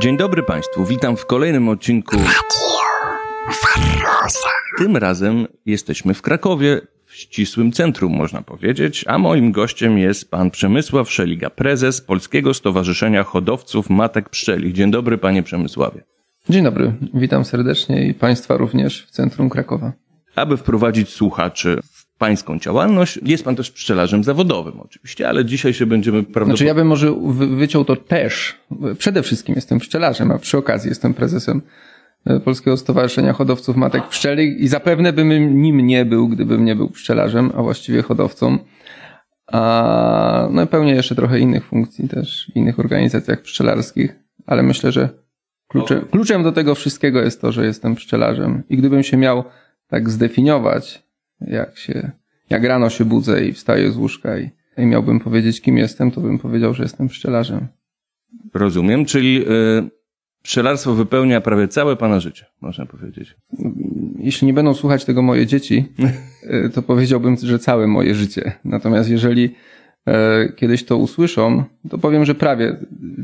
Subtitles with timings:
[0.00, 2.16] Dzień dobry Państwu, witam w kolejnym odcinku.
[4.78, 10.50] Tym razem jesteśmy w Krakowie, w ścisłym centrum, można powiedzieć, a moim gościem jest pan
[10.50, 14.72] Przemysław Szeliga, prezes Polskiego Stowarzyszenia Hodowców Matek Pszczelich.
[14.72, 16.04] Dzień dobry, panie Przemysławie.
[16.48, 19.92] Dzień dobry, witam serdecznie i Państwa również w centrum Krakowa.
[20.36, 21.80] Aby wprowadzić słuchaczy
[22.18, 26.56] pańską działalność, jest pan też pszczelarzem zawodowym oczywiście, ale dzisiaj się będziemy prawdopodobnie...
[26.56, 28.54] Znaczy ja bym może wy- wyciął to też.
[28.98, 31.62] Przede wszystkim jestem pszczelarzem, a przy okazji jestem prezesem
[32.26, 36.90] e, Polskiego Stowarzyszenia Hodowców Matek Pszczelich i zapewne bym nim nie był, gdybym nie był
[36.90, 38.58] pszczelarzem, a właściwie hodowcą.
[39.52, 44.14] A no i pełnię jeszcze trochę innych funkcji też w innych organizacjach pszczelarskich,
[44.46, 45.08] ale myślę, że
[45.68, 48.62] kluczem, kluczem do tego wszystkiego jest to, że jestem pszczelarzem.
[48.68, 49.44] I gdybym się miał
[49.88, 51.04] tak zdefiniować,
[51.40, 52.10] jak się,
[52.50, 56.20] jak rano się budzę i wstaję z łóżka i, i miałbym powiedzieć, kim jestem, to
[56.20, 57.66] bym powiedział, że jestem pszczelarzem.
[58.54, 59.90] Rozumiem, czyli y,
[60.42, 63.36] pszczelarstwo wypełnia prawie całe pana życie, można powiedzieć.
[64.18, 65.84] Jeśli nie będą słuchać tego moje dzieci,
[66.66, 68.52] y, to powiedziałbym, że całe moje życie.
[68.64, 69.54] Natomiast jeżeli
[70.06, 72.76] e, kiedyś to usłyszą, to powiem, że prawie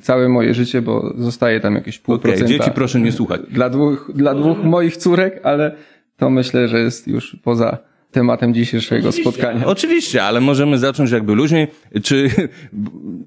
[0.03, 2.49] całe moje życie, bo zostaje tam jakieś pół Okej, procenta.
[2.49, 3.41] dzieci proszę nie słuchać.
[3.51, 5.77] Dla dwóch, dla dwóch moich córek, ale
[6.17, 7.79] to myślę, że jest już poza
[8.11, 9.67] tematem dzisiejszego spotkania.
[9.67, 11.67] Oczywiście, ale możemy zacząć jakby luźniej.
[12.03, 12.31] Czy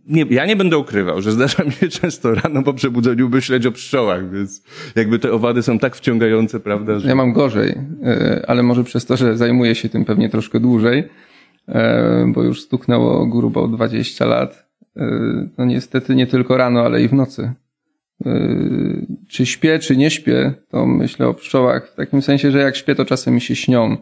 [0.07, 3.71] nie, ja nie będę ukrywał, że zdarza mi się często rano po przebudzeniu myśleć o
[3.71, 4.63] pszczołach, więc
[4.95, 7.75] jakby te owady są tak wciągające, prawda, że Ja mam gorzej,
[8.05, 11.03] e, ale może przez to, że zajmuję się tym pewnie troszkę dłużej,
[11.67, 14.65] e, bo już stuknęło grubo 20 lat.
[14.97, 15.09] E,
[15.57, 17.53] No niestety nie tylko rano, ale i w nocy.
[19.29, 22.95] Czy śpię, czy nie śpię, to myślę o pszczołach w takim sensie, że jak śpię,
[22.95, 23.97] to czasem mi się śnią.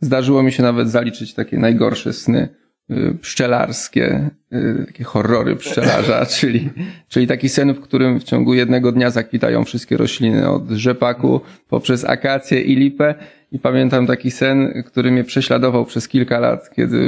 [0.00, 2.48] Zdarzyło mi się nawet zaliczyć takie najgorsze sny
[2.90, 6.70] y, pszczelarskie, y, takie horrory pszczelarza, czyli,
[7.08, 12.04] czyli taki sen, w którym w ciągu jednego dnia zakwitają wszystkie rośliny od rzepaku poprzez
[12.04, 13.14] akację i lipę.
[13.52, 16.98] I pamiętam taki sen, który mnie prześladował przez kilka lat, kiedy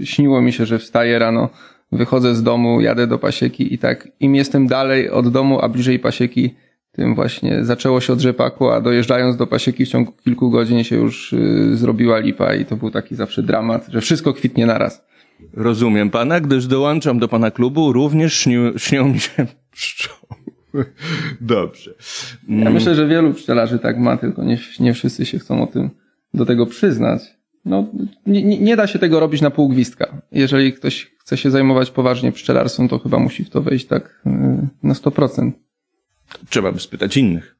[0.00, 1.48] y, śniło mi się, że wstaję rano,
[1.92, 5.98] wychodzę z domu, jadę do pasieki i tak im jestem dalej od domu, a bliżej
[5.98, 6.54] pasieki,
[7.00, 10.96] tym właśnie zaczęło się od rzepaku, a dojeżdżając do pasieki w ciągu kilku godzin się
[10.96, 15.04] już y, zrobiła lipa i to był taki zawsze dramat, że wszystko kwitnie naraz.
[15.54, 20.84] rozumiem pana, gdyż dołączam do pana klubu, również śnił, śnią mi się pszczoły.
[21.40, 21.94] Dobrze.
[22.48, 25.90] Ja myślę, że wielu pszczelarzy tak ma, tylko nie, nie wszyscy się chcą o tym,
[26.34, 27.22] do tego przyznać.
[27.64, 27.86] No,
[28.26, 30.22] nie, nie nie da się tego robić na pół gwizdka.
[30.32, 34.30] Jeżeli ktoś chce się zajmować poważnie pszczelarstwem, to chyba musi w to wejść tak y,
[34.82, 35.50] na 100%.
[36.50, 37.56] Trzeba by spytać innych.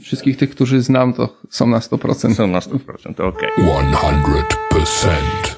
[0.00, 2.34] Wszystkich tych, którzy znam, to są na 100%.
[2.34, 3.50] Są na 100%, okej.
[4.72, 5.08] 100%.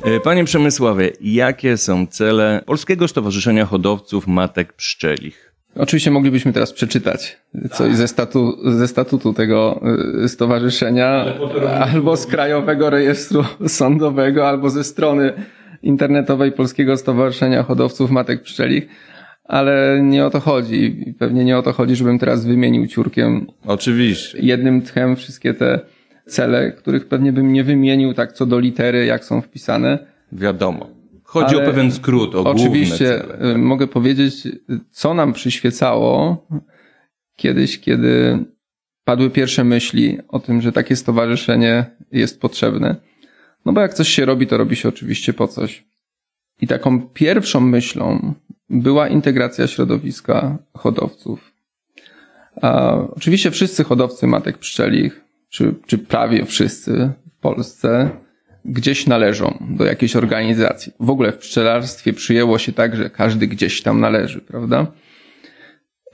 [0.04, 5.48] E, Panie Przemysławie, jakie są cele Polskiego Stowarzyszenia Hodowców Matek Pszczelich?
[5.76, 7.38] Oczywiście moglibyśmy teraz przeczytać
[7.72, 9.80] coś ze, statu, ze statutu tego
[10.24, 11.24] y, stowarzyszenia,
[11.80, 15.32] albo z Krajowego Rejestru Sądowego, albo ze strony
[15.82, 18.88] internetowej Polskiego Stowarzyszenia Hodowców Matek Pszczelich,
[19.48, 21.14] ale nie o to chodzi.
[21.18, 24.38] Pewnie nie o to chodzi, żebym teraz wymienił ciurkiem Oczywiście.
[24.42, 25.80] jednym tchem wszystkie te
[26.26, 29.98] cele, których pewnie bym nie wymienił tak co do litery, jak są wpisane.
[30.32, 30.90] Wiadomo.
[31.22, 33.54] Chodzi Ale o pewien skrót, o Oczywiście główne cele.
[33.54, 34.48] y, mogę powiedzieć,
[34.90, 36.46] co nam przyświecało
[37.36, 38.38] kiedyś, kiedy
[39.04, 42.96] padły pierwsze myśli o tym, że takie stowarzyszenie jest potrzebne.
[43.64, 45.84] No bo jak coś się robi, to robi się oczywiście po coś.
[46.60, 48.34] I taką pierwszą myślą
[48.70, 51.52] była integracja środowiska hodowców.
[52.62, 58.10] A, oczywiście wszyscy hodowcy matek pszczelich, czy, czy prawie wszyscy w Polsce,
[58.64, 60.92] gdzieś należą do jakiejś organizacji.
[61.00, 64.86] W ogóle w pszczelarstwie przyjęło się tak, że każdy gdzieś tam należy, prawda?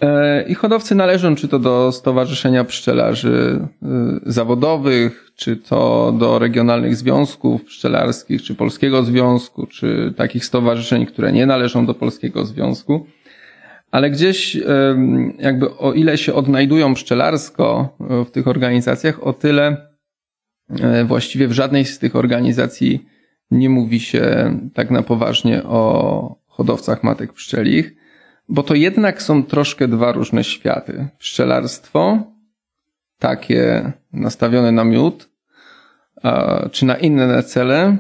[0.01, 3.61] E, I hodowcy należą czy to do Stowarzyszenia Pszczelarzy
[4.27, 11.33] y, Zawodowych, czy to do regionalnych związków pszczelarskich, czy Polskiego Związku, czy takich stowarzyszeń, które
[11.33, 13.07] nie należą do Polskiego Związku.
[13.91, 19.95] Ale gdzieś em, jakby o ile się odnajdują pszczelarsko e, w tych organizacjach, o tyle
[21.05, 23.07] właściwie w żadnej z tych organizacji
[23.51, 27.95] nie mówi się tak na poważnie o hodowcach matek pszczelich,
[28.49, 31.09] bo to jednak są troszkę dwa różne światy.
[31.19, 32.19] Pszczelarstwo,
[33.19, 35.29] takie nastawione na miód,
[36.73, 37.97] czy na inne cele,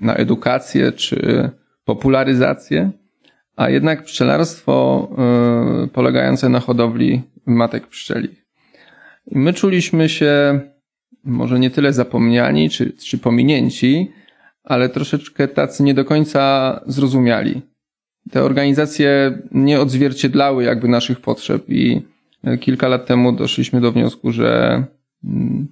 [0.00, 1.50] na edukację, czy
[1.84, 2.90] popularyzację,
[3.56, 5.08] a jednak pszczelarstwo
[5.84, 8.46] y, polegające na hodowli matek pszczelich.
[9.26, 10.60] I my czuliśmy się
[11.24, 14.12] może nie tyle zapomniani czy, czy pominięci,
[14.64, 17.62] ale troszeczkę tacy nie do końca zrozumiali.
[18.30, 22.02] Te organizacje nie odzwierciedlały jakby naszych potrzeb i
[22.60, 24.82] kilka lat temu doszliśmy do wniosku, że
[25.24, 25.68] mm,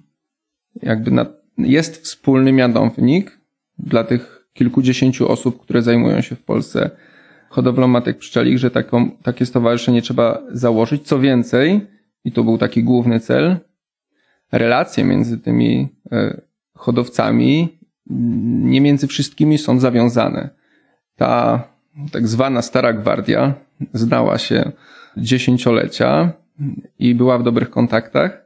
[0.81, 1.25] jakby na,
[1.57, 3.39] jest wspólny mianownik
[3.79, 6.89] dla tych kilkudziesięciu osób, które zajmują się w Polsce
[7.49, 11.07] hodowlą matek pszczelich, że taką, takie stowarzyszenie trzeba założyć.
[11.07, 11.81] Co więcej,
[12.23, 13.57] i to był taki główny cel,
[14.51, 16.41] relacje między tymi e,
[16.73, 17.79] hodowcami
[18.63, 20.49] nie między wszystkimi są zawiązane.
[21.15, 21.63] Ta
[22.11, 23.53] tak zwana Stara Gwardia
[23.93, 24.71] znała się
[25.17, 26.31] dziesięciolecia
[26.99, 28.45] i była w dobrych kontaktach.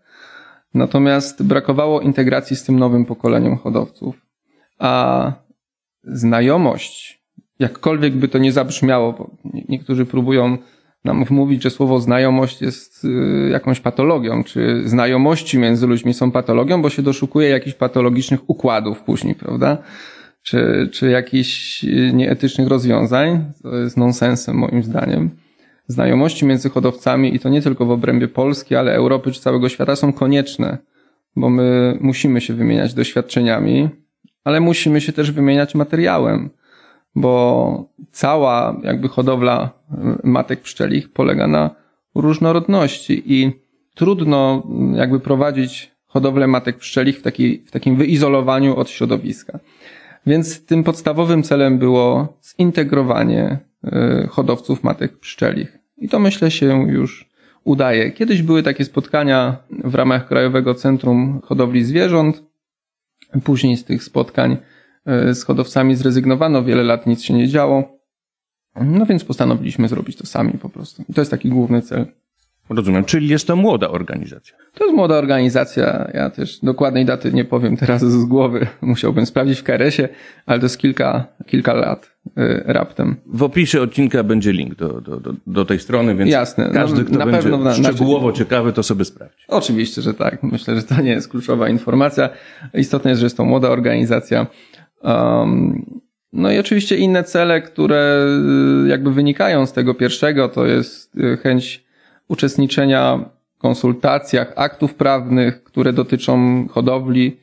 [0.74, 4.22] Natomiast brakowało integracji z tym nowym pokoleniem hodowców.
[4.80, 5.34] A
[6.04, 7.24] znajomość,
[7.60, 9.32] jakkolwiek by to nie zabrzmiało, bo
[9.70, 10.58] niektórzy próbują
[11.06, 16.82] nam wmówić, że słowo znajomość jest y, jakąś patologią, czy znajomości między ludźmi są patologią,
[16.82, 19.78] bo się doszukuje jakichś patologicznych układów później, prawda?
[20.46, 23.54] Czy, czy jakichś y, nieetycznych rozwiązań.
[23.64, 25.30] To jest nonsensem moim zdaniem.
[25.88, 29.96] Znajomości między hodowcami i to nie tylko w obrębie Polski, ale Europy czy całego świata
[29.96, 30.78] są konieczne,
[31.36, 33.90] bo my musimy się wymieniać doświadczeniami,
[34.44, 36.50] ale musimy się też wymieniać materiałem
[37.16, 41.76] bo cała jakby hodowla y, matek pszczelich polega na
[42.16, 43.52] różnorodności i
[43.96, 44.64] trudno
[44.94, 49.60] jakby prowadzić hodowlę matek pszczelich w, taki, w takim wyizolowaniu od środowiska.
[50.28, 53.60] Więc tym podstawowym celem było zintegrowanie
[54.24, 55.80] y, hodowców matek pszczelich.
[55.98, 57.30] I to myślę się już
[57.64, 58.12] udaje.
[58.12, 62.44] Kiedyś były takie spotkania w ramach Krajowego Centrum Hodowli Zwierząt.
[63.44, 64.58] Później z tych spotkań
[65.06, 68.00] E, z hodowcami zrezygnowano, wiele lat nic się nie działo.
[68.82, 71.04] No więc postanowiliśmy zrobić to sami po prostu.
[71.10, 72.06] I to jest taki główny cel.
[72.70, 74.56] Rozumiem, czyli jest to młoda organizacja.
[74.74, 76.12] To jest młoda organizacja.
[76.14, 78.68] Ja też dokładnej daty nie powiem teraz z głowy.
[78.82, 80.10] Musiałbym sprawdzić w KRS-ie,
[80.46, 83.16] ale to jest kilka, kilka lat y, raptem.
[83.26, 86.70] W opisie odcinka będzie link do, do, do, do tej strony, więc Jasne.
[86.74, 88.40] każdy, no, kto na będzie pewno na, szczegółowo znaczy...
[88.40, 89.46] ciekawy, to sobie sprawdzi.
[89.48, 90.44] Oczywiście, że tak.
[90.44, 92.30] Myślę, że to nie jest kluczowa informacja.
[92.74, 94.48] Istotne jest, że jest to młoda organizacja.
[95.04, 95.86] Um,
[96.34, 98.28] no i oczywiście inne cele, które
[98.86, 101.85] y, jakby wynikają z tego pierwszego, to jest y, chęć
[102.28, 103.20] uczestniczenia
[103.56, 107.38] w konsultacjach aktów prawnych, które dotyczą hodowli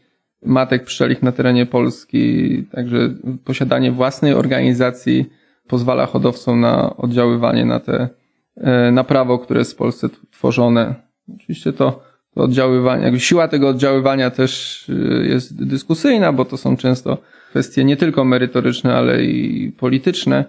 [0.45, 2.65] matek pszczelich na terenie Polski.
[2.73, 3.15] Także
[3.45, 5.31] posiadanie własnej organizacji
[5.69, 8.09] pozwala hodowcom na oddziaływanie na te,
[8.57, 10.95] e, na prawo, które jest w Polsce tworzone.
[11.35, 12.03] Oczywiście to,
[12.35, 17.19] to oddziaływanie, siła tego oddziaływania też y, jest dyskusyjna, bo to są często
[17.51, 20.45] kwestie nie tylko merytoryczne, ale i polityczne,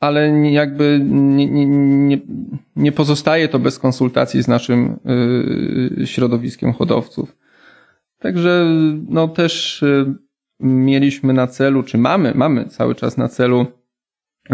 [0.00, 2.18] ale jakby nie, nie, nie,
[2.76, 4.98] nie pozostaje to bez konsultacji z naszym
[6.00, 7.36] y, środowiskiem hodowców.
[8.18, 8.66] Także
[9.08, 10.14] no też y,
[10.60, 13.66] mieliśmy na celu, czy mamy, mamy cały czas na celu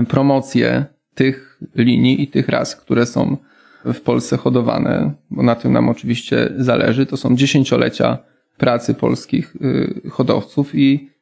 [0.09, 3.37] promocję tych linii i tych ras, które są
[3.85, 7.07] w Polsce hodowane, bo na tym nam oczywiście zależy.
[7.07, 8.19] To są dziesięciolecia
[8.57, 11.15] pracy polskich y, hodowców i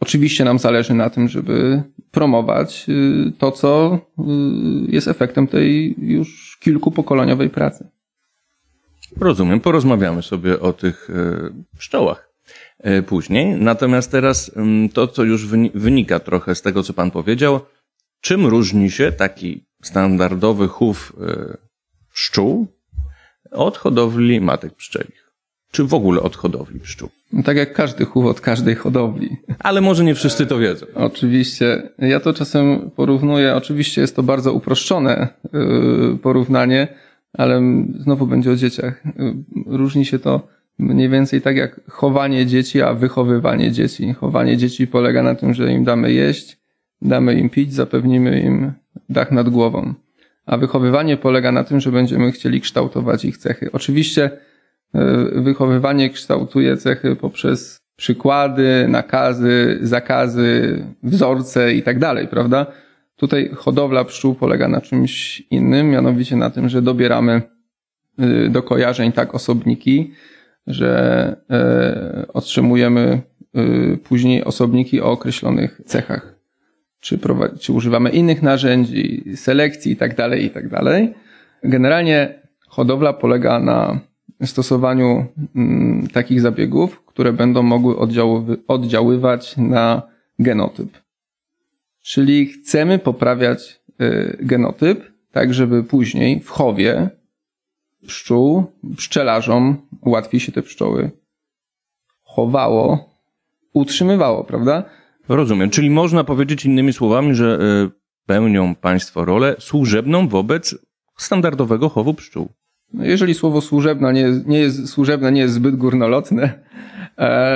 [0.00, 1.82] Oczywiście nam zależy na tym, żeby
[2.14, 4.22] promować y, to, co y,
[4.88, 7.88] jest efektem tej już kilkupokoleniowej pracy.
[9.20, 12.34] Rozumiem, porozmawiamy sobie o tych y, pszczołach
[13.06, 13.60] później.
[13.60, 14.50] Natomiast teraz
[14.92, 17.60] to, co już wynika trochę z tego, co Pan powiedział,
[18.20, 21.12] czym różni się taki standardowy chów
[22.14, 22.66] pszczół
[23.50, 25.23] od hodowli matek pszczelich?
[25.74, 27.08] Czy w ogóle od hodowli pszczół?
[27.32, 29.36] No tak jak każdy chów od każdej hodowli.
[29.58, 30.86] Ale może nie wszyscy to wiedzą.
[30.94, 31.82] Oczywiście.
[31.98, 33.54] Ja to czasem porównuję.
[33.54, 36.88] Oczywiście jest to bardzo uproszczone yy, porównanie,
[37.32, 37.62] ale
[37.98, 39.02] znowu będzie o dzieciach.
[39.04, 39.34] Yy,
[39.66, 44.12] różni się to mniej więcej tak jak chowanie dzieci, a wychowywanie dzieci.
[44.12, 46.58] Chowanie dzieci polega na tym, że im damy jeść,
[47.02, 48.72] damy im pić, zapewnimy im
[49.08, 49.94] dach nad głową.
[50.46, 53.72] A wychowywanie polega na tym, że będziemy chcieli kształtować ich cechy.
[53.72, 54.36] Oczywiście E,
[55.32, 62.66] wychowywanie kształtuje cechy poprzez przykłady, nakazy, zakazy, wzorce i tak dalej, prawda?
[63.16, 67.42] Tutaj hodowla pszczół polega na czymś innym, mianowicie na tym, że dobieramy
[68.18, 70.12] e, do kojarzeń tak osobniki,
[70.66, 73.22] że e, otrzymujemy
[74.04, 76.34] później osobniki o określonych cechach.
[77.00, 77.18] Czy,
[77.60, 81.14] czy używamy innych narzędzi, selekcji i tak dalej, i tak dalej.
[81.62, 82.34] Generalnie
[82.68, 84.00] hodowla polega na
[84.44, 85.26] stosowaniu
[85.56, 87.96] mm, takich zabiegów, które będą mogły
[88.68, 90.02] oddziaływać na
[90.38, 90.98] genotyp.
[92.02, 97.10] Czyli chcemy poprawiać y, genotyp, tak żeby później w chowie
[98.06, 98.64] pszczół,
[98.96, 101.10] pszczelarzom łatwiej się te pszczoły
[102.34, 103.10] chowało,
[103.74, 104.84] utrzymywało, prawda?
[105.28, 105.70] Rozumiem.
[105.70, 107.90] Czyli można powiedzieć innymi słowami, że y,
[108.26, 110.74] pełnią Państwo rolę służebną wobec
[111.16, 112.48] standardowego chowu pszczół?
[112.94, 116.52] No jeżeli słowo służebna nie, nie jest, służebne nie jest zbyt górnolotne,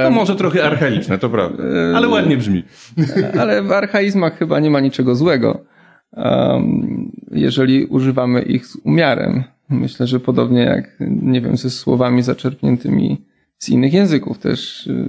[0.04, 1.64] to może trochę archaiczne, to prawda,
[1.96, 2.62] ale ładnie brzmi.
[3.40, 5.64] Ale w archaizmach chyba nie ma niczego złego,
[7.30, 9.44] jeżeli używamy ich z umiarem.
[9.70, 13.26] Myślę, że podobnie jak, nie wiem, ze słowami zaczerpniętymi
[13.58, 15.06] z innych języków też y,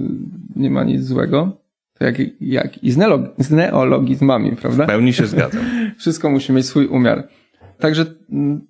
[0.56, 1.62] nie ma nic złego.
[1.98, 4.84] To jak, jak i z, neolog, z neologizmami, prawda?
[4.84, 5.64] W pełni się zgadzam.
[5.98, 7.28] Wszystko musi mieć swój umiar.
[7.78, 8.60] Także mm,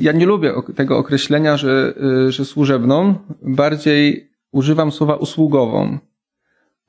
[0.00, 1.94] ja nie lubię tego określenia, że,
[2.26, 3.14] y, że służebną.
[3.42, 5.98] Bardziej używam słowa usługową.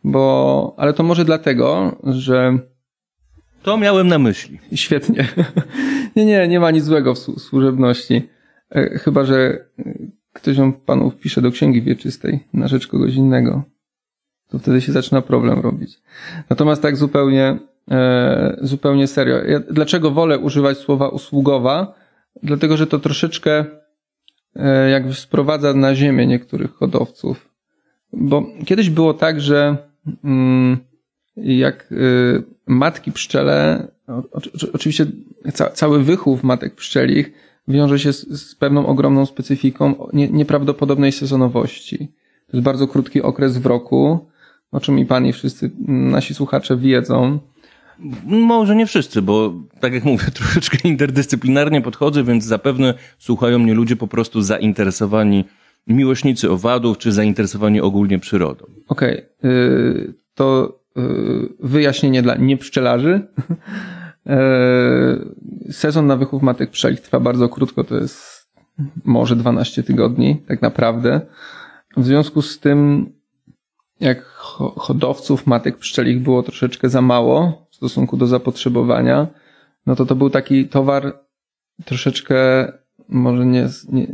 [0.04, 2.58] Bo, ale to może dlatego, że.
[3.64, 4.60] To miałem na myśli.
[4.76, 5.28] Świetnie.
[6.16, 8.30] nie, nie, nie ma nic złego w służebności.
[8.76, 9.66] E, chyba, że
[10.34, 13.64] ktoś ją panu wpisze do księgi wieczystej na rzecz kogoś innego.
[14.50, 16.00] To wtedy się zaczyna problem robić.
[16.50, 17.58] Natomiast tak zupełnie,
[17.92, 19.44] e, zupełnie serio.
[19.44, 21.94] Ja, dlaczego wolę używać słowa usługowa?
[22.44, 23.66] Dlatego, że to troszeczkę
[24.56, 27.50] e, jakby sprowadza na ziemię niektórych hodowców.
[28.14, 29.78] Bo kiedyś było tak, że
[30.24, 30.78] mm,
[31.38, 33.88] jak y, matki pszczele,
[34.74, 35.06] oczywiście
[35.74, 37.32] cały wychów matek pszczelich
[37.68, 41.98] wiąże się z, pewną ogromną specyfiką nie, nieprawdopodobnej sezonowości.
[42.48, 44.28] To jest bardzo krótki okres w roku,
[44.72, 47.40] o czym i pan i wszyscy nasi słuchacze wiedzą.
[48.26, 53.96] Może nie wszyscy, bo tak jak mówię, troszeczkę interdyscyplinarnie podchodzę, więc zapewne słuchają mnie ludzie
[53.96, 55.46] po prostu zainteresowani
[55.88, 58.66] miłośnicy owadów, czy zainteresowani ogólnie przyrodą.
[58.88, 60.14] Okej, okay.
[60.36, 63.28] to yy, wyjaśnienie dla niepszczelarzy.
[64.26, 68.48] yy, sezon na wychów matek pszczelich trwa bardzo krótko, to jest
[69.06, 71.22] może 12 tygodni, tak naprawdę.
[71.98, 73.10] W związku z tym,
[74.00, 74.24] jak
[74.76, 79.28] hodowców matek pszczelich było troszeczkę za mało w stosunku do zapotrzebowania,
[79.86, 81.20] no to to był taki towar
[81.86, 82.68] troszeczkę
[83.10, 84.08] może nie, nie,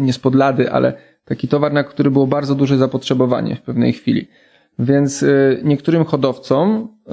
[0.00, 0.92] nie z podlady, ale
[1.24, 4.28] taki towar, na który było bardzo duże zapotrzebowanie w pewnej chwili.
[4.78, 7.12] Więc y, niektórym hodowcom y,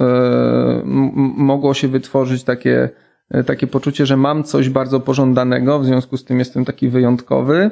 [1.36, 2.90] mogło się wytworzyć takie,
[3.34, 7.70] y, takie poczucie, że mam coś bardzo pożądanego, w związku z tym jestem taki wyjątkowy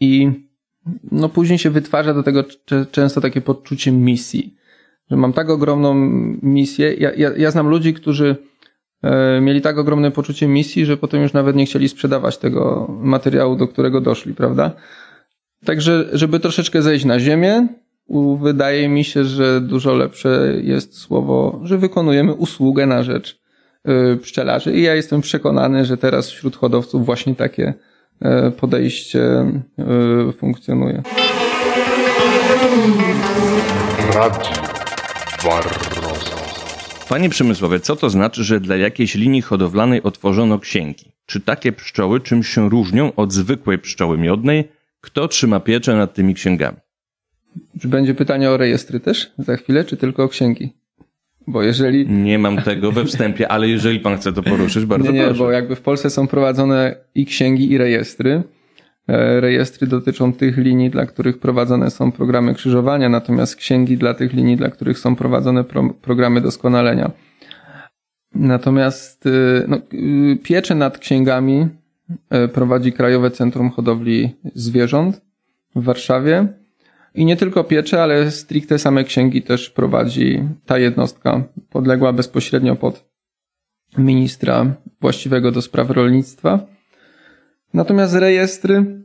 [0.00, 0.30] i
[1.12, 2.44] no później się wytwarza do tego
[2.90, 4.57] często takie poczucie misji,
[5.10, 5.94] że mam tak ogromną
[6.42, 6.94] misję.
[6.94, 8.36] Ja, ja, ja znam ludzi, którzy
[9.02, 13.56] E, mieli tak ogromne poczucie misji, że potem już nawet nie chcieli sprzedawać tego materiału,
[13.56, 14.72] do którego doszli, prawda?
[15.64, 17.66] Także, żeby troszeczkę zejść na ziemię,
[18.40, 23.40] wydaje mi się, że dużo lepsze jest słowo, że wykonujemy usługę na rzecz
[23.84, 24.72] e, pszczelarzy.
[24.72, 27.74] I ja jestem przekonany, że teraz wśród hodowców właśnie takie
[28.22, 29.22] e, podejście
[30.38, 31.02] funkcjonuje.
[35.44, 35.70] Radio
[37.08, 41.12] Panie Przemysłowie, co to znaczy, że dla jakiejś linii hodowlanej otworzono księgi?
[41.26, 44.68] Czy takie pszczoły czymś się różnią od zwykłej pszczoły miodnej?
[45.00, 46.76] Kto trzyma pieczę nad tymi księgami?
[47.80, 50.72] Czy będzie pytanie o rejestry też za chwilę, czy tylko o księgi?
[51.46, 52.08] Bo jeżeli...
[52.08, 55.38] Nie mam tego we wstępie, ale jeżeli pan chce to poruszyć, bardzo nie, nie, proszę.
[55.38, 58.42] bo jakby w Polsce są prowadzone i księgi, i rejestry.
[59.08, 64.32] E, rejestry dotyczą tych linii, dla których prowadzone są programy krzyżowania, natomiast księgi dla tych
[64.32, 67.10] linii, dla których są prowadzone pro, programy doskonalenia.
[68.34, 69.30] Natomiast e,
[69.68, 69.80] no, e,
[70.36, 71.68] pieczę nad księgami
[72.54, 75.20] prowadzi Krajowe Centrum Hodowli Zwierząt
[75.76, 76.46] w Warszawie.
[77.14, 83.04] I nie tylko piecze, ale stricte same księgi też prowadzi ta jednostka podległa bezpośrednio pod
[83.98, 84.66] ministra
[85.00, 86.66] właściwego do spraw rolnictwa.
[87.74, 89.02] Natomiast rejestry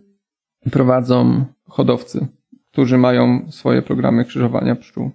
[0.72, 2.28] prowadzą hodowcy,
[2.72, 5.12] którzy mają swoje programy krzyżowania pszczół.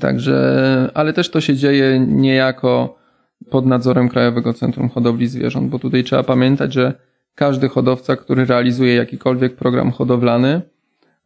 [0.00, 2.98] Także, ale też to się dzieje niejako
[3.50, 6.94] pod nadzorem Krajowego Centrum Hodowli Zwierząt, bo tutaj trzeba pamiętać, że
[7.34, 10.60] każdy hodowca, który realizuje jakikolwiek program hodowlany,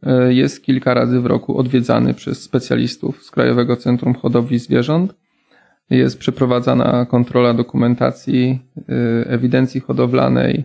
[0.03, 5.15] e, jest kilka razy w roku odwiedzany przez specjalistów z Krajowego Centrum Hodowli Zwierząt.
[5.91, 10.65] Jest przeprowadzana kontrola dokumentacji, e, ewidencji hodowlanej,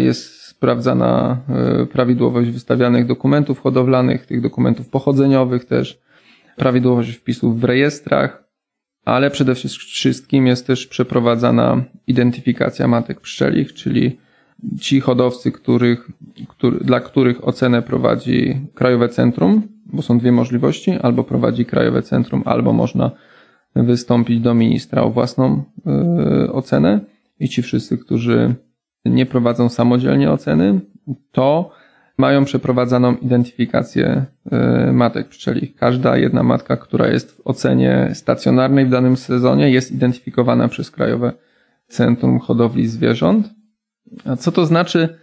[0.00, 6.00] jest sprawdzana e, prawidłowość wystawianych dokumentów hodowlanych, tych dokumentów pochodzeniowych też,
[6.56, 8.44] prawidłowość wpisów w rejestrach,
[9.04, 14.18] ale przede wszystkim jest też przeprowadzana identyfikacja matek pszczelich, czyli
[14.80, 16.10] ci hodowcy, których,
[16.48, 22.42] który, dla których ocenę prowadzi Krajowe Centrum, bo są dwie możliwości, albo prowadzi Krajowe Centrum,
[22.44, 23.10] albo można
[23.76, 25.62] wystąpić do ministra o własną
[26.46, 27.00] y, ocenę.
[27.40, 28.54] I ci wszyscy, którzy
[29.04, 30.80] nie prowadzą samodzielnie oceny,
[31.32, 31.70] to
[32.18, 34.24] mają przeprowadzaną identyfikację
[34.88, 35.76] y, matek pszczelich.
[35.76, 41.32] Każda jedna matka, która jest w ocenie stacjonarnej w danym sezonie, jest identyfikowana przez Krajowe
[41.88, 43.48] Centrum Hodowli Zwierząt.
[44.24, 45.18] A co to znaczy,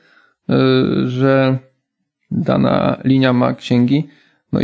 [0.49, 1.57] y, że
[2.31, 4.07] dana linia ma księgi?
[4.53, 4.59] No,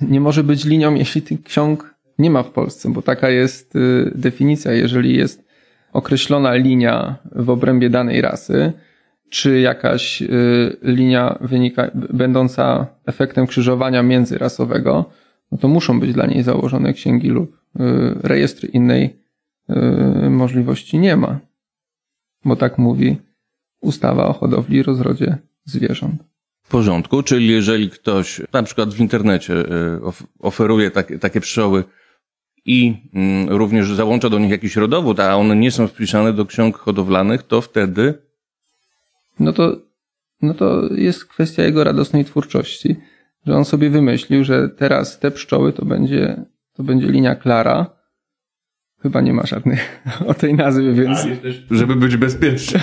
[0.00, 4.12] nie może być linią, jeśli tych ksiąg nie ma w Polsce, bo taka jest y,
[4.14, 4.72] definicja.
[4.72, 5.44] Jeżeli jest
[5.92, 8.72] określona linia w obrębie danej rasy,
[9.30, 15.10] czy jakaś y, linia wynika, będąca efektem krzyżowania międzyrasowego,
[15.52, 17.80] no to muszą być dla niej założone księgi lub y,
[18.22, 19.16] rejestry innej
[19.70, 21.38] y, możliwości nie ma.
[22.44, 23.16] Bo tak mówi
[23.80, 26.24] ustawa o hodowli i rozrodzie zwierząt.
[26.62, 29.54] W porządku, czyli jeżeli ktoś na przykład w internecie
[30.38, 31.84] oferuje takie, takie pszczoły
[32.64, 36.76] i mm, również załącza do nich jakiś rodowód, a one nie są wpisane do ksiąg
[36.76, 38.14] hodowlanych, to wtedy
[39.40, 39.76] no to,
[40.42, 42.96] no to jest kwestia jego radosnej twórczości,
[43.46, 48.02] że on sobie wymyślił, że teraz te pszczoły to będzie, to będzie linia Klara.
[49.02, 49.78] Chyba nie ma żadnej
[50.26, 51.18] o tej nazwy, więc.
[51.70, 52.80] Żeby być bezpieczny.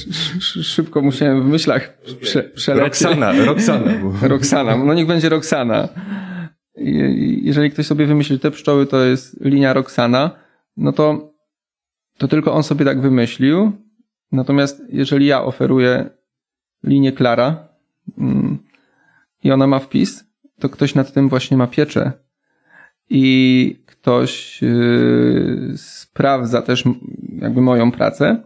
[0.62, 3.02] Szybko musiałem w myślach prze, przelecieć.
[3.02, 3.92] Roxana, Roxana.
[4.22, 5.88] Roxana, no niech będzie Roxana.
[7.42, 10.30] Jeżeli ktoś sobie wymyśli, te pszczoły to jest linia Roxana,
[10.76, 11.34] no to,
[12.18, 13.72] to tylko on sobie tak wymyślił,
[14.32, 16.10] Natomiast jeżeli ja oferuję
[16.84, 17.68] linię Klara
[18.18, 18.58] mm,
[19.44, 20.24] i ona ma wpis,
[20.58, 22.12] to ktoś nad tym właśnie ma pieczę
[23.10, 26.84] i ktoś yy, sprawdza też
[27.38, 28.42] jakby moją pracę.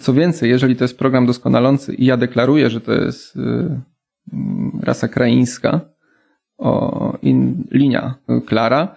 [0.00, 3.80] Co więcej, jeżeli to jest program doskonalący i ja deklaruję, że to jest yy,
[4.82, 5.80] rasa kraińska,
[6.58, 8.14] o, in, linia
[8.46, 8.96] Klara,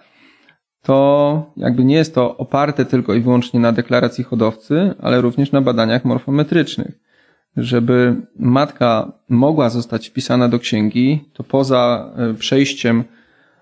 [0.82, 5.62] to jakby nie jest to oparte tylko i wyłącznie na deklaracji hodowcy, ale również na
[5.62, 7.00] badaniach morfometrycznych.
[7.58, 13.04] Żeby matka mogła zostać wpisana do księgi, to poza e, przejściem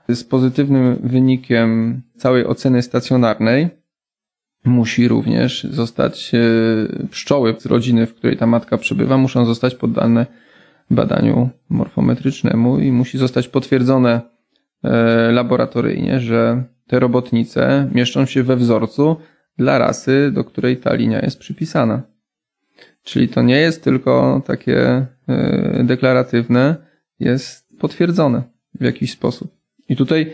[0.10, 3.70] z pozytywnym wynikiem całej oceny stacjonarnej,
[4.66, 6.40] musi również zostać e,
[7.08, 10.26] pszczoły z rodziny, w której ta matka przebywa, muszą zostać poddane
[10.90, 14.22] badaniu morfometrycznemu i musi zostać potwierdzone
[14.84, 19.18] e, laboratoryjnie, że te robotnice mieszczą się we wzorcu
[19.58, 22.02] dla rasy, do której ta linia jest przypisana.
[23.04, 26.76] Czyli to nie jest tylko takie e, deklaratywne,
[27.20, 28.44] jest potwierdzone
[28.80, 29.52] w jakiś sposób.
[29.90, 30.34] I tutaj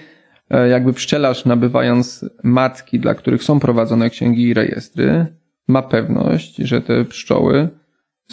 [0.49, 5.25] e, jakby pszczelarz nabywając matki, dla których są prowadzone księgi i rejestry,
[5.67, 7.69] ma pewność, że te pszczoły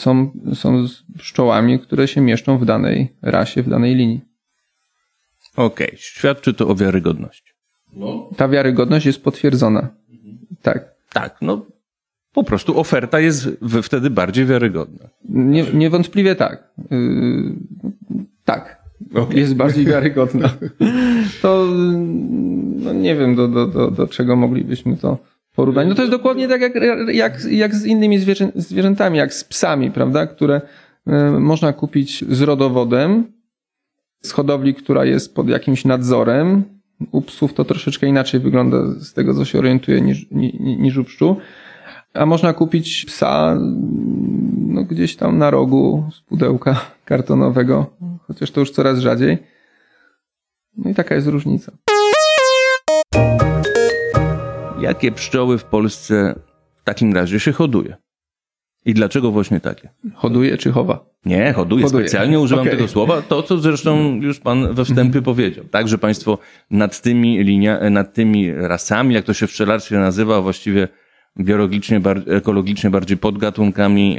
[0.01, 0.87] są, są
[1.19, 4.21] pszczołami, które się mieszczą w danej rasie, w danej linii.
[5.57, 5.99] Okej, okay.
[5.99, 7.53] świadczy to o wiarygodności.
[7.93, 8.31] No.
[8.37, 9.89] Ta wiarygodność jest potwierdzona.
[10.63, 10.95] Tak.
[11.13, 11.67] Tak, no
[12.33, 13.49] po prostu oferta jest
[13.83, 15.09] wtedy bardziej wiarygodna.
[15.29, 16.73] Nie, niewątpliwie tak.
[16.91, 17.55] Yy,
[18.45, 18.81] tak.
[19.15, 19.41] Okay.
[19.41, 20.51] Jest bardziej wiarygodna.
[21.43, 21.67] To
[22.77, 25.19] no nie wiem, do, do, do, do czego moglibyśmy to
[25.61, 25.89] porównać.
[25.89, 26.75] No to jest dokładnie tak jak,
[27.13, 30.61] jak, jak z innymi zwierzę, zwierzętami, jak z psami, prawda, które
[31.09, 33.33] y, można kupić z rodowodem,
[34.23, 36.65] z hodowli, która jest pod jakimś nadzorem,
[37.13, 40.27] u psów to troszeczkę inaczej wygląda z tego, co się orientuje, niż,
[40.61, 41.37] niż u pszczół.
[42.15, 43.59] A można kupić psa
[44.57, 47.87] no, gdzieś tam na rogu z pudełka kartonowego,
[48.27, 49.39] chociaż to już coraz rzadziej.
[50.77, 51.73] No i taka jest różnica.
[54.81, 56.35] Jakie pszczoły w Polsce
[56.77, 57.97] w takim razie się hoduje?
[58.85, 59.89] I dlaczego właśnie takie?
[60.15, 61.11] Hoduje czy chowa?
[61.25, 61.85] Nie, hoduje.
[61.85, 62.09] hoduje.
[62.09, 62.77] Specjalnie używam okay.
[62.77, 63.23] tego słowa.
[63.23, 65.23] To, co zresztą już pan we wstępie mm.
[65.23, 65.65] powiedział.
[65.71, 66.39] Tak, że państwo
[66.71, 70.89] nad tymi linia, nad tymi rasami, jak to się w pszczelarstwie nazywa, właściwie
[71.41, 74.19] biologicznie, ekologicznie bardziej podgatunkami,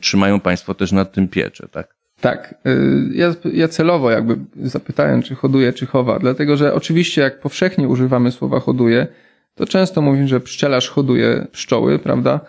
[0.00, 1.94] trzymają państwo też nad tym pieczę, tak?
[2.20, 2.54] Tak.
[2.66, 7.88] Y, ja, ja celowo jakby zapytałem, czy hoduje, czy chowa, dlatego że oczywiście jak powszechnie
[7.88, 9.06] używamy słowa hoduje,
[9.54, 12.40] to często mówimy, że pszczelarz hoduje pszczoły, prawda?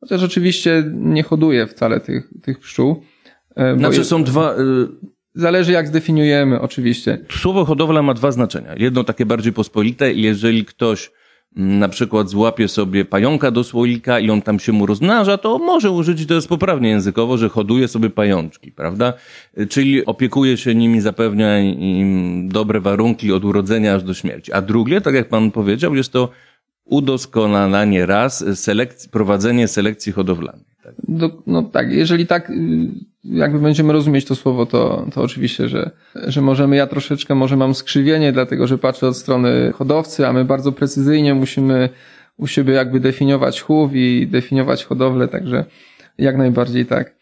[0.00, 3.02] Chociaż oczywiście nie hoduje wcale tych, tych pszczół.
[3.56, 4.54] E, znaczy są dwa...
[4.54, 4.56] Y,
[5.34, 7.18] Zależy jak zdefiniujemy, oczywiście.
[7.30, 8.74] Słowo hodowla ma dwa znaczenia.
[8.76, 11.10] Jedno takie bardziej pospolite jeżeli ktoś
[11.56, 15.90] na przykład złapie sobie pająka do słoika i on tam się mu rozmnaża, to może
[15.90, 19.12] użyć, to jest poprawnie językowo, że hoduje sobie pajączki, prawda?
[19.68, 24.52] Czyli opiekuje się nimi, zapewnia im dobre warunki od urodzenia aż do śmierci.
[24.52, 26.28] A drugie, tak jak pan powiedział, jest to
[26.84, 30.64] udoskonalanie ras, selekcji, prowadzenie selekcji hodowlanej.
[30.82, 30.94] Tak?
[31.08, 32.54] Do, no tak, jeżeli tak y,
[33.30, 37.74] jakby będziemy rozumieć to słowo, to, to oczywiście, że, że możemy, ja troszeczkę może mam
[37.74, 41.88] skrzywienie, dlatego że patrzę od strony hodowcy, a my bardzo precyzyjnie musimy
[42.36, 45.64] u siebie jakby definiować chów i definiować hodowlę, także
[46.18, 47.16] jak najbardziej tak.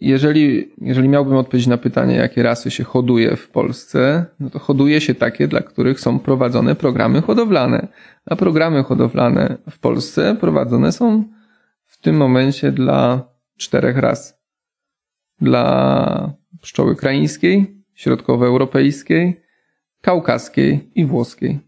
[0.00, 5.00] jeżeli, jeżeli miałbym odpowiedzieć na pytanie, jakie rasy się hoduje w Polsce, no to hoduje
[5.00, 7.88] się takie, dla których są prowadzone programy hodowlane.
[8.26, 11.24] A programy hodowlane w Polsce prowadzone są
[11.86, 14.43] w tym momencie dla czterech ras.
[15.40, 19.40] Dla pszczoły kraińskiej, środkowoeuropejskiej,
[20.00, 21.60] kaukaskiej i włoskiej.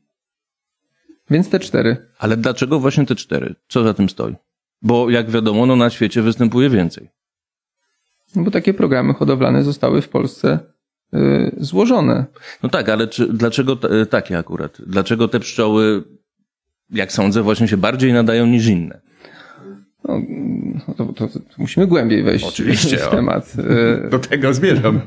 [1.30, 1.96] Więc te cztery.
[2.18, 3.54] Ale dlaczego właśnie te cztery?
[3.68, 4.34] Co za tym stoi?
[4.82, 7.08] Bo jak wiadomo, no na świecie występuje więcej.
[8.36, 10.58] No bo takie programy hodowlane zostały w Polsce
[11.14, 11.18] y,
[11.56, 12.24] złożone.
[12.62, 14.78] No tak, ale czy, dlaczego t- takie akurat?
[14.86, 16.04] Dlaczego te pszczoły,
[16.90, 19.00] jak sądzę, właśnie się bardziej nadają niż inne?
[20.08, 23.10] No, to, to, to musimy głębiej wejść Oczywiście, w o.
[23.10, 23.52] temat.
[24.06, 25.00] y, Do tego zmierzam.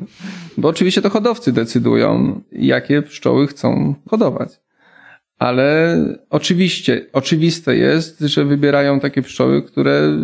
[0.58, 4.60] Bo oczywiście to hodowcy decydują, jakie pszczoły chcą hodować.
[5.40, 5.98] Ale
[6.30, 10.18] oczywiście, oczywiste jest, że wybierają takie pszczoły, które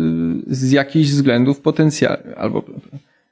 [0.46, 2.62] z jakichś względów potencjalnie, albo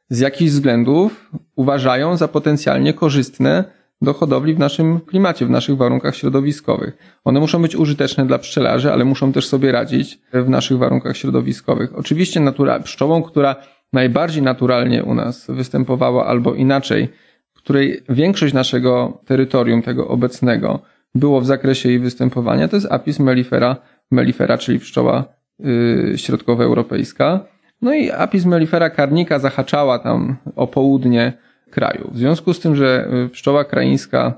[0.09, 3.65] z jakichś względów uważają za potencjalnie korzystne
[4.05, 6.97] do hodowli w naszym klimacie, w naszych warunkach środowiskowych.
[7.25, 11.99] One muszą być użyteczne dla pszczelarzy, ale muszą też sobie radzić w naszych warunkach środowiskowych.
[11.99, 13.57] Oczywiście natura, pszczołą, która
[13.93, 17.09] najbardziej naturalnie u nas występowała, albo inaczej,
[17.55, 20.81] której większość naszego terytorium, tego obecnego,
[21.15, 23.77] było w zakresie jej występowania, to jest Apis mellifera,
[24.11, 25.25] mellifera czyli pszczoła
[25.59, 27.41] yy, środkowoeuropejska.
[27.83, 31.33] No i Apis mellifera karnika zahaczała tam o południe
[31.75, 32.11] kraju.
[32.13, 34.35] W związku z tym, że y, pszczoła kraińska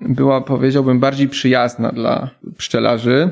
[0.00, 3.30] była, powiedziałbym, bardziej przyjazna dla pszczelarzy,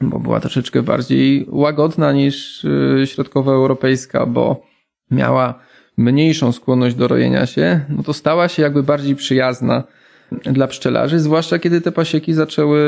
[0.00, 4.66] bo była troszeczkę bardziej łagodna niż y, środkowoeuropejska, bo
[5.10, 5.54] miała
[5.96, 9.84] mniejszą skłonność do rojenia się, no to stała się jakby bardziej przyjazna
[10.32, 12.80] dla pszczelarzy, zwłaszcza kiedy te pasieki zaczęły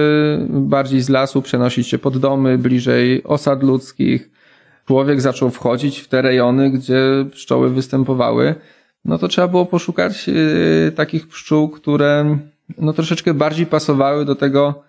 [0.49, 4.31] bardziej z lasu przenosić się pod domy, bliżej osad ludzkich.
[4.87, 7.01] Człowiek zaczął wchodzić w te rejony, gdzie
[7.33, 8.55] pszczoły występowały.
[9.05, 12.39] No to trzeba było poszukać yy, takich pszczół, które
[12.79, 14.83] no troszeczkę bardziej pasowały do tego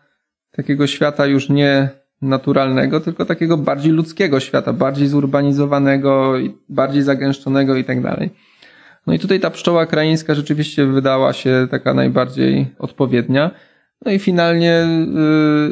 [0.51, 1.89] takiego świata już nie
[2.21, 6.33] naturalnego, tylko takiego bardziej ludzkiego świata, bardziej zurbanizowanego,
[6.69, 8.29] bardziej zagęszczonego i tak dalej.
[9.07, 13.51] No i tutaj ta pszczoła kraińska rzeczywiście wydała się taka najbardziej odpowiednia.
[14.05, 14.87] No i finalnie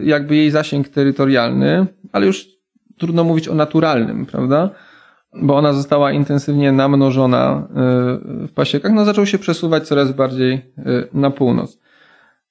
[0.02, 2.48] y, jakby jej zasięg terytorialny, ale już
[2.98, 4.70] trudno mówić o naturalnym, prawda?
[5.36, 7.68] Bo ona została intensywnie namnożona
[8.44, 10.62] y, w pasiekach, no zaczął się przesuwać coraz bardziej y,
[11.14, 11.80] na północ.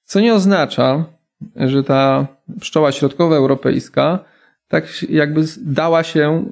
[0.03, 1.05] Co nie oznacza,
[1.55, 2.27] że ta
[2.59, 4.19] pszczoła środkowoeuropejska
[4.67, 6.45] tak jakby dała się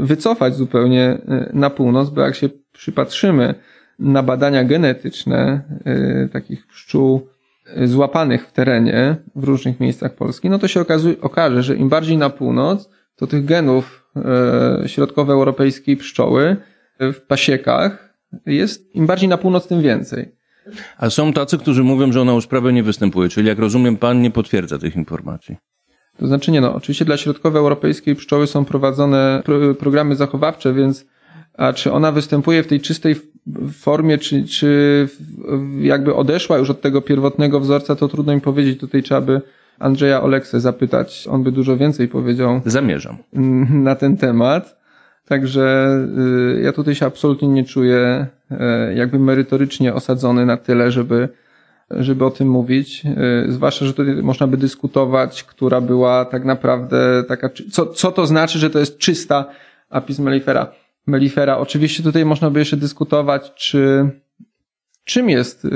[0.00, 1.18] wycofać zupełnie
[1.52, 3.54] na północ, bo jak się przypatrzymy
[3.98, 5.62] na badania genetyczne
[6.32, 7.28] takich pszczół
[7.84, 12.16] złapanych w terenie w różnych miejscach Polski, no to się okazuje, okaże, że im bardziej
[12.16, 14.03] na północ, to tych genów
[14.86, 16.56] środkowoeuropejskiej pszczoły
[17.00, 18.14] w pasiekach
[18.46, 20.34] jest, im bardziej na północ, tym więcej.
[20.98, 24.22] A są tacy, którzy mówią, że ona już prawie nie występuje, czyli jak rozumiem, pan
[24.22, 25.56] nie potwierdza tych informacji.
[26.18, 31.06] To znaczy nie, no oczywiście dla środkowoeuropejskiej pszczoły są prowadzone pro, programy zachowawcze, więc
[31.54, 33.16] a czy ona występuje w tej czystej
[33.72, 35.08] formie, czy, czy
[35.80, 38.80] jakby odeszła już od tego pierwotnego wzorca, to trudno mi powiedzieć.
[38.80, 39.40] Tutaj trzeba by
[39.78, 41.28] Andrzeja Oleksę zapytać.
[41.30, 43.16] On by dużo więcej powiedział Zamierzam.
[43.88, 44.84] na ten temat.
[45.28, 45.96] Także
[46.56, 51.28] y, ja tutaj się absolutnie nie czuję y, jakby merytorycznie osadzony na tyle, żeby
[51.90, 53.02] żeby o tym mówić.
[53.48, 58.26] Y, Zwłaszcza, że tutaj można by dyskutować, która była tak naprawdę taka, co, co to
[58.26, 59.44] znaczy, że to jest czysta
[59.90, 60.72] Apis mellifera.
[61.06, 61.58] mellifera.
[61.58, 64.10] Oczywiście tutaj można by jeszcze dyskutować, czy
[65.04, 65.66] czym jest,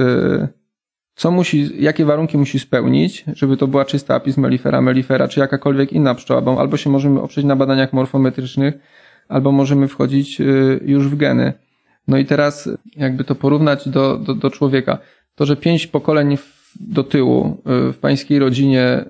[1.19, 5.93] co musi, jakie warunki musi spełnić, żeby to była czysta Apis mellifera, mellifera, czy jakakolwiek
[5.93, 8.75] inna pszczoła, bo albo się możemy oprzeć na badaniach morfometrycznych,
[9.29, 11.53] albo możemy wchodzić y, już w geny.
[12.09, 14.99] No i teraz jakby to porównać do, do, do człowieka.
[15.35, 19.05] To, że pięć pokoleń w, do tyłu y, w pańskiej rodzinie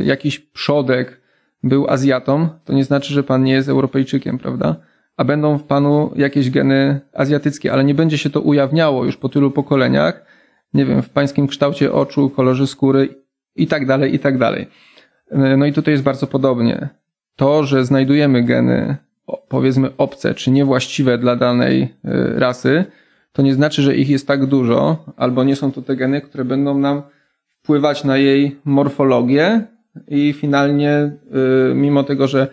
[0.00, 1.20] y, jakiś przodek
[1.62, 4.76] był Azjatą, to nie znaczy, że pan nie jest Europejczykiem, prawda?
[5.16, 9.28] A będą w panu jakieś geny azjatyckie, ale nie będzie się to ujawniało już po
[9.28, 10.30] tylu pokoleniach,
[10.74, 13.08] nie wiem, w pańskim kształcie oczu, kolorze skóry
[13.56, 14.66] i tak dalej, i tak dalej.
[15.32, 16.88] Y, No i tutaj jest bardzo podobnie.
[17.36, 18.96] To, że znajdujemy geny,
[19.48, 21.88] powiedzmy obce, czy niewłaściwe dla danej y,
[22.38, 22.84] rasy,
[23.32, 26.44] to nie znaczy, że ich jest tak dużo, albo nie są to te geny, które
[26.44, 27.02] będą nam
[27.62, 29.62] wpływać na jej morfologię
[30.08, 31.12] i finalnie,
[31.70, 32.48] y, mimo tego, że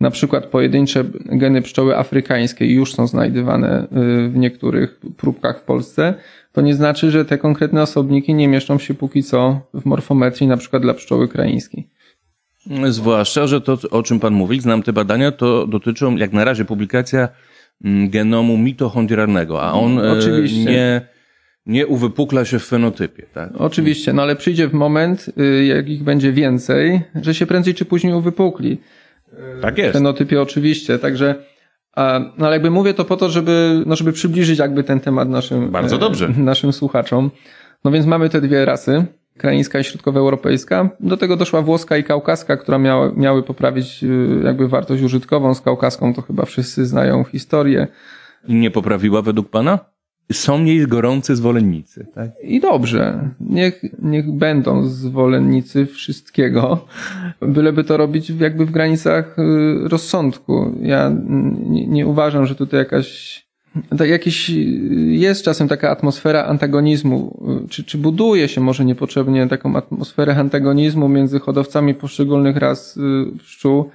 [0.00, 3.86] na przykład pojedyncze geny pszczoły afrykańskiej już są znajdywane
[4.28, 6.14] w niektórych próbkach w Polsce,
[6.58, 10.56] to nie znaczy, że te konkretne osobniki nie mieszczą się póki co w morfometrii, na
[10.56, 11.88] przykład dla pszczoły kraińskiej.
[12.88, 16.64] Zwłaszcza, że to, o czym pan mówi, znam te badania, to dotyczą, jak na razie,
[16.64, 17.28] publikacja
[17.84, 20.64] mm, genomu mitochondrialnego, a on e, Oczywiście.
[20.64, 21.00] nie,
[21.66, 23.50] nie uwypukla się w fenotypie, tak?
[23.58, 27.84] Oczywiście, no ale przyjdzie w moment, y, jak ich będzie więcej, że się prędzej czy
[27.84, 28.78] później uwypukli.
[29.62, 29.92] Tak W jest.
[29.92, 31.34] fenotypie oczywiście, także
[32.38, 35.70] no ale jakby mówię to po to, żeby, no żeby przybliżyć jakby ten temat naszym,
[35.70, 36.28] Bardzo e, dobrze.
[36.52, 37.30] naszym słuchaczom.
[37.84, 39.04] No więc mamy te dwie rasy,
[39.36, 40.90] kraińska i środkowoeuropejska.
[41.00, 45.54] Do tego doszła włoska i kaukaska, która miała, miały poprawić y, jakby wartość użytkową.
[45.54, 47.86] Z kaukaską to chyba wszyscy znają historię.
[48.48, 49.78] Nie poprawiła według pana?
[50.32, 52.30] Są jej gorący zwolennicy, tak?
[52.42, 56.86] I dobrze, niech, niech będą zwolennicy wszystkiego,
[57.42, 60.74] byleby to robić jakby w granicach y, rozsądku.
[60.82, 61.12] Ja
[61.58, 63.46] nie, nie uważam, że tutaj jakaś,
[63.98, 64.54] tak jakiś, y,
[65.10, 71.08] jest czasem taka atmosfera antagonizmu, y, czy, czy buduje się może niepotrzebnie taką atmosferę antagonizmu
[71.08, 72.98] między hodowcami poszczególnych ras
[73.38, 73.90] pszczół.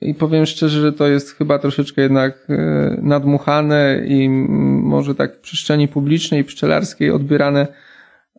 [0.00, 5.40] I powiem szczerze, że to jest chyba troszeczkę jednak e, nadmuchane i może tak w
[5.40, 7.66] przestrzeni publicznej, pszczelarskiej odbierane,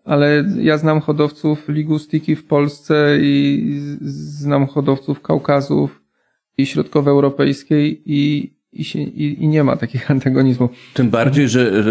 [0.06, 3.66] ale ja znam hodowców ligustyki w Polsce i
[4.02, 6.02] znam hodowców Kaukazów
[6.58, 10.72] i środkowoeuropejskiej i, i, się, i, i nie ma takich antagonizmów.
[10.94, 11.84] Tym bardziej, że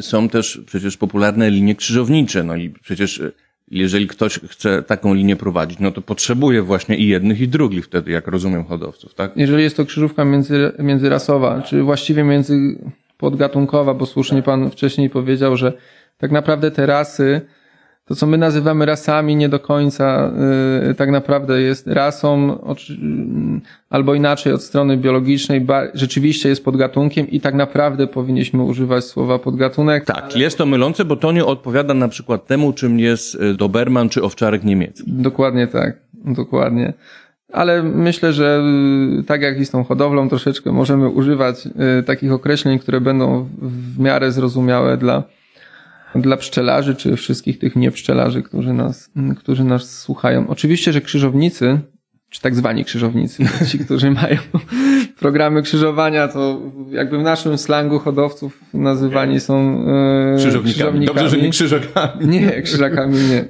[0.00, 3.22] są też przecież popularne linie krzyżownicze, no i przecież
[3.70, 8.10] jeżeli ktoś chce taką linię prowadzić, no to potrzebuje właśnie i jednych i drugich wtedy,
[8.10, 9.32] jak rozumiem hodowców, tak?
[9.36, 12.58] Jeżeli jest to krzyżówka między, międzyrasowa, czy właściwie między
[13.18, 15.72] podgatunkowa, bo słusznie pan wcześniej powiedział, że
[16.18, 17.40] tak naprawdę te rasy,
[18.10, 20.32] to co my nazywamy rasami, nie do końca
[20.90, 26.64] y, tak naprawdę jest rasą, oczy- y, albo inaczej od strony biologicznej, ba, rzeczywiście jest
[26.64, 30.04] podgatunkiem i tak naprawdę powinniśmy używać słowa podgatunek.
[30.04, 34.08] Tak, jest to mylące, bo to nie odpowiada na przykład temu, czym jest e, Doberman
[34.08, 35.12] czy owczarek niemiecki.
[35.12, 36.92] Dokładnie tak, dokładnie.
[37.52, 38.62] Ale myślę, że
[39.20, 43.48] y, tak jak i z tą hodowlą, troszeczkę możemy używać y, takich określeń, które będą
[43.62, 45.22] w miarę zrozumiałe dla,
[46.14, 50.48] dla pszczelarzy, czy wszystkich tych niepszczelarzy, którzy nas, mm, którzy nas słuchają.
[50.48, 51.80] Oczywiście, że krzyżownicy,
[52.30, 54.36] czy tak zwani krzyżownicy, ci, którzy mają
[55.18, 59.86] programy krzyżowania, to jakby w naszym slangu hodowców nazywani są
[60.34, 61.06] y, Krzyżownikami.
[61.06, 62.26] Dobrze, że nie krzyżakami.
[62.26, 63.44] nie, krzyżakami nie.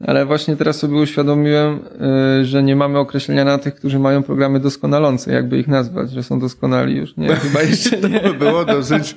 [0.00, 1.80] Ale właśnie teraz sobie uświadomiłem,
[2.40, 6.22] y, że nie mamy określenia na tych, którzy mają programy doskonalące, jakby ich nazwać, że
[6.22, 7.16] są doskonali już.
[7.16, 8.20] Nie, chyba jeszcze nie.
[8.20, 9.16] To było dosyć,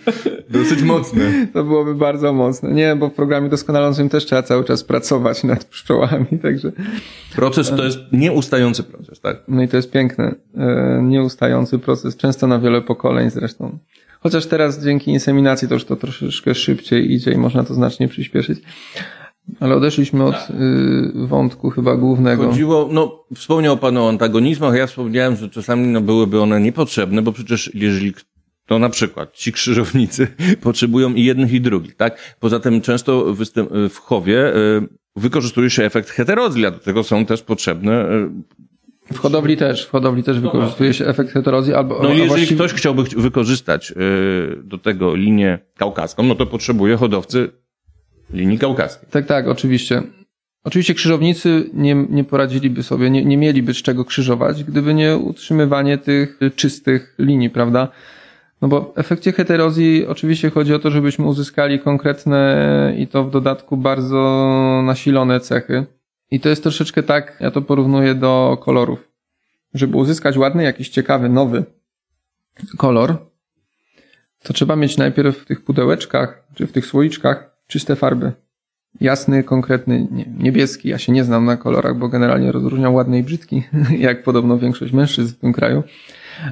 [0.50, 1.22] dosyć mocne.
[1.54, 2.72] To byłoby bardzo mocne.
[2.72, 6.72] Nie, bo w programie doskonalącym też trzeba cały czas pracować nad pszczołami, także.
[7.36, 9.38] Proces to jest nieustający proces, tak?
[9.48, 10.36] No i to jest piękne.
[11.00, 13.78] y, Nieustający proces, często na wiele pokoleń zresztą.
[14.20, 18.60] Chociaż teraz dzięki inseminacji to już to troszeczkę szybciej idzie i można to znacznie przyspieszyć.
[19.60, 22.48] Ale odeszliśmy od y, wątku chyba głównego.
[22.48, 27.32] Chodziło, no, wspomniał Pan o antagonizmach, ja wspomniałem, że czasami no, byłyby one niepotrzebne, bo
[27.32, 28.14] przecież jeżeli
[28.66, 30.28] to na przykład ci krzyżownicy
[30.62, 32.36] potrzebują i jednych i drugich, tak?
[32.40, 34.82] Poza tym często występ, w chowie y,
[35.16, 38.06] wykorzystuje się efekt heterozji, a do tego są też potrzebne.
[39.12, 42.56] y, W hodowli też, w hodowli też wykorzystuje się efekt heterozji albo No jeżeli właściwie-
[42.56, 43.96] ktoś chciałby ch- wykorzystać y,
[44.64, 47.50] do tego linię kaukaską, no to potrzebuje hodowcy
[48.34, 49.10] linii kaukaskiej.
[49.12, 50.04] Tak, tak, oczywiście.
[50.64, 55.98] Oczywiście krzyżownicy nie, nie poradziliby sobie, nie, nie mieliby z czego krzyżować, gdyby nie utrzymywanie
[55.98, 57.88] tych czystych linii, prawda?
[58.62, 63.32] No bo w efekcie heterozji oczywiście chodzi o to, żebyśmy uzyskali konkretne i to w
[63.32, 64.22] dodatku bardzo
[64.86, 65.86] nasilone cechy.
[66.32, 69.10] I to jest troszeczkę tak, ja to porównuję do kolorów.
[69.74, 71.64] Żeby uzyskać ładny, jakiś ciekawy, nowy
[72.78, 73.18] kolor,
[74.44, 78.32] to trzeba mieć najpierw w tych pudełeczkach, czy w tych słoiczkach czyste farby.
[79.02, 80.90] Jasny, konkretny, nie, niebieski.
[80.90, 83.64] Ja się nie znam na kolorach, bo generalnie rozróżniam ładny i brzydki,
[84.08, 85.84] jak podobno większość mężczyzn w tym kraju.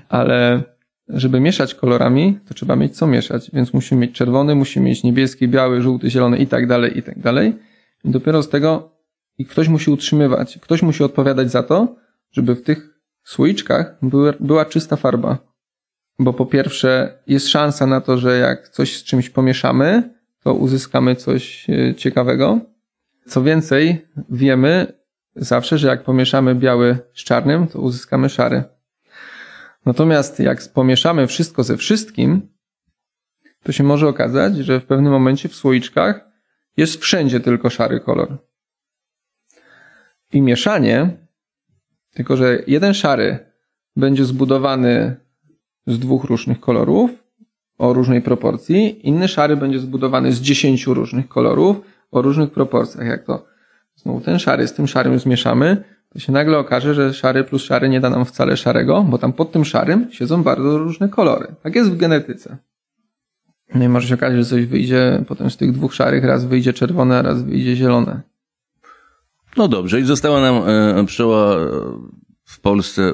[0.10, 0.63] Ale
[1.08, 3.51] żeby mieszać kolorami, to trzeba mieć co mieszać.
[3.53, 7.19] Więc musimy mieć czerwony, musimy mieć niebieski, biały, żółty, zielony i tak dalej, i tak
[7.19, 7.53] dalej.
[8.03, 8.91] I dopiero z tego
[9.38, 11.95] i ktoś musi utrzymywać, ktoś musi odpowiadać za to,
[12.32, 15.38] żeby w tych słoiczkach były, była czysta farba.
[16.19, 20.16] Bo po pierwsze jest szansa na to, że jak coś z czymś pomieszamy,
[20.47, 22.60] to uzyskamy coś e, ciekawego.
[23.25, 24.93] Co więcej, wiemy
[25.36, 28.63] zawsze, że jak pomieszamy biały z czarnym, to uzyskamy szary.
[29.86, 32.49] Natomiast jak pomieszamy wszystko ze wszystkim,
[33.63, 36.25] to się może okazać, że w pewnym momencie w słoiczkach
[36.77, 38.38] jest wszędzie tylko szary kolor.
[40.33, 41.17] I mieszanie,
[42.13, 43.51] tylko że jeden szary
[43.95, 45.15] będzie zbudowany
[45.88, 47.16] z dwóch różnych kolorów
[47.77, 53.07] o różnej proporcji, inny szary będzie zbudowany z dziesięciu różnych kolorów o różnych proporcjach.
[53.07, 53.45] Jak to
[53.95, 57.89] znowu ten szary z tym szarym zmieszamy, to się nagle okaże, że szary plus szary
[57.89, 61.55] nie da nam wcale szarego, bo tam pod tym szarym siedzą bardzo różne kolory.
[61.63, 62.57] Tak jest w genetyce.
[63.75, 66.73] No i może się okazać, że coś wyjdzie potem z tych dwóch szarych, raz wyjdzie
[66.73, 68.21] czerwone, a raz wyjdzie zielone.
[69.57, 70.55] No dobrze, i została nam
[70.99, 71.67] e, pszczoła e,
[72.43, 73.13] w Polsce e,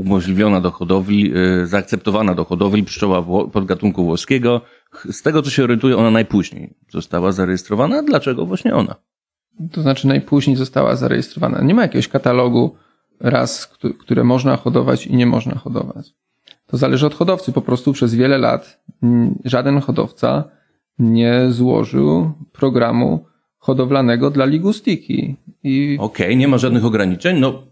[0.00, 1.32] umożliwiona do hodowli,
[1.62, 4.60] e, zaakceptowana do hodowli pszczoła podgatunku włoskiego.
[5.10, 8.02] Z tego, co się orientuję, ona najpóźniej została zarejestrowana.
[8.02, 8.94] Dlaczego właśnie ona?
[9.72, 11.60] To znaczy najpóźniej została zarejestrowana.
[11.62, 12.76] Nie ma jakiegoś katalogu
[13.20, 16.14] ras, któ- które można hodować i nie można hodować.
[16.66, 17.52] To zależy od hodowcy.
[17.52, 18.82] Po prostu przez wiele lat
[19.44, 20.44] żaden hodowca
[20.98, 23.24] nie złożył programu
[23.58, 25.36] hodowlanego dla ligustiki.
[25.62, 27.62] I Okej, nie ma żadnych ograniczeń, no.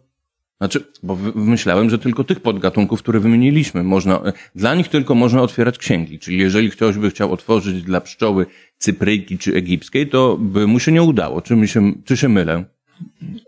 [0.61, 5.42] Znaczy, bo myślałem, że tylko tych podgatunków, które wymieniliśmy, można, e, dla nich tylko można
[5.42, 6.18] otwierać księgi.
[6.18, 8.47] Czyli jeżeli ktoś by chciał otworzyć dla pszczoły
[8.79, 11.40] cypryjki czy egipskiej, to by mu się nie udało.
[11.40, 12.64] Czy, mi się, czy się mylę?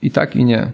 [0.03, 0.73] I tak, i nie.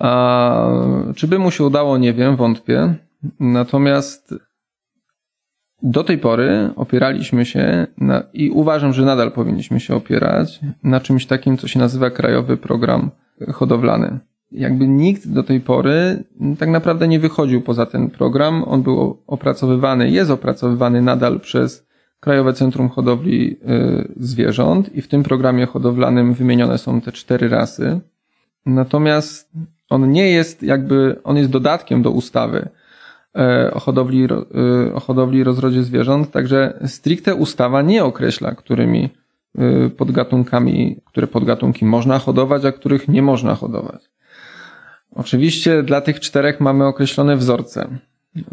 [0.00, 0.68] A,
[1.16, 2.94] czy by mu się udało, nie wiem, wątpię.
[3.40, 4.34] Natomiast
[5.82, 11.26] do tej pory opieraliśmy się na, i uważam, że nadal powinniśmy się opierać na czymś
[11.26, 13.10] takim, co się nazywa Krajowy Program
[13.52, 14.18] Hodowlany.
[14.52, 16.24] Jakby nikt do tej pory
[16.58, 18.64] tak naprawdę nie wychodził poza ten program.
[18.66, 21.86] On był opracowywany, jest opracowywany nadal przez
[22.20, 28.00] Krajowe Centrum Hodowli y, Zwierząt i w tym programie hodowlanym wymienione są te cztery rasy.
[28.66, 29.52] Natomiast
[29.90, 32.68] on nie jest jakby, on jest dodatkiem do ustawy
[33.36, 39.10] e, o hodowli, e, o hodowli i rozrodzie zwierząt, także stricte ustawa nie określa, którymi
[39.96, 44.11] podgatunkami, które podgatunki można hodować, a których nie można hodować.
[45.14, 47.88] Oczywiście dla tych czterech mamy określone wzorce,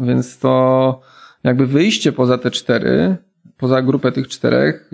[0.00, 1.00] więc to
[1.44, 3.16] jakby wyjście poza te cztery,
[3.56, 4.90] poza grupę tych czterech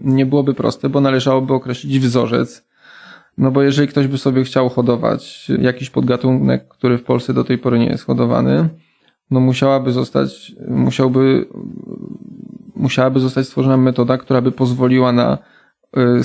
[0.00, 2.64] nie byłoby proste, bo należałoby określić wzorzec,
[3.38, 7.58] no bo jeżeli ktoś by sobie chciał hodować jakiś podgatunek, który w Polsce do tej
[7.58, 8.68] pory nie jest hodowany,
[9.30, 11.46] no musiałaby zostać, musiałby,
[12.74, 15.38] musiałaby zostać stworzona metoda, która by pozwoliła na
[15.96, 16.22] y,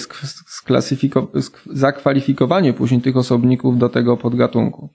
[1.66, 4.90] zakwalifikowanie później tych osobników do tego podgatunku.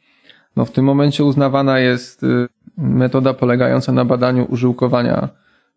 [0.56, 5.28] No w tym momencie uznawana jest y, metoda polegająca na badaniu użyłkowania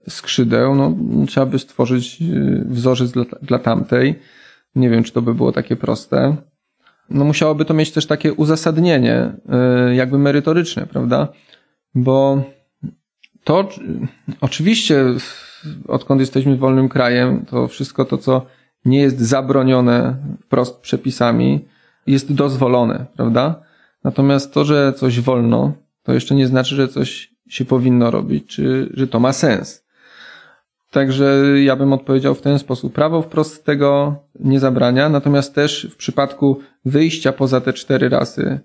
[0.09, 0.75] skrzydeł.
[0.75, 0.95] No
[1.27, 4.19] trzeba by stworzyć y, wzorzec dla, dla tamtej.
[4.75, 6.35] Nie wiem, czy to by było takie proste.
[7.09, 9.33] No musiałoby to mieć też takie uzasadnienie,
[9.93, 11.27] jakby merytoryczne, prawda?
[11.95, 12.43] Bo
[13.43, 13.81] to czy-
[14.41, 15.05] oczywiście,
[15.87, 18.45] odkąd jesteśmy wolnym krajem, to wszystko to, co
[18.85, 21.65] nie jest zabronione wprost przepisami,
[22.07, 23.61] jest dozwolone, prawda?
[24.03, 28.89] Natomiast to, że coś wolno, to jeszcze nie znaczy, że coś się powinno robić, czy
[28.93, 29.85] że to ma sens.
[30.91, 32.93] Także ja bym odpowiedział w ten sposób.
[32.93, 38.59] Prawo wprost tego nie zabrania, natomiast też w przypadku wyjścia poza te cztery rasy,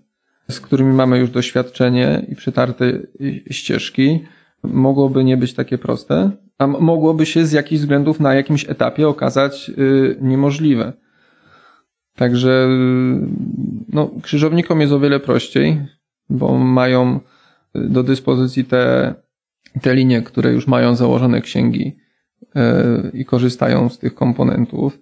[0.51, 2.93] z którymi mamy już doświadczenie i przetarte
[3.51, 4.25] ścieżki,
[4.63, 9.71] mogłoby nie być takie proste, a mogłoby się z jakichś względów na jakimś etapie okazać
[9.79, 10.93] y, niemożliwe.
[12.15, 13.27] Także y,
[13.93, 15.87] no, krzyżownikom jest o wiele prościej,
[16.29, 17.21] bo mają
[17.77, 19.15] y, do dyspozycji te,
[19.83, 21.97] te linie, które już mają założone księgi
[23.13, 24.99] i korzystają z tych komponentów.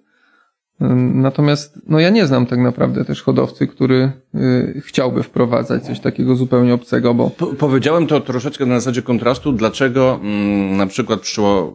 [0.81, 0.85] Y,
[1.15, 6.35] Natomiast no ja nie znam tak naprawdę też hodowcy, który y, chciałby wprowadzać coś takiego
[6.35, 11.73] zupełnie obcego, bo Po, powiedziałem to troszeczkę na zasadzie kontrastu, dlaczego mm, na przykład pszczoła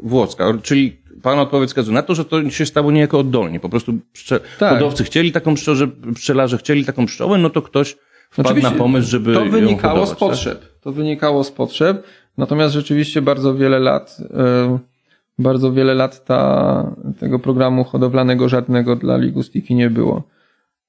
[0.00, 3.60] włoska, czyli Pan odpowiedź wskazuje na to, że to się stało niejako oddolnie.
[3.60, 4.72] Po prostu pszcze, Tak.
[4.74, 5.78] hodowcy chcieli taką pszczołę,
[6.14, 7.96] pszczelarze chcieli taką pszczołę, no to ktoś
[8.30, 10.18] wpadł Oczywiście, na pomysł, żeby to wynikało hodować, z tak?
[10.18, 10.80] potrzeb.
[10.80, 12.02] To wynikało z potrzeb.
[12.38, 14.78] Natomiast rzeczywiście bardzo wiele lat, e,
[15.38, 20.22] bardzo wiele lat ta, tego programu hodowlanego żadnego dla ligustiki nie było.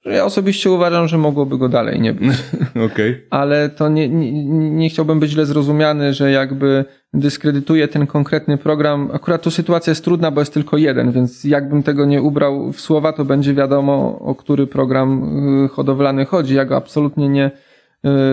[0.05, 2.29] Ja osobiście uważam, że mogłoby go dalej nie być.
[2.91, 3.25] Okej.
[3.29, 4.31] Ale to nie, nie,
[4.71, 9.09] nie chciałbym być źle zrozumiany, że jakby dyskredytuję ten konkretny program.
[9.13, 12.81] Akurat tu sytuacja jest trudna, bo jest tylko jeden, więc jakbym tego nie ubrał w
[12.81, 15.23] słowa, to będzie wiadomo, o który program
[15.65, 16.55] y, hodowlany chodzi.
[16.55, 17.51] Ja go absolutnie nie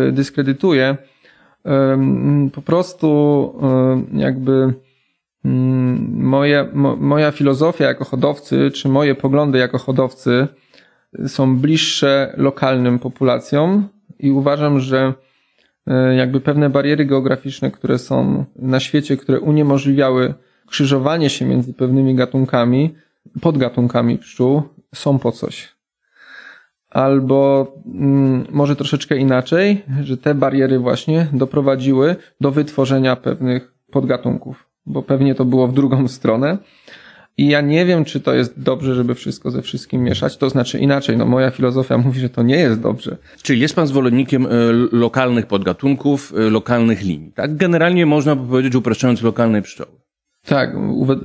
[0.09, 0.97] y, dyskredytuję.
[2.55, 3.53] Po prostu
[4.13, 4.75] jakby
[5.47, 10.49] mm, moja, mo, moja filozofia jako hodowcy, czy moje poglądy jako hodowcy
[11.27, 13.89] są bliższe lokalnym populacjom
[14.19, 15.15] i uważam, że
[15.87, 20.35] e, jakby pewne bariery geograficzne, które są na świecie, które uniemożliwiały
[20.67, 22.95] krzyżowanie się między pewnymi gatunkami,
[23.41, 24.63] podgatunkami pszczół,
[24.95, 25.77] są po coś.
[26.91, 35.03] Albo mm, może troszeczkę inaczej, że te bariery właśnie doprowadziły do wytworzenia pewnych podgatunków, bo
[35.03, 36.59] pewnie to było w drugą stronę.
[37.39, 40.37] I ja nie wiem, czy to jest dobrze, żeby wszystko ze wszystkim mieszać.
[40.37, 43.17] To znaczy inaczej, no moja filozofia mówi, że to nie jest dobrze.
[43.43, 44.49] Czyli jest pan zwolennikiem e,
[44.93, 47.57] lokalnych podgatunków, e, lokalnych linii, tak?
[47.57, 49.91] Generalnie można by powiedzieć, upraszczając lokalnej pszczoły.
[50.47, 50.71] Tak,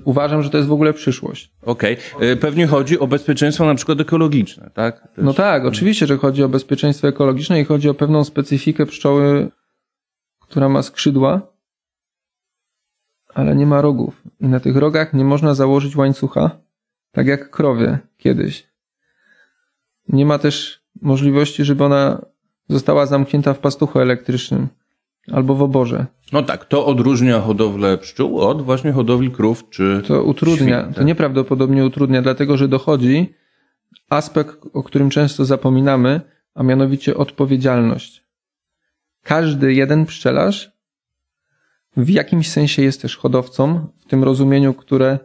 [0.03, 1.51] uważam, że to jest w ogóle przyszłość.
[1.66, 1.97] Okej.
[2.16, 2.36] Okay.
[2.36, 5.01] Pewnie chodzi o bezpieczeństwo na przykład ekologiczne, tak?
[5.01, 5.26] Też...
[5.26, 9.51] No tak, oczywiście, że chodzi o bezpieczeństwo ekologiczne i chodzi o pewną specyfikę pszczoły,
[10.39, 11.50] która ma skrzydła,
[13.34, 14.21] ale nie ma rogów.
[14.39, 16.51] I na tych rogach nie można założyć łańcucha,
[17.11, 18.67] tak jak krowie kiedyś.
[20.07, 22.21] Nie ma też możliwości, żeby ona
[22.69, 24.67] została zamknięta w pastuchu elektrycznym
[25.32, 26.05] albo w oborze.
[26.34, 30.95] No tak, to odróżnia hodowlę pszczół od właśnie hodowli krów czy To utrudnia, świn, tak?
[30.95, 33.34] to nieprawdopodobnie utrudnia, dlatego że dochodzi
[34.09, 36.21] aspekt, o którym często zapominamy,
[36.55, 38.23] a mianowicie odpowiedzialność.
[39.23, 40.70] Każdy jeden pszczelarz
[41.97, 45.19] w jakimś sensie jest też hodowcą, w tym rozumieniu, które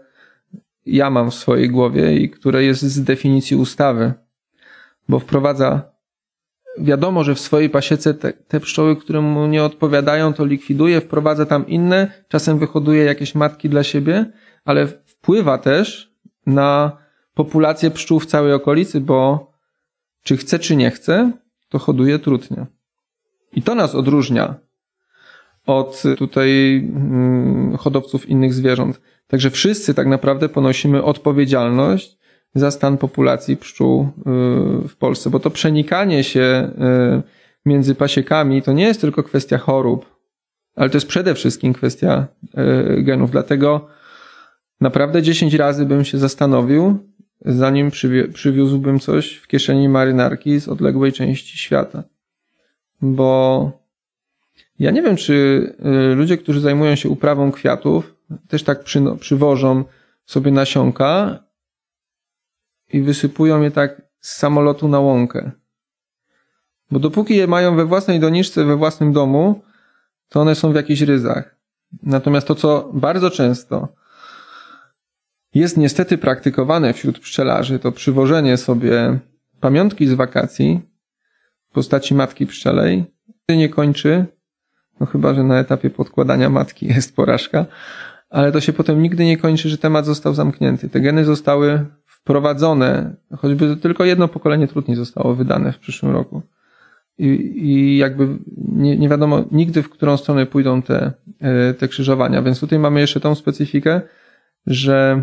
[0.87, 4.13] ja mam w swojej głowie i które jest z definicji ustawy,
[5.09, 5.97] bo wprowadza
[6.79, 11.47] wiadomo, że w swojej pasiece te, te, pszczoły, które mu nie odpowiadają, to likwiduje, wprowadza
[11.47, 14.33] tam inne, czasem wyhoduje jakieś matki dla siebie,
[14.65, 16.13] ale wpływa też
[16.47, 16.97] na
[17.35, 19.51] populację pszczół w całej okolicy, bo
[20.23, 21.33] czy chce, czy nie chce,
[21.69, 22.67] to hoduje trudnie.
[23.53, 24.55] I to nas odróżnia
[25.67, 29.01] od tutaj mm, hodowców innych zwierząt.
[29.27, 32.19] Także wszyscy tak naprawdę ponosimy odpowiedzialność
[32.55, 36.71] za stan populacji pszczół y, w Polsce, bo to przenikanie się
[37.19, 37.23] y,
[37.67, 40.17] między pasiekami to nie jest tylko kwestia chorób,
[40.77, 42.27] ale to jest przede wszystkim kwestia
[42.99, 43.31] y, genów.
[43.31, 43.89] Dlatego
[44.81, 46.99] naprawdę 10 razy bym się zastanowił,
[47.45, 52.03] zanim przywi- przywiózłbym coś w kieszeni marynarki z odległej części świata.
[53.03, 53.86] Bo
[54.79, 55.33] ja nie wiem, czy
[56.13, 58.17] y, ludzie, którzy zajmują się uprawą kwiatów,
[58.49, 59.85] też tak przy, przywożą
[60.27, 61.39] sobie nasionka
[62.93, 65.51] i wysypują je tak z samolotu na łąkę.
[66.91, 69.63] Bo dopóki je mają we własnej doniczce, we własnym domu,
[70.29, 71.57] to one są w jakichś ryzach.
[72.03, 73.89] Natomiast to, co bardzo często
[75.55, 79.19] jest niestety praktykowane wśród pszczelarzy, to przywożenie sobie
[79.61, 80.81] pamiątki z wakacji
[81.71, 83.05] w postaci matki pszczelej,
[83.49, 84.27] nie kończy
[85.01, 87.67] no chyba, że na etapie podkładania matki jest porażka,
[88.31, 90.89] ale to się potem nigdy nie kończy, że temat został zamknięty.
[90.89, 96.43] Te geny zostały wprowadzone, choćby tylko jedno pokolenie trudniej zostało wydane w przyszłym roku.
[97.19, 97.27] I,
[97.57, 102.43] i jakby nie, nie wiadomo nigdy, w którą stronę pójdą te, e, te krzyżowania.
[102.43, 104.01] Więc tutaj mamy jeszcze tą specyfikę,
[104.67, 105.23] że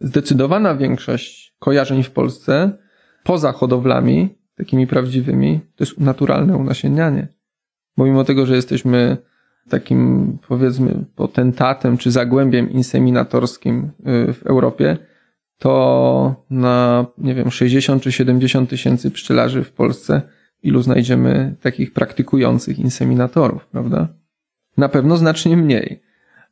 [0.00, 2.78] zdecydowana większość kojarzeń w Polsce
[3.24, 7.28] poza hodowlami, takimi prawdziwymi, to jest naturalne unasiennianie.
[7.96, 9.16] Bo mimo tego, że jesteśmy
[9.68, 13.90] takim powiedzmy potentatem czy zagłębiem inseminatorskim
[14.28, 14.96] y, w Europie,
[15.58, 20.22] to na, nie wiem, 60 czy 70 tysięcy pszczelarzy w Polsce,
[20.62, 24.08] ilu znajdziemy takich praktykujących inseminatorów, prawda?
[24.76, 26.02] Na pewno znacznie mniej.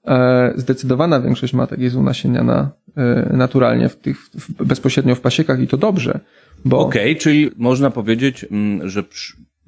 [0.07, 5.66] E, zdecydowana większość matek jest unasieniana e, naturalnie w tych, w, bezpośrednio w pasiekach i
[5.66, 6.20] to dobrze,
[6.64, 6.78] bo...
[6.78, 9.05] Okej, okay, czyli można powiedzieć, mm, że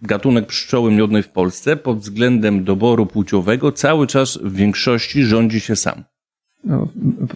[0.07, 5.77] gatunek pszczoły miodnej w Polsce pod względem doboru płciowego cały czas w większości rządzi się
[5.77, 6.05] sam.
[6.65, 6.89] No,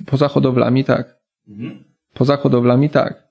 [0.07, 1.16] poza hodowlami tak.
[1.49, 1.85] Mhm.
[2.14, 3.29] Poza hodowlami tak.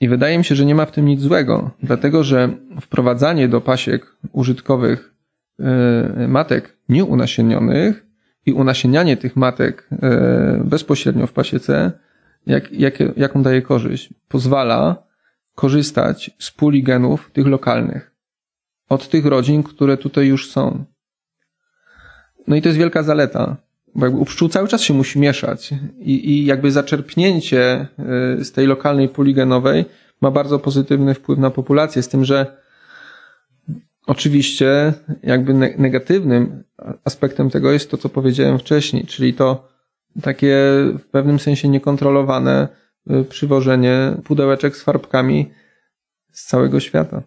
[0.00, 2.48] I wydaje mi się, że nie ma w tym nic złego, dlatego że
[2.80, 5.14] wprowadzanie do pasiek użytkowych
[5.60, 8.06] e, matek nieunasienionych
[8.46, 11.92] i unasienianie tych matek e, bezpośrednio w pasiece,
[12.46, 14.14] jak, jak, jaką daje korzyść?
[14.28, 15.04] Pozwala
[15.54, 18.10] korzystać z puli genów tych lokalnych.
[18.88, 20.84] Od tych rodzin, które tutaj już są.
[22.46, 23.56] No i to jest wielka zaleta,
[23.94, 27.86] bo jakby u pszczół cały czas się musi mieszać i, i jakby zaczerpnięcie
[28.40, 29.84] y, z tej lokalnej puli genowej
[30.20, 32.56] ma bardzo pozytywny wpływ na populację, z tym, że
[34.06, 34.92] oczywiście
[35.22, 36.64] jakby negatywnym
[37.04, 39.68] aspektem tego jest to, co powiedziałem wcześniej, czyli to
[40.22, 40.56] takie
[40.98, 42.68] w pewnym sensie niekontrolowane
[43.28, 45.50] przywożenie pudełeczek z farbkami
[46.32, 47.22] z całego świata.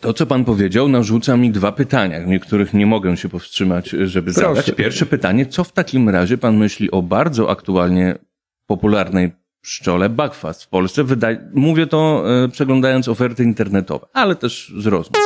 [0.00, 4.48] To, co pan powiedział, narzuca mi dwa pytania, niektórych nie mogę się powstrzymać, żeby Proszę.
[4.48, 4.70] zadać.
[4.76, 8.14] Pierwsze pytanie, co w takim razie pan myśli o bardzo aktualnie
[8.66, 11.04] popularnej pszczole Buckfast w Polsce?
[11.04, 15.16] Wydaje, mówię to e, przeglądając oferty internetowe, ale też z rozmów.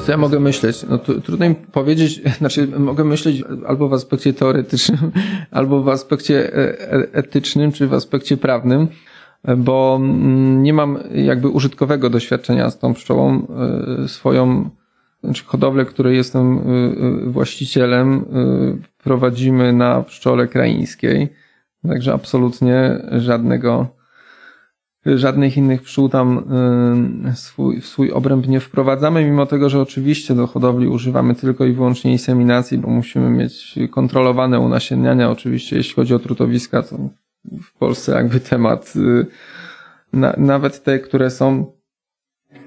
[0.00, 0.86] Co ja mogę myśleć?
[0.88, 5.12] No trudno mi powiedzieć, znaczy mogę myśleć albo w aspekcie teoretycznym,
[5.50, 8.88] albo w aspekcie e, e, etycznym, czy w aspekcie prawnym,
[9.56, 13.46] bo mm, nie mam jakby użytkowego doświadczenia z tą pszczołą
[14.04, 14.70] e, swoją,
[15.24, 16.60] znaczy hodowlę, której jestem
[17.26, 18.24] właścicielem,
[19.02, 21.28] prowadzimy na pszczole kraińskiej.
[21.88, 23.95] Także absolutnie żadnego,
[25.14, 26.38] żadnych innych pszczół tam
[27.28, 31.64] y, swój, w swój obręb nie wprowadzamy, mimo tego, że oczywiście do hodowli używamy tylko
[31.64, 35.30] i wyłącznie inseminacji, bo musimy mieć kontrolowane unasienniania.
[35.30, 36.96] Oczywiście jeśli chodzi o trutowiska, to
[37.62, 39.26] w Polsce jakby temat, y,
[40.12, 41.72] na, nawet te, które są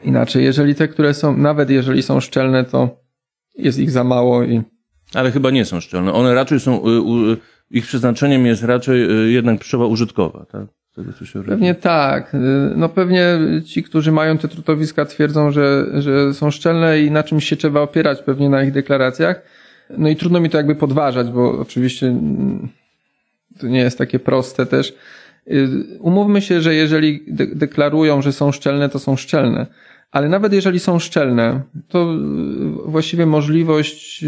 [0.04, 2.90] inaczej, jeżeli te, które są, nawet jeżeli są szczelne, to
[3.56, 4.62] jest ich za mało i
[5.14, 6.14] Ale chyba nie są szczelne.
[6.14, 7.38] One raczej są, y,
[7.72, 10.79] ich przeznaczeniem jest raczej jednak pszczoła użytkowa, tak?
[11.00, 12.36] Tego, co się Pewnie tak.
[12.36, 12.38] Y,
[12.76, 17.46] No pewnie ci, którzy mają te trutowiska twierdzą, że, że są szczelne i na czymś
[17.50, 19.42] się trzeba opierać pewnie na ich deklaracjach.
[19.98, 22.70] No i trudno mi to jakby podważać, bo oczywiście mm,
[23.60, 24.94] to nie jest takie proste też.
[25.48, 25.68] Y,
[26.00, 29.66] Umówmy się, że jeżeli de- deklarują, że są szczelne, to są szczelne.
[30.12, 34.26] Ale nawet jeżeli są szczelne, to y, właściwie możliwość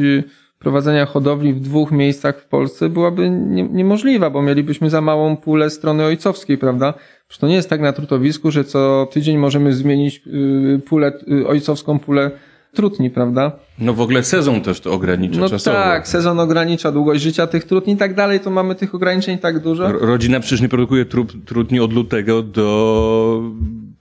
[0.62, 5.70] prowadzenia hodowli w dwóch miejscach w Polsce byłaby nie, niemożliwa, bo mielibyśmy za małą pulę
[5.70, 6.94] strony ojcowskiej, prawda?
[7.28, 11.48] Przecież to nie jest tak na trutowisku, że co tydzień możemy zmienić y, pulę, y,
[11.48, 12.32] ojcowską pulę
[12.74, 13.52] trutni, prawda?
[13.80, 15.78] No w ogóle sezon też to ogranicza No czasowo.
[15.78, 19.60] tak, sezon ogranicza długość życia tych trutni i tak dalej, to mamy tych ograniczeń tak
[19.60, 19.92] dużo.
[19.92, 23.42] Rodzina przecież nie produkuje trup, trutni od lutego do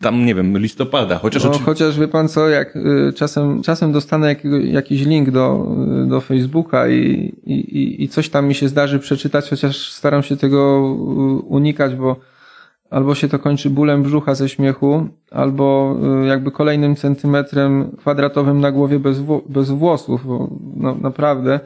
[0.00, 1.18] tam, nie wiem, listopada.
[1.18, 1.60] Chociaż No, oczy...
[1.64, 5.66] chociaż wie pan co, jak y, czasem, czasem dostanę jakiś link do,
[6.04, 10.22] y, do Facebooka i, i, i- i coś tam mi się zdarzy przeczytać, chociaż staram
[10.22, 10.58] się tego
[11.40, 12.16] y, unikać, bo
[12.90, 18.72] albo się to kończy bólem brzucha ze śmiechu, albo y, jakby kolejnym centymetrem kwadratowym na
[18.72, 21.60] głowie bez, wło- bez włosów, bo no, naprawdę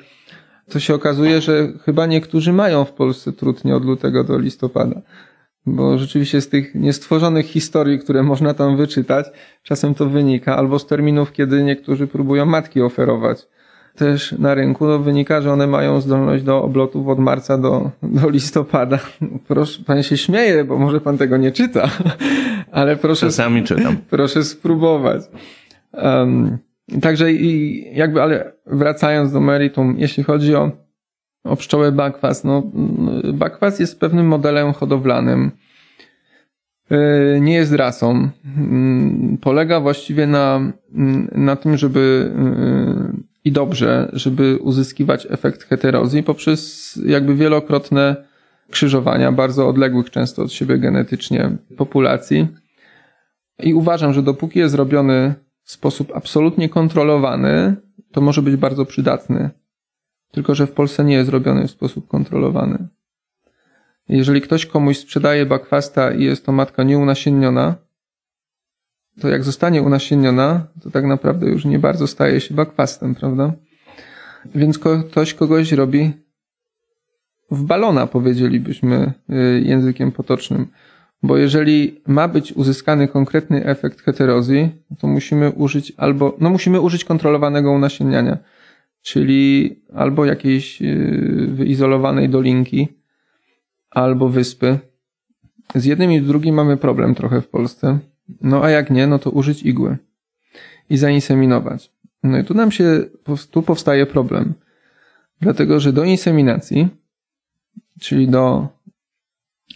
[0.70, 5.00] to się okazuje, że chyba niektórzy mają w Polsce trudnie od lutego do listopada.
[5.66, 9.26] Bo rzeczywiście z tych niestworzonych historii, które można tam wyczytać,
[9.62, 13.46] czasem to wynika, albo z terminów, kiedy niektórzy próbują matki oferować
[13.96, 18.30] też na rynku, no wynika, że one mają zdolność do oblotów od marca do, do
[18.30, 18.98] listopada.
[19.48, 21.90] Proszę, pan się śmieje, bo może pan tego nie czyta,
[22.72, 23.96] ale proszę, Czasami czytam.
[24.10, 25.22] proszę spróbować.
[25.92, 26.58] Um,
[27.02, 30.70] także i jakby, ale wracając do meritum, jeśli chodzi o,
[31.44, 35.50] o pszczołę bakwas, no mm, bakwas jest pewnym modelem hodowlanym.
[36.90, 38.28] Yy, Nie jest rasą.
[38.56, 42.32] Mm, Polega właściwie na, mm, na tym, żeby
[43.16, 48.16] yy, i dobrze, żeby uzyskiwać efekt heterozji poprzez jakby wielokrotne
[48.70, 52.48] krzyżowania bardzo odległych często od siebie genetycznie populacji.
[53.62, 57.76] I uważam, że dopóki jest robiony w sposób absolutnie kontrolowany,
[58.12, 59.50] to może być bardzo przydatny.
[60.32, 62.88] Tylko, że w Polsce nie jest robiony w sposób kontrolowany.
[64.08, 67.74] Jeżeli ktoś komuś sprzedaje bakwasta i jest to matka nieunasienniona,
[69.20, 73.52] to jak zostanie unasienniona, to tak naprawdę już nie bardzo staje się bakwastem, prawda?
[74.54, 76.12] Więc ktoś kogoś robi
[77.50, 80.66] w balona, powiedzielibyśmy y, językiem potocznym.
[81.22, 87.04] Bo jeżeli ma być uzyskany konkretny efekt heterozji, to musimy użyć albo, no musimy użyć
[87.04, 88.38] kontrolowanego unasienniania,
[89.02, 92.88] czyli albo jakiejś yy, wyizolowanej dolinki,
[93.90, 94.78] albo wyspy.
[95.74, 97.98] Z jednym i z drugim mamy problem trochę w Polsce.
[98.40, 99.96] No a jak nie, no to użyć igły
[100.90, 101.90] i zainseminować.
[102.22, 103.04] No i tu nam się,
[103.50, 104.54] tu powstaje problem.
[105.40, 106.88] Dlatego, że do inseminacji,
[108.00, 108.68] czyli do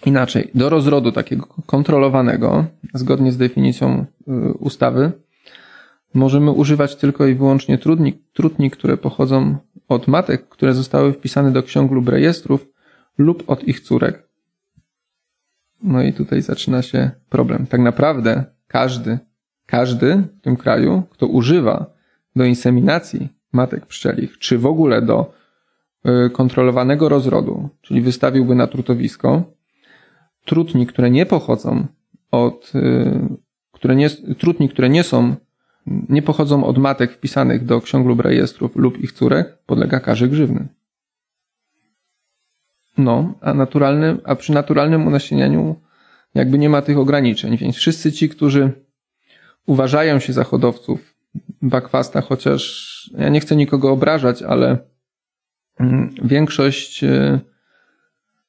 [0.07, 5.13] Inaczej, do rozrodu takiego kontrolowanego, zgodnie z definicją y, ustawy,
[6.15, 9.57] możemy używać tylko i wyłącznie trudni, trutni, które pochodzą
[9.89, 12.67] od matek, które zostały wpisane do ksiąg lub rejestrów,
[13.19, 14.28] lub od ich córek.
[15.83, 17.67] No i tutaj zaczyna się problem.
[17.67, 19.19] Tak naprawdę każdy,
[19.67, 21.87] każdy w tym kraju, kto używa
[22.37, 25.33] do inseminacji matek pszczelich, czy w ogóle do
[26.27, 29.43] y, kontrolowanego rozrodu, czyli wystawiłby na trutowisko,
[30.45, 31.87] trutni, które nie pochodzą
[32.31, 33.37] od, y,
[33.73, 35.37] które nie, trutni, które nie są,
[35.87, 40.69] nie pochodzą od matek wpisanych do ksiąg lub rejestrów lub ich córek, podlega karze grzywny.
[42.99, 45.77] No, a naturalnym, a przy naturalnym unasienianiu
[46.35, 48.71] jakby nie ma tych ograniczeń, więc wszyscy ci, którzy
[49.67, 51.15] uważają się za hodowców
[51.63, 52.63] bakwasta, chociaż
[53.19, 54.79] ja nie chcę nikogo obrażać, ale
[55.81, 57.41] mm, większość y,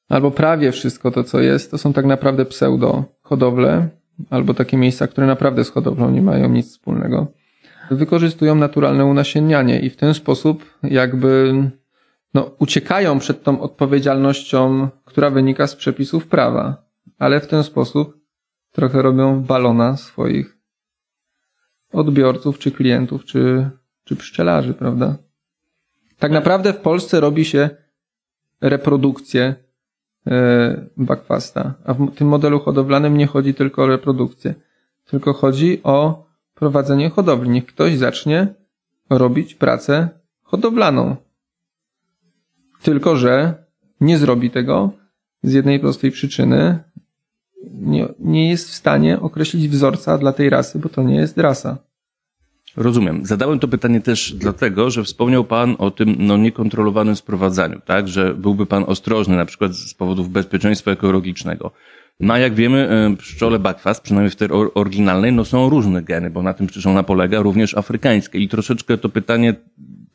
[0.08, 3.88] albo prawie wszystko to, co jest, to są tak naprawdę pseudo hodowle,
[4.30, 7.26] albo takie miejsca, które naprawdę z hodowlą nie mają nic wspólnego.
[7.90, 11.54] Wykorzystują naturalne unasiennianie i w ten sposób jakby
[12.34, 16.84] no, uciekają przed tą odpowiedzialnością, która wynika z przepisów prawa,
[17.18, 18.20] ale w ten sposób
[18.72, 20.58] trochę robią balona swoich
[21.92, 23.70] odbiorców, czy klientów, czy,
[24.04, 25.16] czy pszczelarzy, prawda?
[26.18, 27.70] Tak naprawdę w Polsce robi się
[28.60, 29.54] reprodukcję
[30.26, 31.74] e, bakwasta.
[31.84, 34.54] A w tym modelu hodowlanym nie chodzi tylko o reprodukcję,
[35.04, 37.50] tylko chodzi o prowadzenie hodowli.
[37.50, 38.54] Niech ktoś zacznie
[39.10, 40.08] robić pracę
[40.42, 41.16] hodowlaną.
[42.82, 43.54] Tylko, że
[44.00, 44.90] nie zrobi tego
[45.42, 46.78] z jednej prostej przyczyny.
[47.72, 51.78] Nie, nie jest w stanie określić wzorca dla tej rasy, bo to nie jest rasa.
[52.76, 53.26] Rozumiem.
[53.26, 58.08] Zadałem to pytanie też dlatego, że wspomniał Pan o tym no, niekontrolowanym sprowadzaniu, tak?
[58.08, 61.70] Że byłby Pan ostrożny na przykład z powodów bezpieczeństwa ekologicznego.
[62.20, 66.30] No a jak wiemy, e, pszczole bakwast, przynajmniej w tej oryginalnej, no są różne geny,
[66.30, 68.38] bo na tym przecież ona polega, również afrykańskie.
[68.38, 69.54] I troszeczkę to pytanie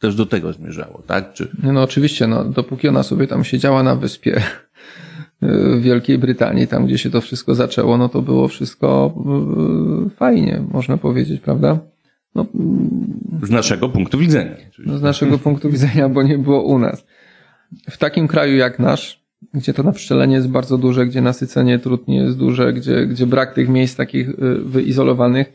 [0.06, 1.34] też do tego zmierzało, tak?
[1.34, 1.48] Czy...
[1.64, 4.42] No oczywiście, no dopóki ona sobie tam siedziała na wyspie
[5.42, 9.14] w Wielkiej Brytanii, tam gdzie się to wszystko zaczęło, no to było wszystko
[10.06, 11.80] e, fajnie, można powiedzieć, prawda?
[12.36, 12.46] No,
[13.44, 14.56] z naszego punktu widzenia.
[14.86, 17.06] No, z naszego punktu widzenia, bo nie było u nas.
[17.90, 22.38] W takim kraju jak nasz, gdzie to napszczelenie jest bardzo duże, gdzie nasycenie trudnie jest
[22.38, 25.54] duże, gdzie, gdzie brak tych miejsc takich y, wyizolowanych,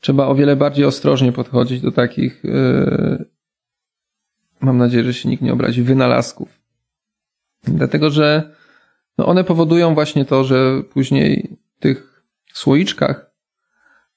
[0.00, 3.24] trzeba o wiele bardziej ostrożnie podchodzić do takich, y,
[4.62, 6.60] mam nadzieję, że się nikt nie obrazi, wynalazków.
[7.64, 8.54] Dlatego, że
[9.18, 13.30] no one powodują właśnie to, że później w tych słoiczkach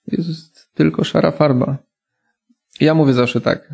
[0.08, 1.78] jest tylko szara farba.
[2.80, 3.74] Ja mówię zawsze tak.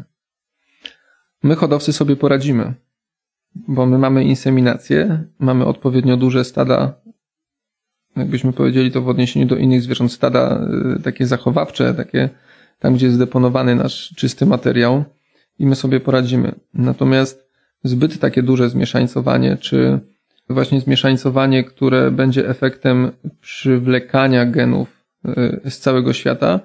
[1.43, 2.74] My hodowcy sobie poradzimy
[3.55, 6.93] bo my mamy inseminację, mamy odpowiednio duże stada,
[8.15, 10.67] jakbyśmy powiedzieli to w odniesieniu do innych zwierząt, stada
[10.97, 12.30] y, takie zachowawcze, takie
[12.80, 15.03] tam, gdzie jest deponowany nasz czysty materiał
[15.62, 16.55] i my sobie poradzimy.
[16.74, 17.47] Natomiast
[17.84, 19.99] zbyt takie duże zmieszańcowanie, czy
[20.49, 25.03] właśnie zmieszańcowanie, które będzie efektem przywlekania genów
[25.66, 26.59] y, z całego świata,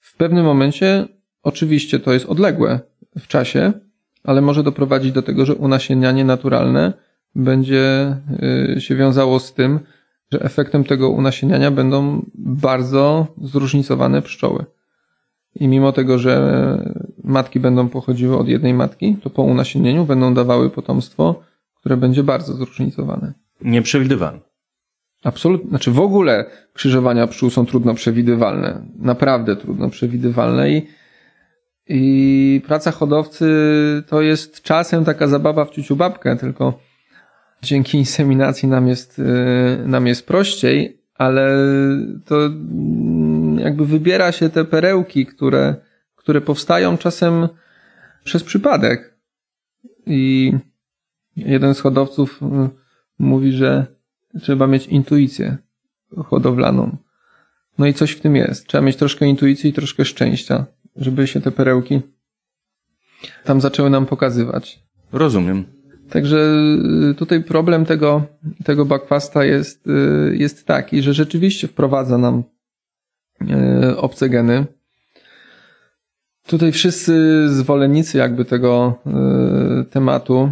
[0.00, 1.08] w pewnym momencie
[1.42, 2.80] oczywiście to jest odległe
[3.18, 3.72] w czasie,
[4.24, 6.92] ale może doprowadzić do tego, że unasienianie naturalne
[7.34, 8.16] będzie
[8.76, 9.80] y, się wiązało z tym,
[10.32, 14.64] że efektem tego unasieniania będą bardzo zróżnicowane pszczoły.
[15.54, 16.34] I mimo tego, że
[17.28, 21.42] matki będą pochodziły od jednej matki, to po unasienieniu będą dawały potomstwo,
[21.74, 23.32] które będzie bardzo zróżnicowane.
[23.60, 24.40] Nieprzewidywalne.
[25.24, 25.68] Absolutnie.
[25.68, 28.86] Znaczy w ogóle krzyżowania pszczół są trudno przewidywalne.
[28.98, 30.86] Naprawdę trudno przewidywalne i
[31.88, 33.46] i praca hodowcy
[34.06, 36.78] to jest czasem taka zabawa w ciuciu babkę, tylko
[37.62, 39.22] dzięki inseminacji nam jest, y,
[39.86, 41.56] nam jest prościej, ale
[42.24, 45.74] to mm, jakby wybiera się te perełki, które,
[46.28, 47.48] które powstają czasem
[48.24, 49.18] przez przypadek.
[50.06, 50.52] I
[51.36, 52.46] jeden z hodowców y,
[53.18, 53.86] mówi, że
[54.40, 55.56] trzeba mieć intuicję
[56.26, 56.96] hodowlaną.
[57.78, 58.66] No i coś w tym jest.
[58.66, 60.66] Trzeba mieć troszkę intuicji i troszkę szczęścia
[60.96, 62.00] żeby się te perełki
[63.44, 64.82] tam zaczęły nam pokazywać.
[65.12, 65.64] Rozumiem.
[66.10, 66.54] Także
[67.10, 68.22] y, tutaj problem tego,
[68.64, 72.42] tego bakwasta jest, y, jest taki, że rzeczywiście wprowadza nam
[73.42, 74.77] y, obce geny.
[76.48, 78.94] Tutaj wszyscy zwolennicy jakby tego
[79.90, 80.50] tematu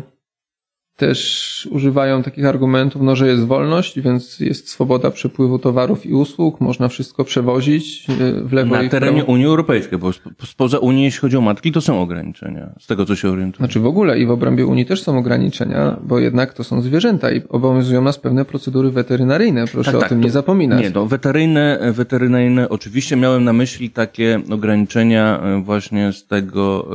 [0.96, 6.60] też używają takich argumentów, no, że jest wolność, więc jest swoboda przepływu towarów i usług,
[6.60, 10.10] można wszystko przewozić e, w lewo Na i w terenie Unii Europejskiej, bo
[10.44, 13.66] spoza Unii, jeśli chodzi o matki, to są ograniczenia, z tego co się orientuję.
[13.66, 17.30] Znaczy w ogóle i w obrębie Unii też są ograniczenia, bo jednak to są zwierzęta
[17.30, 20.82] i obowiązują nas pewne procedury weterynaryjne, proszę tak, o tak, tym nie zapominać.
[20.82, 26.88] Nie, no weteryjne, weterynaryjne, oczywiście miałem na myśli takie ograniczenia e, właśnie z tego,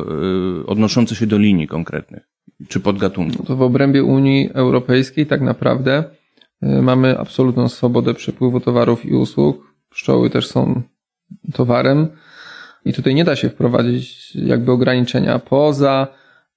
[0.57, 2.30] yy, odnoszące się do linii konkretnych
[2.67, 3.43] czy podgatunku.
[3.43, 6.03] To w obrębie Unii Europejskiej tak naprawdę
[6.63, 9.71] y, mamy absolutną swobodę przepływu towarów i usług.
[9.89, 10.81] Pszczoły też są
[11.53, 12.07] towarem
[12.85, 16.07] i tutaj nie da się wprowadzić jakby ograniczenia poza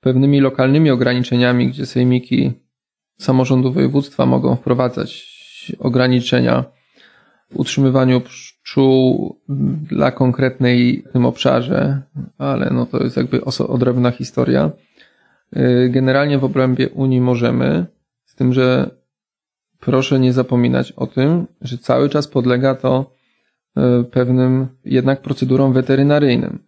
[0.01, 2.53] pewnymi lokalnymi ograniczeniami, gdzie sejmiki
[3.19, 5.35] samorządu województwa mogą wprowadzać
[5.79, 6.65] ograniczenia
[7.51, 9.37] w utrzymywaniu pszczół
[9.91, 12.03] dla konkretnej w tym obszarze,
[12.39, 14.71] ale no to jest jakby odrębna historia.
[15.57, 17.87] Y, generalnie w obrębie Unii możemy,
[18.25, 18.91] z tym, że
[19.81, 23.11] proszę nie zapominać o tym, że cały czas podlega to
[24.01, 26.59] y, pewnym jednak procedurom weterynaryjnym.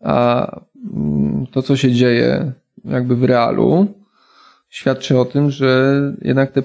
[0.00, 0.46] A
[0.94, 2.52] mm, to, co się dzieje
[2.84, 3.86] jakby w realu,
[4.68, 6.62] świadczy o tym, że jednak te,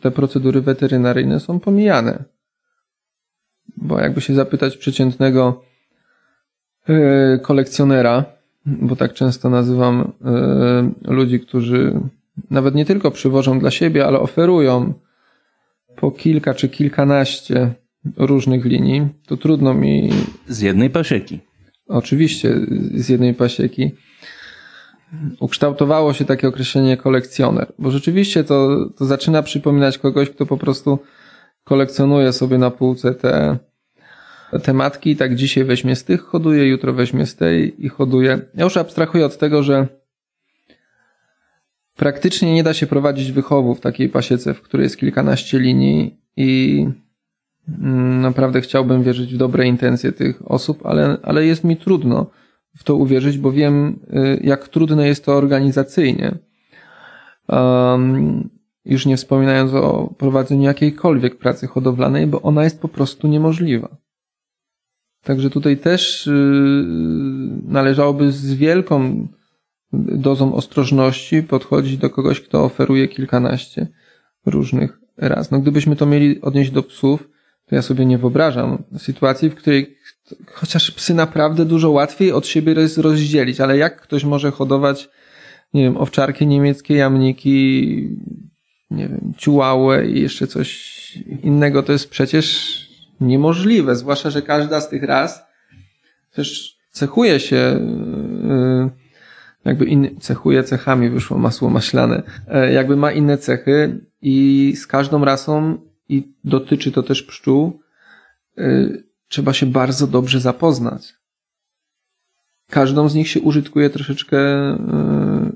[0.00, 2.24] te procedury weterynaryjne są pomijane.
[3.76, 5.62] Bo jakby się zapytać przeciętnego
[6.88, 8.24] y, kolekcjonera,
[8.66, 10.12] bo tak często nazywam
[11.06, 12.00] y, ludzi, którzy
[12.50, 14.94] nawet nie tylko przywożą dla siebie, ale oferują
[15.96, 17.74] po kilka czy kilkanaście
[18.16, 20.10] różnych linii, to trudno mi.
[20.48, 21.40] Z jednej pasieki.
[21.86, 22.54] Oczywiście,
[22.94, 23.90] z jednej pasieki.
[25.40, 30.98] ukształtowało się takie określenie kolekcjoner, bo rzeczywiście to, to zaczyna przypominać kogoś, kto po prostu
[31.64, 33.58] kolekcjonuje sobie na półce te,
[34.58, 38.40] te matki tak dzisiaj weźmie z tych, hoduje, jutro weźmie z tej i hoduje.
[38.54, 39.86] Ja już abstrahuję od tego, że
[41.96, 46.86] praktycznie nie da się prowadzić wychowu w takiej pasiece, w której jest kilkanaście linii i
[47.68, 52.26] mm, naprawdę chciałbym wierzyć w dobre intencje tych osób, ale, ale jest mi trudno
[52.76, 56.38] w to uwierzyć, bo wiem, y, jak trudne jest to organizacyjnie.
[57.48, 58.50] Um,
[58.84, 63.96] już nie wspominając o prowadzeniu jakiejkolwiek pracy hodowlanej, bo ona jest po prostu niemożliwa.
[65.24, 66.32] Także tutaj też yy,
[67.66, 69.28] należałoby z wielką
[69.92, 73.86] dozą ostrożności podchodzić do kogoś, kto oferuje kilkanaście
[74.46, 75.50] różnych raz.
[75.50, 77.28] No gdybyśmy to mieli odnieść do psów,
[77.66, 79.96] to ja sobie nie wyobrażam sytuacji, w której
[80.46, 85.08] chociaż psy naprawdę dużo łatwiej od siebie rozdzielić, ale jak ktoś może hodować,
[85.74, 88.08] nie wiem, owczarki niemieckie, jamniki,
[88.90, 90.90] nie wiem, ciułałę i jeszcze coś
[91.42, 92.89] innego, to jest przecież
[93.20, 95.42] niemożliwe, zwłaszcza, że każda z tych ras
[96.32, 98.90] też cechuje się, yy,
[99.64, 105.24] jakby inny, cechuje cechami, wyszło masło maślane, yy, jakby ma inne cechy i z każdą
[105.24, 107.80] rasą, i dotyczy to też pszczół,
[109.28, 111.14] trzeba się bardzo dobrze zapoznać.
[112.70, 114.38] Każdą z nich się użytkuje troszeczkę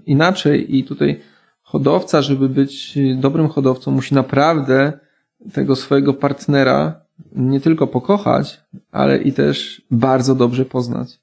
[0.07, 1.21] inaczej i tutaj
[1.63, 4.93] hodowca, żeby być dobrym hodowcą, musi naprawdę
[5.53, 8.61] tego swojego partnera nie tylko pokochać,
[8.93, 11.21] ale i też bardzo dobrze poznać.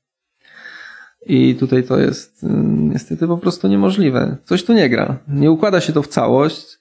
[1.26, 4.38] I tutaj to jest mm, niestety po prostu niemożliwe.
[4.44, 5.18] Coś tu nie gra.
[5.28, 6.80] Nie układa się to w całość.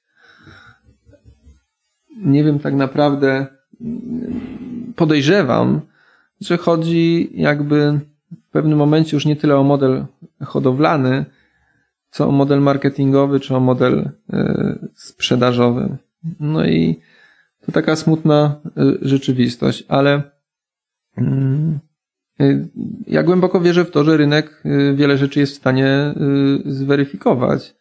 [2.17, 3.47] Nie wiem tak naprawdę,
[3.81, 5.81] mm, podejrzewam,
[6.41, 8.01] że chodzi jakby
[8.49, 10.07] w pewnym momencie już nie tyle o model
[10.45, 11.25] hodowlany,
[12.11, 15.97] co o model marketingowy, czy o model y, sprzedażowy.
[16.41, 17.01] No i
[17.67, 20.23] to taka smutna y, rzeczywistość, ale
[21.17, 21.79] mm,
[22.41, 22.69] y,
[23.07, 24.63] ja głęboko wierzę w to, że rynek
[24.95, 26.15] wiele rzeczy jest w stanie
[26.67, 27.75] zweryfikować.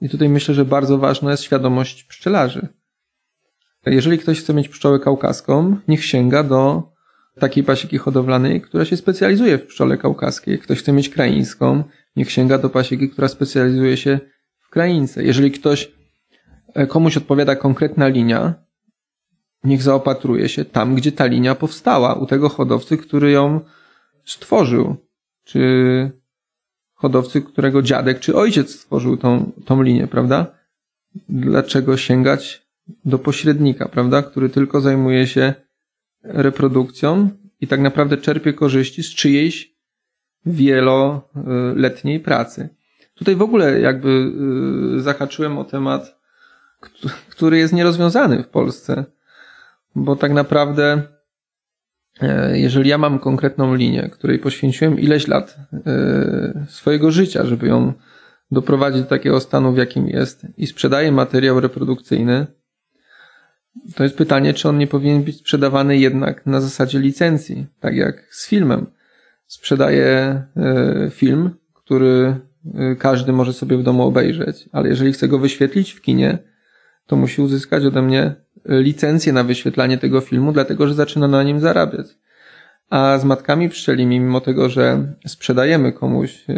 [0.00, 2.68] I tutaj myślę, że bardzo ważna jest świadomość pszczelarzy.
[3.86, 6.92] Jeżeli ktoś chce mieć pszczołę kaukaską, niech sięga do
[7.38, 10.58] takiej pasieki hodowlanej, która się specjalizuje w pszczole kaukaskiej.
[10.58, 11.84] Ktoś chce mieć kraińską,
[12.16, 14.20] niech sięga do pasieki, która specjalizuje się
[14.58, 15.24] w kraince.
[15.24, 15.92] Jeżeli ktoś,
[16.74, 18.54] e, komuś odpowiada konkretna linia,
[19.64, 23.60] niech zaopatruje się tam, gdzie ta linia powstała, u tego hodowcy, który ją
[24.24, 24.96] stworzył,
[25.44, 26.10] czy
[26.94, 30.46] hodowcy, którego dziadek czy ojciec stworzył tą, tą linię, prawda?
[31.28, 32.66] Dlaczego sięgać
[33.04, 34.22] do pośrednika, prawda?
[34.22, 35.54] Który tylko zajmuje się
[36.22, 37.30] reprodukcją
[37.60, 39.74] i tak naprawdę czerpie korzyści z czyjejś
[40.46, 42.68] wieloletniej pracy.
[43.14, 44.32] Tutaj w ogóle jakby
[44.96, 46.20] y, zahaczyłem o temat,
[47.30, 49.04] który jest nierozwiązany w Polsce,
[49.94, 51.02] bo tak naprawdę
[52.20, 57.92] e, jeżeli ja mam konkretną linię, której poświęciłem ileś lat e, swojego życia, żeby ją
[58.50, 62.46] doprowadzić do takiego stanu, w jakim jest i sprzedaję materiał reprodukcyjny,
[63.94, 68.26] to jest pytanie, czy on nie powinien być sprzedawany jednak na zasadzie licencji, tak jak
[68.30, 68.86] z filmem.
[69.46, 72.40] Sprzedaję e, film, który
[72.98, 76.38] każdy może sobie w domu obejrzeć, ale jeżeli chce go wyświetlić w kinie,
[77.06, 78.34] to musi uzyskać ode mnie
[78.64, 82.06] licencję na wyświetlanie tego filmu, dlatego że zaczyna na nim zarabiać.
[82.90, 86.54] A z matkami pszczelimi, mimo tego, że sprzedajemy komuś e,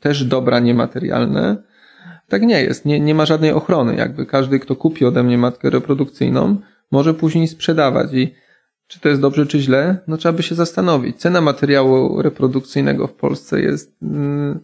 [0.00, 1.56] też dobra niematerialne,
[2.28, 2.84] tak nie jest.
[2.84, 3.96] Nie, nie ma żadnej ochrony.
[3.96, 6.56] Jakby każdy, kto kupi ode mnie matkę reprodukcyjną,
[6.90, 8.34] może później sprzedawać i
[8.86, 9.98] czy to jest dobrze, czy źle?
[10.06, 11.16] No trzeba by się zastanowić.
[11.16, 14.60] Cena materiału reprodukcyjnego w Polsce jest mm,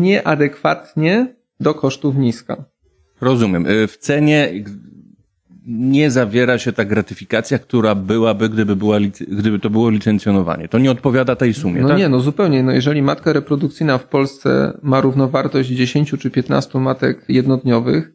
[0.00, 2.64] nieadekwatnie do kosztów niska.
[3.20, 3.66] Rozumiem.
[3.66, 4.52] Y, w cenie
[5.66, 8.98] nie zawiera się ta gratyfikacja, która byłaby, gdyby, była,
[9.28, 10.68] gdyby to było licencjonowanie.
[10.68, 11.98] To nie odpowiada tej sumie, No tak?
[11.98, 12.62] nie, no zupełnie.
[12.62, 18.12] No jeżeli matka reprodukcyjna w Polsce ma równowartość 10 czy 15 matek jednodniowych,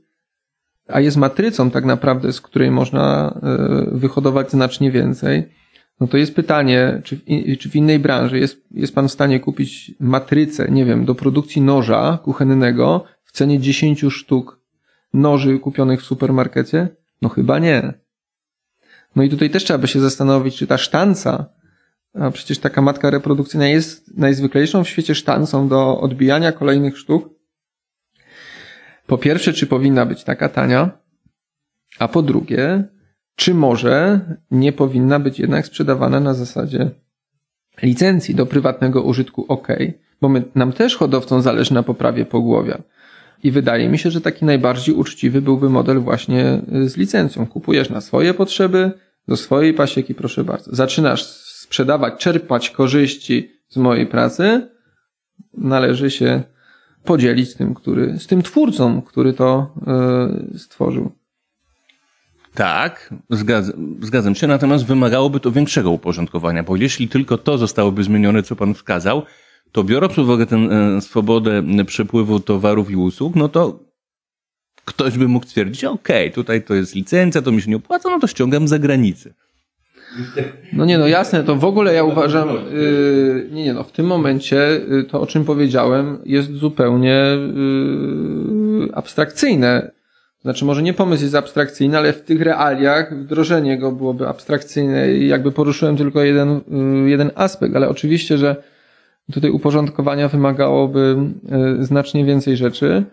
[0.88, 5.44] a jest matrycą tak naprawdę, z której można e, wyhodować znacznie więcej,
[6.00, 7.22] no to jest pytanie, czy w,
[7.60, 11.62] czy w innej branży jest, jest pan w stanie kupić matrycę, nie wiem, do produkcji
[11.62, 14.60] noża kuchennego w cenie 10 sztuk
[15.14, 17.01] noży kupionych w supermarkecie?
[17.22, 17.94] No chyba nie.
[19.16, 21.46] No i tutaj też trzeba by się zastanowić, czy ta sztanca,
[22.14, 27.30] a przecież taka matka reprodukcyjna jest najzwyklejszą w świecie sztancą do odbijania kolejnych sztuk,
[29.08, 30.90] po pierwsze, czy powinna być taka tania,
[32.00, 32.84] a po drugie,
[33.36, 34.20] czy może
[34.52, 36.92] nie powinna być jednak sprzedawana na zasadzie
[37.82, 39.68] licencji do prywatnego użytku ok,
[40.22, 42.82] bo my, nam też hodowcom zależy na poprawie pogłowia.
[43.44, 47.48] I wydaje mi się, że taki najbardziej uczciwy byłby model właśnie y, z licencją.
[47.48, 48.92] Kupujesz na swoje potrzeby,
[49.28, 50.76] do swojej pasieki, proszę bardzo.
[50.76, 54.70] Zaczynasz sprzedawać, czerpać korzyści z mojej pracy,
[55.54, 56.44] należy się
[57.04, 59.74] podzielić z tym, który, z tym twórcą, który to
[60.52, 61.12] yy, stworzył.
[62.54, 68.44] Tak, zgadzam, zgadzam się, natomiast wymagałoby to większego uporządkowania, bo jeśli tylko to zostałoby zmienione,
[68.44, 69.24] co pan wskazał,
[69.72, 73.80] to biorąc pod uwagę tę e, swobodę przepływu towarów i usług, no to
[74.86, 78.20] ktoś by mógł stwierdzić, okay, tutaj to jest licencja, to mi się nie opłaca, no
[78.20, 79.34] to ściągam za granicę.
[80.74, 84.06] No nie, no jasne, to w ogóle ja uważam, yy, nie, nie, no w tym
[84.06, 87.24] momencie yy, to, o czym powiedziałem, jest zupełnie
[87.56, 89.92] yy, abstrakcyjne.
[90.42, 95.28] Znaczy, może nie pomysł jest abstrakcyjny, ale w tych realiach wdrożenie go byłoby abstrakcyjne i
[95.28, 96.62] jakby poruszyłem tylko jeden,
[97.04, 98.56] yy, jeden aspekt, ale oczywiście, że
[99.32, 101.18] tutaj uporządkowania wymagałoby
[101.78, 103.06] yy, znacznie więcej rzeczy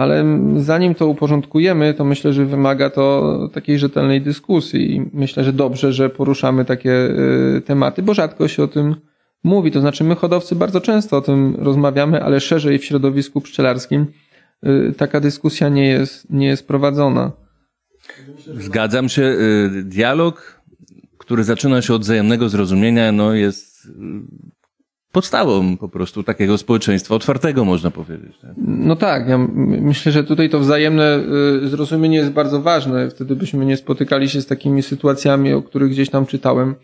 [0.00, 0.24] ale
[0.56, 5.92] zanim to uporządkujemy, to myślę, że wymaga to takiej rzetelnej dyskusji i myślę, że dobrze,
[5.92, 8.96] że poruszamy takie y, tematy, bo rzadko się o tym
[9.44, 9.70] mówi.
[9.70, 14.06] To znaczy, my hodowcy bardzo często o tym rozmawiamy, ale szerzej w środowisku pszczelarskim
[14.66, 17.32] y, taka dyskusja nie jest, nie jest prowadzona.
[18.54, 19.38] Zgadzam się.
[19.84, 20.62] Dialog,
[21.18, 23.88] który zaczyna się od wzajemnego zrozumienia, no jest
[25.12, 28.38] podstawą po prostu takiego społeczeństwa otwartego, można powiedzieć.
[28.42, 28.50] Tak?
[28.66, 31.20] No tak, ja myślę, że tutaj to wzajemne
[31.64, 33.10] y, zrozumienie jest bardzo ważne.
[33.10, 36.74] Wtedy byśmy nie spotykali się z takimi sytuacjami, o których gdzieś tam czytałem.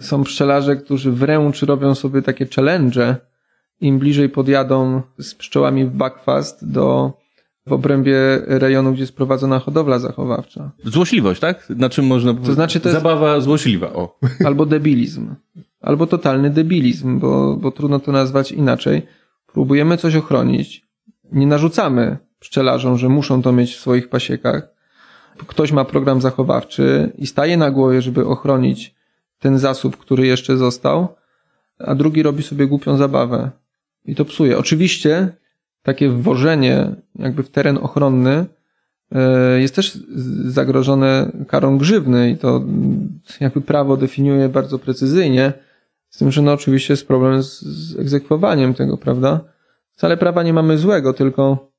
[0.00, 3.16] Są pszczelarze, którzy wręcz robią sobie takie challenge,
[3.80, 7.12] im bliżej podjadą z pszczołami w backfast do
[7.66, 8.16] w obrębie
[8.46, 10.70] rejonu, gdzie jest prowadzona hodowla zachowawcza.
[10.84, 11.70] Złośliwość, tak?
[11.70, 12.48] Na czym można powiedzieć?
[12.48, 13.02] To znaczy to jest...
[13.02, 14.18] Zabawa złośliwa, o.
[14.44, 15.34] Albo debilizm
[15.84, 19.02] albo totalny debilizm, bo, bo trudno to nazwać inaczej.
[19.46, 20.86] Próbujemy coś ochronić,
[21.32, 24.68] nie narzucamy pszczelarzom, że muszą to mieć w swoich pasiekach.
[25.46, 28.94] Ktoś ma program zachowawczy i staje na głowie, żeby ochronić
[29.38, 31.08] ten zasób, który jeszcze został,
[31.78, 33.50] a drugi robi sobie głupią zabawę
[34.04, 34.58] i to psuje.
[34.58, 35.28] Oczywiście
[35.82, 38.46] takie wwożenie jakby w teren ochronny
[39.12, 39.98] e, jest też
[40.44, 42.62] zagrożone karą grzywny i to
[43.40, 45.52] jakby prawo definiuje bardzo precyzyjnie,
[46.14, 49.40] z tym, że no oczywiście jest problem z, z egzekwowaniem tego, prawda?
[49.90, 51.70] Wcale prawa nie mamy złego, tylko,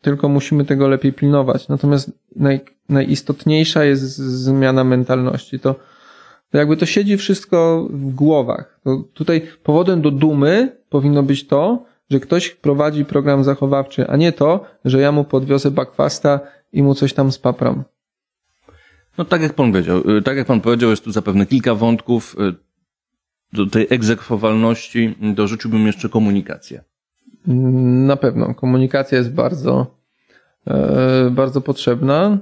[0.00, 1.68] tylko musimy tego lepiej pilnować.
[1.68, 5.60] Natomiast naj, najistotniejsza jest zmiana mentalności.
[5.60, 5.74] To,
[6.50, 8.80] to jakby to siedzi wszystko w głowach.
[8.84, 14.32] To tutaj powodem do dumy powinno być to, że ktoś prowadzi program zachowawczy, a nie
[14.32, 16.40] to, że ja mu podwiozę backfasta
[16.72, 17.84] i mu coś tam spapram.
[19.18, 22.36] No tak jak pan powiedział, y, tak jak pan powiedział, jest tu zapewne kilka wątków.
[23.52, 26.84] Do tej egzekwowalności dorzuciłbym jeszcze komunikację.
[28.06, 28.54] Na pewno.
[28.54, 29.86] Komunikacja jest bardzo,
[30.66, 32.38] e, bardzo potrzebna.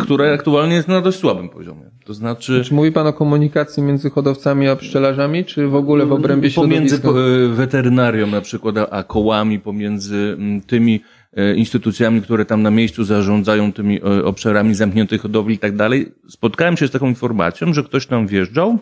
[0.00, 1.90] Która aktualnie jest na dość słabym poziomie.
[2.04, 2.62] To znaczy.
[2.64, 6.98] Czy mówi Pan o komunikacji między hodowcami a pszczelarzami, czy w ogóle w obrębie środowiska?
[6.98, 11.00] Pomiędzy weterynarią na przykład, a kołami, pomiędzy tymi
[11.32, 16.12] e, instytucjami, które tam na miejscu zarządzają tymi e, obszarami zamkniętych hodowli i tak dalej.
[16.28, 18.78] Spotkałem się z taką informacją, że ktoś tam wjeżdżał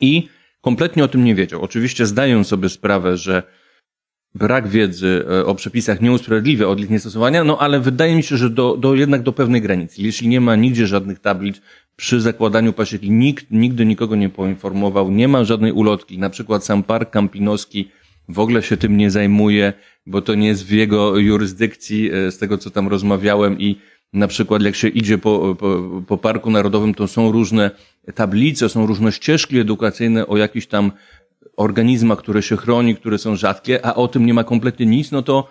[0.00, 0.28] i
[0.66, 1.62] kompletnie o tym nie wiedział.
[1.62, 3.42] Oczywiście zdają sobie sprawę, że
[4.34, 8.36] brak wiedzy e, o przepisach nie usprawiedliwia od ich niestosowania, no ale wydaje mi się,
[8.36, 10.02] że do, do jednak do pewnej granicy.
[10.02, 11.60] Jeśli nie ma nigdzie żadnych tablic
[11.96, 16.82] przy zakładaniu pasieki, nikt nigdy nikogo nie poinformował, nie ma żadnej ulotki, na przykład sam
[16.82, 17.90] park kampinoski
[18.28, 19.72] w ogóle się tym nie zajmuje,
[20.06, 23.76] bo to nie jest w jego jurysdykcji, e, z tego co tam rozmawiałem i
[24.12, 27.70] na przykład jak się idzie po, po, po Parku Narodowym, to są różne
[28.14, 30.92] tablice, są różne ścieżki edukacyjne o jakichś tam
[31.56, 35.22] organizmach, które się chroni, które są rzadkie, a o tym nie ma kompletnie nic, no
[35.22, 35.48] to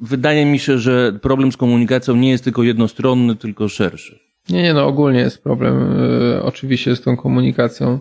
[0.00, 4.18] wydaje mi się, że problem z komunikacją nie jest tylko jednostronny, tylko szerszy.
[4.48, 6.02] Nie, nie, no ogólnie jest problem
[6.36, 7.98] y, oczywiście z tą komunikacją.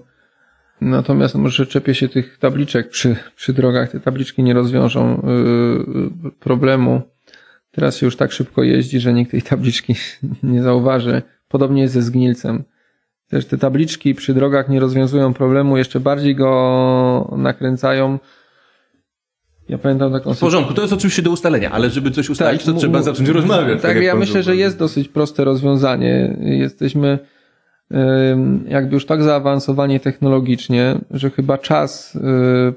[0.82, 3.92] Natomiast może czepię się tych tabliczek przy, przy drogach.
[3.92, 5.22] Te tabliczki nie rozwiążą
[6.28, 7.02] y, problemu.
[7.72, 9.96] Teraz się już tak szybko jeździ, że nikt tej tabliczki
[10.44, 11.22] nie zauważy.
[11.48, 12.64] Podobnie jest ze zgnilcem.
[13.28, 18.20] Też te tabliczki przy drogach nie rozwiązują problemu, jeszcze bardziej go nakręcają.
[19.70, 22.74] Ja pamiętam taką W porządku, to jest oczywiście do ustalenia, ale żeby coś ustalić, tak,
[22.74, 23.82] to trzeba zacząć rozmawiać.
[23.82, 26.38] Tak, tak ja myślę, że jest dosyć proste rozwiązanie.
[26.40, 27.20] Jesteśmy
[28.68, 32.20] jakby już tak zaawansowani technologicznie, że chyba czas y,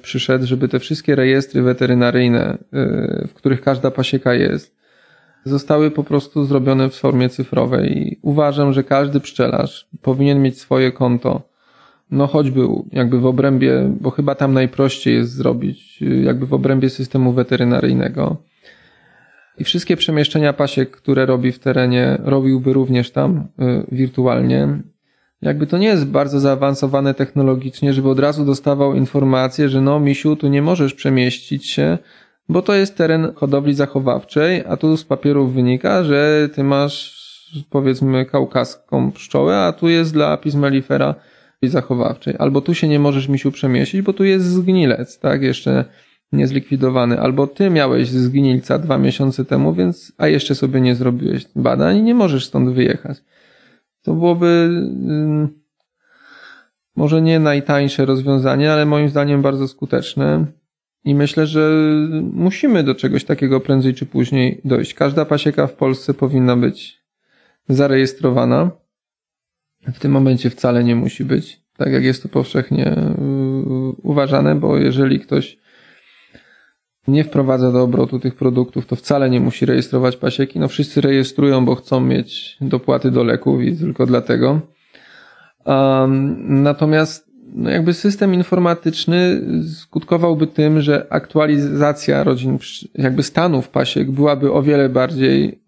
[0.03, 4.82] przyszedł, żeby te wszystkie rejestry weterynaryjne, y, w których każda pasieka jest,
[5.45, 7.99] zostały po prostu zrobione w formie cyfrowej.
[7.99, 11.53] I uważam, że każdy pszczelarz powinien mieć swoje konto
[12.13, 12.61] no choćby
[12.93, 18.37] jakby w obrębie, bo chyba tam najprościej jest zrobić, jakby w obrębie systemu weterynaryjnego.
[19.59, 24.69] I wszystkie przemieszczenia pasiek, które robi w terenie, robiłby również tam y, wirtualnie.
[25.43, 30.37] Jakby to nie jest bardzo zaawansowane technologicznie, żeby od razu dostawał informację, że no, misiu,
[30.37, 31.99] tu nie możesz przemieścić się,
[32.49, 37.23] bo to jest teren hodowli zachowawczej, a tu z papierów wynika, że ty masz
[37.71, 41.15] powiedzmy kaukaską pszczołę, a tu jest dla apis mellifera
[41.69, 42.35] zachowawczej.
[42.39, 45.85] Albo tu się nie możesz misiu przemieścić, bo tu jest zgnilec, tak, jeszcze
[46.33, 47.21] niezlikwidowany.
[47.21, 52.03] Albo ty miałeś zgnilca dwa miesiące temu, więc, a jeszcze sobie nie zrobiłeś badań i
[52.03, 53.19] nie możesz stąd wyjechać.
[54.03, 54.71] To byłoby
[55.09, 55.49] yy,
[56.97, 60.47] może nie najtańsze rozwiązanie, ale moim zdaniem bardzo skuteczne.
[61.05, 61.71] I myślę, że
[62.33, 64.95] musimy do czegoś takiego prędzej czy później dojść.
[64.95, 67.03] Każda pasieka w Polsce powinna być
[67.69, 68.71] zarejestrowana.
[69.95, 74.77] W tym momencie wcale nie musi być, tak jak jest to powszechnie yy, uważane, bo
[74.77, 75.59] jeżeli ktoś
[77.09, 80.59] nie wprowadza do obrotu tych produktów, to wcale nie musi rejestrować pasieki.
[80.59, 84.61] No wszyscy rejestrują, bo chcą mieć dopłaty do leków i tylko dlatego.
[85.65, 89.41] Um, natomiast no jakby system informatyczny
[89.75, 92.59] skutkowałby tym, że aktualizacja rodzin,
[92.95, 95.61] jakby stanów pasiek byłaby o wiele bardziej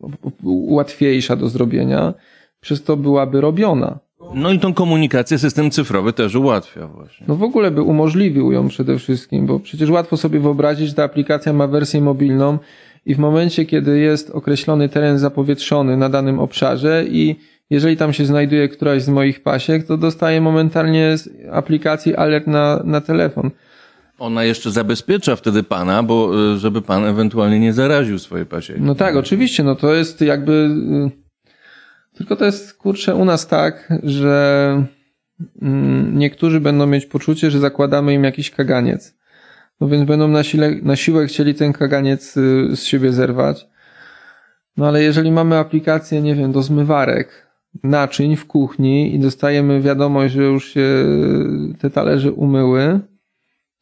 [0.44, 2.14] łatwiejsza do zrobienia,
[2.60, 3.98] przez to byłaby robiona.
[4.34, 7.26] No i tą komunikację system cyfrowy też ułatwia właśnie.
[7.28, 11.04] No w ogóle by umożliwił ją przede wszystkim, bo przecież łatwo sobie wyobrazić, że ta
[11.04, 12.58] aplikacja ma wersję mobilną
[13.06, 17.36] i w momencie, kiedy jest określony teren zapowietrzony na danym obszarze i
[17.70, 22.82] jeżeli tam się znajduje któraś z moich pasiek, to dostaję momentalnie z aplikacji alert na,
[22.84, 23.50] na telefon.
[24.18, 28.80] Ona jeszcze zabezpiecza wtedy pana, bo y, żeby pan ewentualnie nie zaraził swojej pasieki.
[28.82, 31.24] No tak, oczywiście, no to jest jakby y,
[32.16, 34.86] tylko to jest, kurczę, u nas tak, że
[35.62, 39.16] mm, niektórzy będą mieć poczucie, że zakładamy im jakiś kaganiec.
[39.80, 43.66] No więc będą na, sile, na siłę chcieli ten kaganiec y, z siebie zerwać.
[44.76, 47.43] No ale jeżeli mamy aplikację, nie wiem, do zmywarek,
[47.82, 51.06] naczyń w kuchni i dostajemy wiadomość, że już się
[51.78, 53.00] te talerze umyły,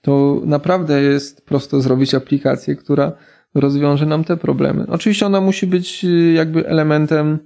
[0.01, 3.13] to naprawdę jest prosto zrobić aplikację, która
[3.55, 4.87] rozwiąże nam te problemy.
[4.89, 7.39] Oczywiście ona musi być y, jakby elementem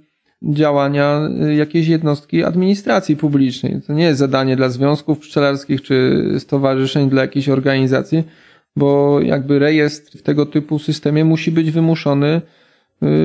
[0.43, 3.81] działania y, jakiejś jednostki administracji publicznej.
[3.87, 8.23] To nie jest zadanie dla związków pszczelarskich czy stowarzyszeń, dla jakiejś organizacji,
[8.75, 12.41] bo jakby rejestr w tego typu systemie musi być wymuszony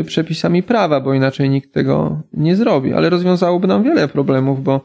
[0.07, 2.93] przepisami prawa, bo inaczej nikt tego nie zrobi.
[2.93, 4.85] Ale rozwiązałoby nam wiele problemów, bo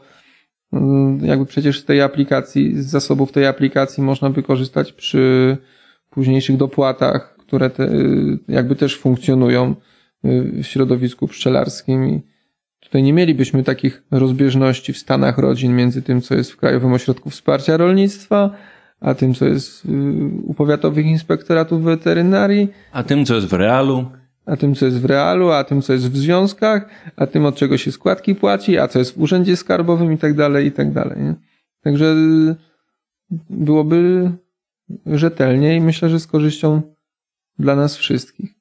[0.72, 0.78] y,
[1.26, 5.56] jakby przecież z tej aplikacji, z zasobów tej aplikacji można by korzystać przy
[6.10, 7.88] późniejszych dopłatach, które te,
[8.48, 9.74] jakby też funkcjonują
[10.24, 12.22] w środowisku pszczelarskim i
[12.80, 17.30] tutaj nie mielibyśmy takich rozbieżności w stanach rodzin między tym, co jest w Krajowym Ośrodku
[17.30, 18.50] Wsparcia Rolnictwa,
[19.00, 19.88] a tym, co jest y,
[20.42, 22.68] u powiatowych inspektoratów weterynarii.
[22.92, 24.06] A tym, co jest w realu.
[24.48, 27.56] A tym, co jest w realu, a tym, co jest w związkach, a tym, od
[27.56, 30.92] czego się składki płaci, a co jest w urzędzie skarbowym i tak dalej, i tak
[30.92, 31.18] dalej.
[31.22, 31.34] Nie?
[31.82, 32.54] Także y,
[33.50, 34.30] byłoby
[35.06, 36.82] rzetelnie i myślę, że z korzyścią
[37.58, 38.58] dla nas wszystkich.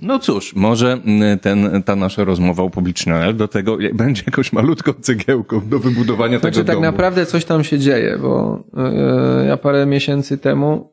[0.00, 5.68] No cóż, może mm, ten, ta nasza rozmowa upubliczniona do tego będzie jakąś malutką cegiełką
[5.68, 6.84] do wybudowania znaczy, tego tak domu.
[6.84, 8.64] naprawdę coś tam się dzieje, bo
[9.40, 10.91] yy, ja parę miesięcy temu,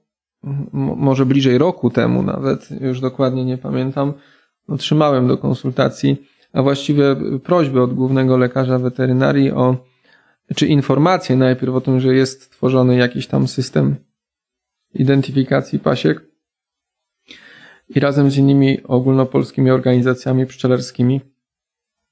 [0.74, 4.14] może bliżej roku temu nawet, już dokładnie nie pamiętam,
[4.68, 6.18] otrzymałem do konsultacji,
[6.54, 9.78] a właściwie prośbę od głównego lekarza weterynarii o,
[10.56, 13.96] czy informację najpierw o tym, że jest tworzony jakiś tam system
[14.94, 16.30] identyfikacji pasiek,
[17.96, 21.22] i razem z innymi ogólnopolskimi organizacjami pszczelarskimi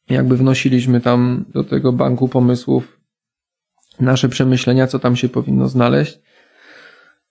[0.09, 2.99] jakby wnosiliśmy tam do tego banku pomysłów
[3.99, 6.19] nasze przemyślenia, co tam się powinno znaleźć.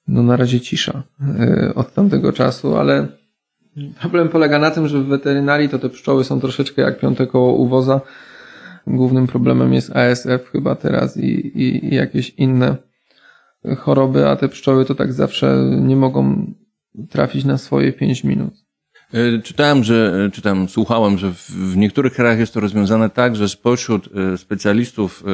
[0.08, 1.02] No na razie cisza
[1.40, 3.08] e, od tamtego czasu, ale
[4.00, 7.52] problem polega na tym, że w weterynarii to te pszczoły są troszeczkę jak piąte koło
[7.52, 8.00] uwoza.
[8.86, 12.76] Głównym problemem jest ASF chyba teraz i, i, i jakieś inne
[13.78, 16.52] choroby, a te pszczoły to tak zawsze nie mogą
[17.10, 18.54] trafić na swoje 5 minut.
[19.12, 23.48] E, czytałem, że, e, czytałem, słuchałem, że w niektórych krajach jest to rozwiązane tak, że
[23.48, 25.24] spośród specjalistów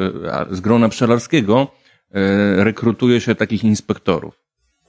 [0.50, 1.66] z grona pszczelarskiego
[2.56, 4.41] rekrutuje się takich inspektorów.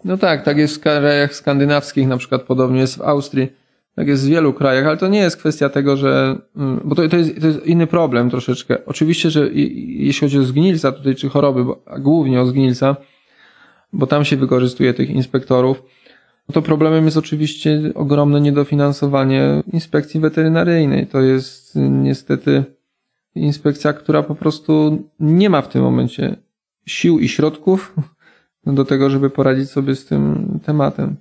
[0.06, 3.47] No tak, tak jest w krajach skandynawskich, na przykład podobnie jest w Austrii,
[3.95, 7.10] tak jest w wielu krajach, ale to nie jest kwestia tego, że, mm, bo to,
[7.10, 8.86] to, jest, to jest inny problem troszeczkę.
[8.86, 12.95] Oczywiście, że jeśli chodzi o zgnilca tutaj, czy choroby, a głównie o zgnilca,
[13.93, 15.84] bo tam się wykorzystuje tych inspektorów,
[16.49, 21.08] no to problemem jest oczywiście ogromne niedofinansowanie inspekcji weterynaryjnej.
[21.08, 22.64] To jest niestety
[23.36, 26.36] inspekcja, która po prostu nie ma w tym momencie
[26.86, 27.95] sił i środków
[28.66, 31.16] do tego, żeby poradzić sobie z tym tematem.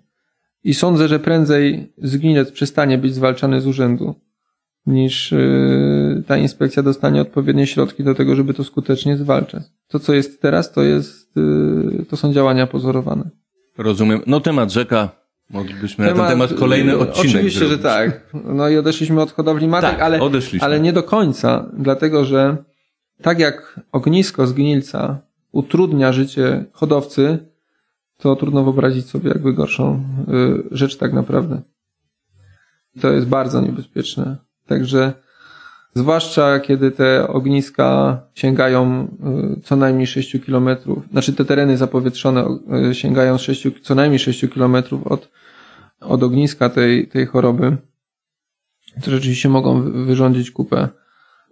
[0.65, 4.15] I sądzę, że prędzej zgnilec przestanie być zwalczany z urzędu,
[4.87, 9.63] niż y, ta inspekcja dostanie odpowiednie środki do tego, żeby to skutecznie zwalczać.
[9.89, 13.31] To, co jest teraz, to jest, y, to są działania pozorowane.
[13.79, 14.21] Rozumiem.
[14.27, 15.09] No temat rzeka,
[15.51, 17.77] moglibyśmy temat, na ten temat kolejny odcinek Oczywiście, zrobić.
[17.77, 18.31] że tak.
[18.45, 20.21] No i odeszliśmy od hodowli matek, Tak, ale,
[20.61, 22.57] ale nie do końca, dlatego że
[23.23, 25.19] tak jak ognisko zgnilca
[25.53, 27.39] utrudnia życie hodowcy,
[28.19, 31.63] to trudno wyobrazić sobie jakby gorszą y, rzecz tak naprawdę.
[33.01, 34.37] To jest bardzo niebezpieczne.
[34.67, 35.13] Także
[35.95, 39.09] zwłaszcza kiedy te ogniska sięgają
[39.57, 42.59] y, co najmniej 6 kilometrów, znaczy te tereny zapowietrzone
[42.91, 45.31] y, sięgają 6, co najmniej 6 kilometrów od,
[46.01, 47.77] od ogniska tej, tej choroby,
[49.05, 50.89] to rzeczywiście mogą wy- wyrządzić kupę,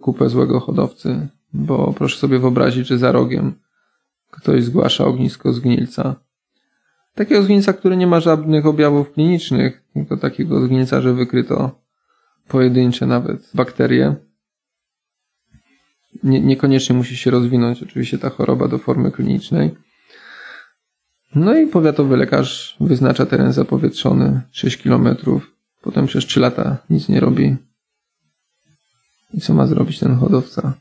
[0.01, 3.53] kupę złego hodowcy, bo proszę sobie wyobrazić, że za rogiem
[4.31, 6.15] ktoś zgłasza ognisko zgnilca.
[7.15, 11.81] Takiego zgnilca, który nie ma żadnych objawów klinicznych, tylko takiego zgnilca, że wykryto
[12.47, 14.15] pojedyncze nawet bakterie.
[16.23, 19.75] Nie, niekoniecznie musi się rozwinąć oczywiście ta choroba do formy klinicznej.
[21.35, 25.15] No i powiatowy lekarz wyznacza teren zapowietrzony 6 km.
[25.81, 27.55] Potem przez 3 lata nic nie robi.
[29.33, 30.73] I co ma zrobić ten hodowca?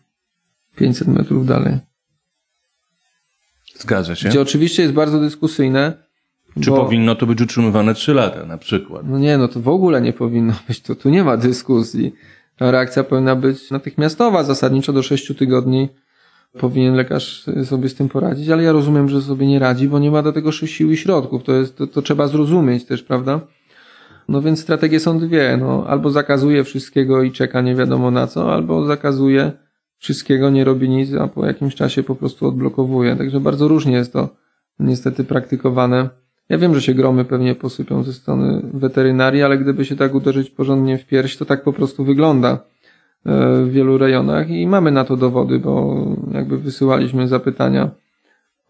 [0.77, 1.79] 500 metrów dalej.
[3.81, 4.29] Zgadza się.
[4.29, 5.93] Gdzie oczywiście jest bardzo dyskusyjne.
[6.61, 9.03] Czy bo- powinno to być utrzymywane 3 lata na przykład?
[9.09, 10.81] No nie, no to w ogóle nie powinno być.
[10.81, 12.15] To, tu nie ma dyskusji.
[12.61, 15.89] Reakcja powinna być natychmiastowa, zasadniczo do 6 tygodni
[16.59, 20.11] powinien lekarz sobie z tym poradzić, ale ja rozumiem, że sobie nie radzi, bo nie
[20.11, 21.43] ma do tego sił i środków.
[21.45, 23.41] To, jest, to, to trzeba zrozumieć też, prawda?
[24.29, 25.57] No więc strategie są dwie.
[25.61, 29.53] No, albo zakazuje wszystkiego i czeka nie wiadomo na co, albo zakazuje
[30.01, 33.17] wszystkiego, nie robi nic, a po jakimś czasie po prostu odblokowuje.
[33.17, 34.29] Także bardzo różnie jest to
[34.79, 36.09] niestety praktykowane.
[36.49, 40.51] Ja wiem, że się gromy pewnie posypią ze strony weterynarii, ale gdyby się tak uderzyć
[40.51, 42.59] porządnie w pierś, to tak po prostu wygląda e,
[43.65, 47.91] w wielu rejonach i mamy na to dowody, bo jakby wysyłaliśmy zapytania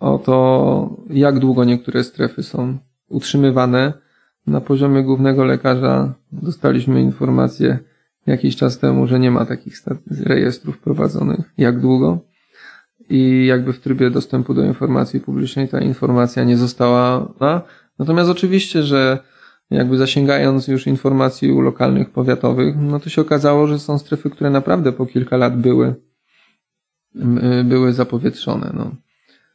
[0.00, 2.78] o to, jak długo niektóre strefy są
[3.08, 3.92] utrzymywane.
[4.46, 7.78] Na poziomie głównego lekarza dostaliśmy informację
[8.26, 9.74] jakiś czas temu, że nie ma takich
[10.26, 11.52] rejestrów prowadzonych.
[11.58, 12.30] Jak długo?
[13.10, 17.28] i jakby w trybie dostępu do informacji publicznej ta informacja nie została.
[17.40, 17.62] No,
[17.98, 19.18] natomiast oczywiście, że
[19.70, 24.50] jakby zasięgając już informacji u lokalnych powiatowych, no to się okazało, że są strefy, które
[24.50, 25.94] naprawdę po kilka lat były,
[27.60, 28.72] y, były zapowietrzone.
[28.74, 28.90] No.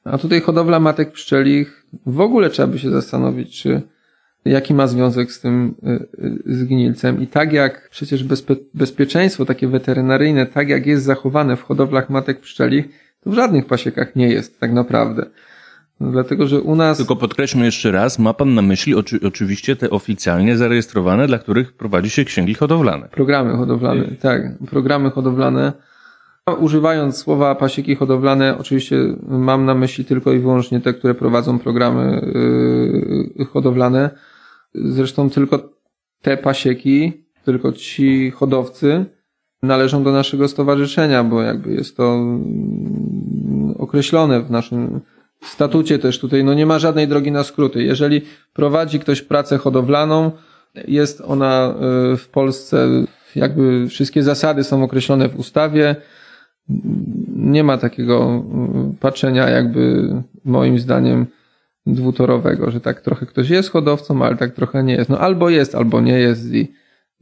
[0.04, 3.82] A tutaj hodowla matek pszczelich, w ogóle trzeba by się zastanowić, czy
[4.46, 5.90] jaki ma związek z tym y,
[6.26, 7.22] y, zgnilcem.
[7.22, 12.40] I tak jak przecież bezpe bezpieczeństwo takie weterynaryjne, tak jak jest zachowane w hodowlach matek
[12.40, 12.86] pszczelich,
[13.24, 15.26] to w żadnych pasiekach nie jest tak naprawdę.
[16.00, 16.98] No, dlatego, że u nas...
[16.98, 21.74] Tylko podkreślmy jeszcze raz, ma pan na myśli oczy, oczywiście te oficjalnie zarejestrowane, dla których
[21.74, 23.08] prowadzi się księgi hodowlane.
[23.12, 24.42] Programy hodowlane, tak.
[24.70, 25.74] Programy hodowlane.
[26.60, 32.32] Używając słowa pasieki hodowlane, oczywiście mam na myśli tylko i wyłącznie te, które prowadzą programy
[33.36, 34.10] yy, hodowlane.
[34.84, 35.70] Zresztą tylko
[36.22, 39.06] te pasieki, tylko ci hodowcy
[39.64, 45.02] należą do naszego stowarzyszenia, bo jakby jest to mm, określone w naszym
[45.42, 46.44] statucie też tutaj.
[46.44, 47.84] No nie ma żadnej drogi na skróty.
[47.84, 48.22] Jeżeli
[48.54, 50.32] prowadzi ktoś pracę hodowlaną,
[50.88, 51.76] jest ona
[52.14, 52.88] y, w Polsce,
[53.36, 55.96] jakby wszystkie zasady są określone w ustawie.
[57.36, 58.44] Nie ma takiego
[58.94, 60.10] y, patrzenia, jakby
[60.46, 61.26] moim zdaniem
[61.88, 65.10] dwutorowego, że tak trochę ktoś jest hodowcą, ale tak trochę nie jest.
[65.10, 66.72] No albo jest, albo nie jest i,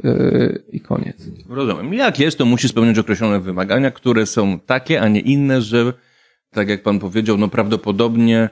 [0.06, 1.30] y, i koniec.
[1.50, 1.94] Rozumiem.
[1.94, 5.94] Jak jest, to musi spełniać określone wymagania, które są takie, a nie inne, że
[6.52, 8.50] tak jak pan powiedział, no prawdopodobnie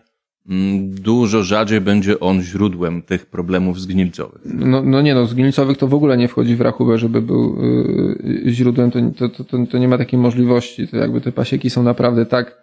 [0.49, 4.41] mm, dużo rzadziej będzie on źródłem tych problemów zgnilcowych.
[4.45, 7.57] No, no nie no, z gnilcowych to w ogóle nie wchodzi w rachubę, żeby był
[8.45, 10.87] y, źródłem, to, to, to, to nie ma takiej możliwości.
[10.87, 12.61] To jakby te pasieki są naprawdę tak,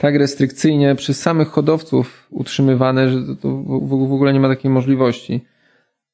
[0.00, 3.48] tak restrykcyjnie przez samych hodowców utrzymywane, że to,
[3.82, 5.40] w, ogóle nie ma takiej możliwości.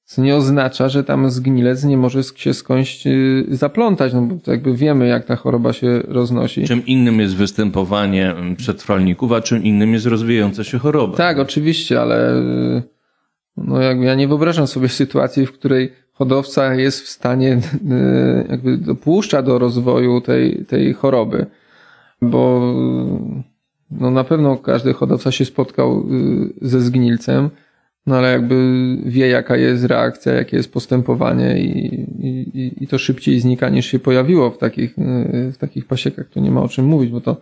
[0.05, 4.51] Co nie oznacza, że tam zgnilec nie może się skądś y, zaplątać, no bo to
[4.51, 6.65] jakby wiemy, jak ta choroba się roznosi.
[6.65, 11.17] Czym innym jest występowanie mm, przetrwalników, a czym innym jest rozwijająca się choroba.
[11.17, 12.83] Tak, oczywiście, ale y,
[13.57, 18.79] no jakby ja nie wyobrażam sobie sytuacji, w której hodowca jest w stanie, y, jakby
[18.79, 21.47] dopuszcza do rozwoju tej, tej choroby,
[22.23, 22.73] bo
[23.91, 26.01] no na pewno każdy hodowca się spotkał
[26.63, 27.51] y, ze zgnilcem,
[28.07, 33.41] no ale jakby wie jaka jest reakcja, jakie jest postępowanie i, i, i to szybciej
[33.41, 36.85] znika niż się pojawiło w takich, y, w takich pasiekach, to nie ma o czym
[36.85, 37.37] mówić, bo to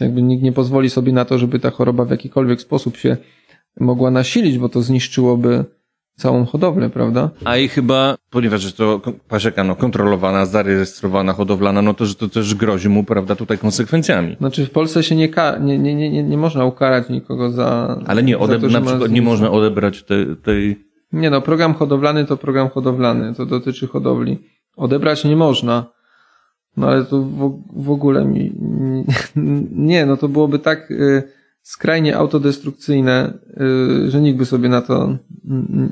[0.00, 3.16] Jakby nikt nie pozwoli sobie na to, żeby ta choroba w jakikolwiek sposób się
[3.80, 5.64] mogła nasilić, bo to zniszczyłoby
[6.22, 7.30] całą hodowlę, prawda?
[7.44, 12.28] A i chyba, ponieważ jest to pasieka no, kontrolowana, zarejestrowana, hodowlana, no to, że to
[12.28, 14.36] też grozi mu, prawda, tutaj konsekwencjami.
[14.38, 17.98] Znaczy w Polsce się nie, ka- nie, nie, nie, nie można ukarać nikogo za.
[18.06, 21.74] Ale nie, odeb- to, na ma przykład nie można odebrać tej, tej Nie no, program
[21.74, 24.38] hodowlany to program hodowlany, to dotyczy hodowli.
[24.76, 25.86] Odebrać nie można.
[26.76, 28.52] No ale to w, w ogóle mi.
[29.90, 31.22] Nie, no to byłoby tak y,
[31.62, 33.38] skrajnie autodestrukcyjne,
[34.06, 35.16] y, że nikt by sobie na to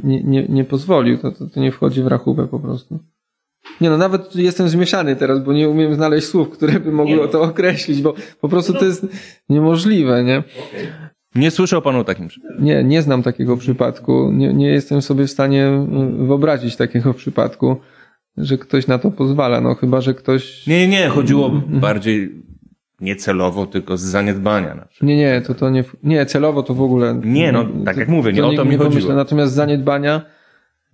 [0.05, 1.19] nie, nie, nie pozwolił.
[1.19, 2.99] To, to, to nie wchodzi w rachubę po prostu.
[3.81, 7.43] Nie no, nawet jestem zmieszany teraz, bo nie umiem znaleźć słów, które by mogły to
[7.43, 9.07] określić, bo po prostu to jest
[9.49, 10.43] niemożliwe, nie?
[11.35, 12.63] Nie słyszał pan o takim przypadku.
[12.63, 14.31] Nie, nie znam takiego przypadku.
[14.33, 15.87] Nie, nie jestem sobie w stanie
[16.23, 17.77] y, wyobrazić takiego przypadku,
[18.37, 19.61] że ktoś na to pozwala.
[19.61, 20.67] No chyba, że ktoś.
[20.67, 22.43] Nie, nie, chodziło bardziej
[23.01, 25.09] nie celowo, tylko z zaniedbania na przykład.
[25.09, 25.85] Nie, nie, to, to nie.
[26.03, 27.21] Nie, celowo to w ogóle.
[27.25, 29.15] Nie, no, tak jak mówię, nie o to mi chodziło.
[29.15, 30.23] Natomiast zaniedbania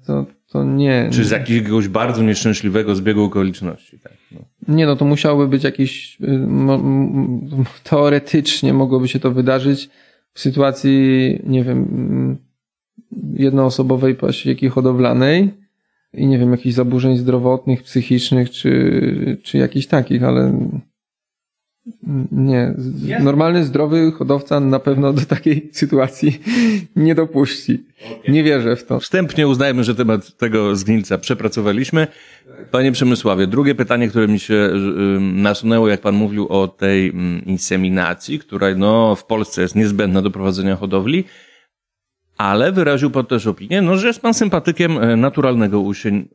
[0.07, 1.09] to, to nie.
[1.13, 3.99] Czy z jakiegoś bardzo nieszczęśliwego zbiegu okoliczności.
[3.99, 4.41] Tak, no.
[4.69, 6.21] Nie, no to musiałoby być jakieś.
[6.21, 6.47] y,
[7.85, 9.91] Teoretycznie mogłoby się to wydarzyć
[10.33, 12.37] w sytuacji, nie wiem, mm,
[13.35, 15.55] jednoosobowej pasieki hodowlanej
[16.13, 20.69] i nie wiem, jakichś zaburzeń zdrowotnych, psychicznych, czy, czy jakichś takich, ale
[22.33, 22.75] nie.
[23.21, 26.41] Normalny, zdrowy hodowca na pewno do takiej sytuacji
[26.97, 27.85] nie dopuści.
[28.29, 29.01] Nie wierzę w to.
[29.01, 32.07] Wstępnie uznajmy, że temat tego zgnilca przepracowaliśmy.
[32.71, 37.45] Panie Przemysławie, drugie pytanie, które mi się y, nasunęło, jak pan mówił o tej mm,
[37.45, 41.25] inseminacji, która no, w Polsce jest niezbędna do prowadzenia hodowli,
[42.39, 45.83] ale wyraził pan też opinię, no, że jest pan sympatykiem e, naturalnego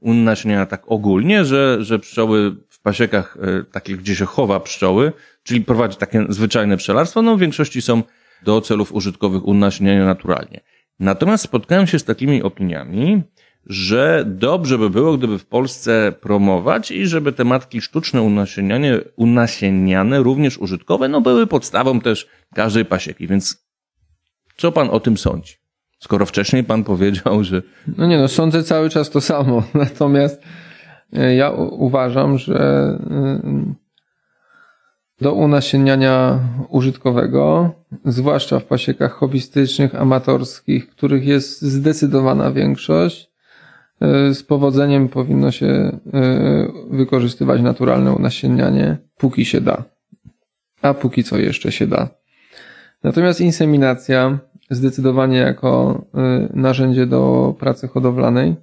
[0.01, 5.11] unasieniania tak ogólnie, że, że pszczoły pasiekach e, takich, gdzie się chowa pszczoły,
[5.43, 8.03] czyli prowadzi takie zwyczajne pszczelarstwo, no w większości są
[8.43, 10.61] do celów użytkowych unasieniania naturalnie.
[10.99, 13.23] Natomiast spotkałem się z takimi opiniami,
[13.65, 20.23] że dobrze by było, gdyby w Polsce promować i żeby te matki sztuczne unasienianie, unasieniane,
[20.23, 23.27] również użytkowe, no były podstawą też każdej pasieki.
[23.27, 23.65] Więc
[24.57, 25.53] co pan o tym sądzi?
[25.99, 27.61] Skoro wcześniej pan powiedział, że
[27.97, 29.63] No nie no, sądzę cały czas to samo.
[29.73, 30.41] Natomiast
[31.11, 32.89] ja u- uważam, że
[33.41, 36.39] y, do unasieniania
[36.69, 37.71] użytkowego,
[38.05, 43.31] zwłaszcza w pasiekach hobbystycznych, amatorskich, których jest zdecydowana większość,
[44.29, 49.83] y, z powodzeniem powinno się y, wykorzystywać naturalne unasienianie, póki się da.
[50.81, 52.09] A póki co jeszcze się da.
[53.03, 54.39] Natomiast inseminacja
[54.69, 56.01] zdecydowanie jako
[56.53, 58.55] narzędzie do pracy hodowlanej,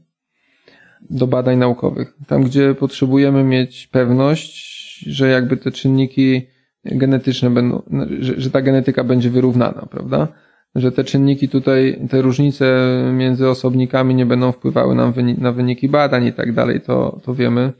[1.10, 2.14] do badań naukowych.
[2.26, 6.46] Tam, gdzie potrzebujemy mieć pewność, że jakby te czynniki
[6.84, 7.82] genetyczne będą,
[8.20, 10.28] że, że ta genetyka będzie wyrównana, prawda?
[10.74, 15.88] Że te czynniki tutaj, te różnice między osobnikami nie będą wpływały na, wyni- na wyniki
[15.88, 17.72] badań i tak dalej, to, to wiemy.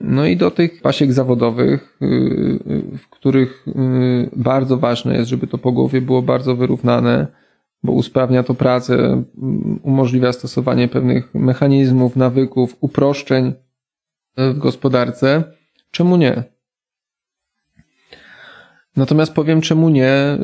[0.00, 5.46] No i do tych pasiek zawodowych, y, y, w których y, bardzo ważne jest, żeby
[5.46, 7.26] to pogłowie było bardzo wyrównane,
[7.82, 13.52] bo usprawnia to pracę, y, umożliwia stosowanie pewnych mechanizmów, nawyków, uproszczeń
[14.36, 15.44] w gospodarce.
[15.90, 16.44] Czemu nie?
[18.96, 20.38] Natomiast powiem czemu nie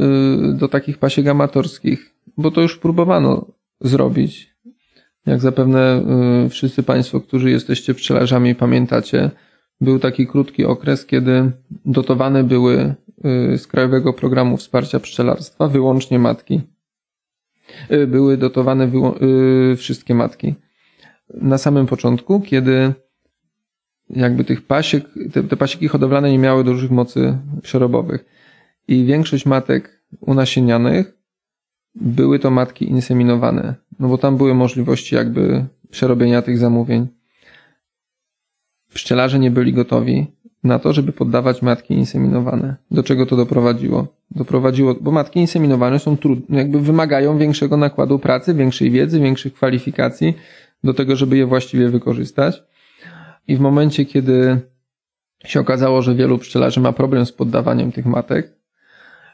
[0.51, 3.47] y, do takich pasiek amatorskich, bo to już próbowano
[3.81, 4.55] zrobić.
[5.27, 6.03] Jak zapewne
[6.47, 9.31] y, wszyscy Państwo, którzy jesteście pszczelarzami, pamiętacie,
[9.81, 11.51] był taki krótki okres, kiedy
[11.87, 12.95] dotowane były
[13.57, 16.61] z Krajowego Programu Wsparcia Pszczelarstwa wyłącznie matki.
[17.91, 18.91] Y, Były dotowane
[19.73, 20.55] y, wszystkie matki.
[21.35, 22.93] Na samym początku, kiedy
[24.11, 28.25] jakby tych pasiek, te, te pasieki hodowlane nie miały dużych mocy przerobowych.
[28.89, 31.19] I większość matek unasienianych
[31.95, 37.07] były to matki inseminowane, no bo tam były możliwości jakby przerobienia tych zamówień.
[38.95, 40.27] Pszczelarze nie byli gotowi
[40.69, 42.77] na to, żeby poddawać matki inseminowane.
[42.91, 44.07] Do czego to doprowadziło?
[44.31, 50.35] Doprowadziło, bo matki inseminowane są trudne, jakby wymagają większego nakładu pracy, większej wiedzy, większych kwalifikacji
[50.85, 52.63] do tego, żeby je właściwie wykorzystać.
[53.49, 54.61] I w momencie, kiedy
[55.45, 58.53] się okazało, że wielu pszczelarzy ma problem z poddawaniem tych matek,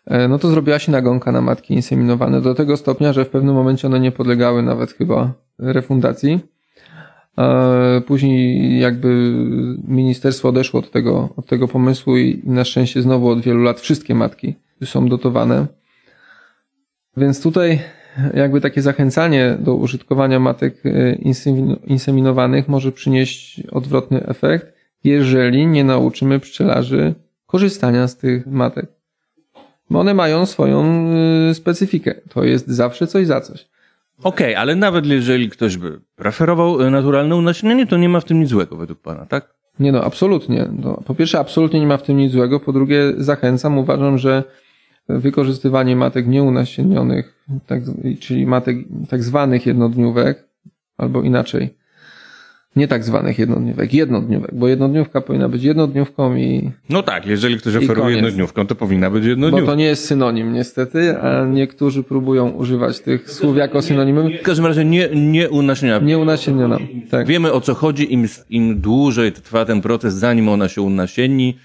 [0.06, 3.55] e, no to zrobiła się nagonka na matki inseminowane do tego stopnia, że w pewnym
[3.55, 6.53] momencie one nie podlegały nawet chyba refundacji.
[7.39, 9.32] E, Później jakby
[9.89, 14.15] ministerstwo odeszło od tego, od tego pomysłu i na szczęście znowu od wielu lat wszystkie
[14.15, 14.55] matki
[14.85, 15.66] są dotowane.
[17.16, 17.81] Więc tutaj
[18.35, 24.66] jakby takie zachęcanie do użytkowania matek e, insemin- inseminowanych może przynieść odwrotny efekt,
[25.05, 27.15] jeżeli nie nauczymy pszczelarzy
[27.47, 28.86] korzystania z tych matek.
[29.90, 31.09] bo one mają swoją
[31.51, 32.15] y, specyfikę.
[32.28, 33.69] To jest zawsze coś za coś.
[34.24, 38.24] Okej, okay, ale nawet jeżeli ktoś by preferował e, naturalne unasienianie, to nie ma w
[38.24, 39.55] tym nic złego według pana, tak?
[39.78, 40.68] Nie no, absolutnie.
[40.72, 42.60] No, po pierwsze, absolutnie nie ma w tym nic złego.
[42.60, 43.78] Po drugie, zachęcam.
[43.78, 44.44] Uważam, że
[45.09, 47.82] wykorzystywanie matek nieunasienionych, tak,
[48.20, 48.76] czyli matek
[49.09, 50.48] tak zwanych jednodniówek,
[50.96, 51.76] albo inaczej,
[52.76, 56.70] nie tak zwanych jednodniówek, jednodniówek, bo jednodniówka powinna być jednodniówką i...
[56.88, 59.66] No tak, jeżeli ktoś oferuje jednodniówką, to powinna być jednodniówką.
[59.66, 64.38] Bo to nie jest synonim niestety, a niektórzy próbują używać tych słów jako synonimy.
[64.38, 66.06] W każdym razie nie, nie unasieniona.
[66.06, 66.78] Nie unasieniona,
[67.10, 67.26] tak.
[67.26, 71.59] Wiemy o co chodzi, im, im dłużej trwa ten proces, zanim ona się unasieni,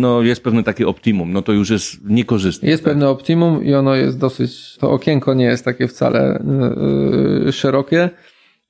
[0.00, 2.68] no jest pewne takie optimum, no to już jest niekorzystne.
[2.68, 2.92] Jest tak?
[2.92, 6.42] pewne optimum i ono jest dosyć, to okienko nie jest takie wcale
[7.44, 8.10] yy, szerokie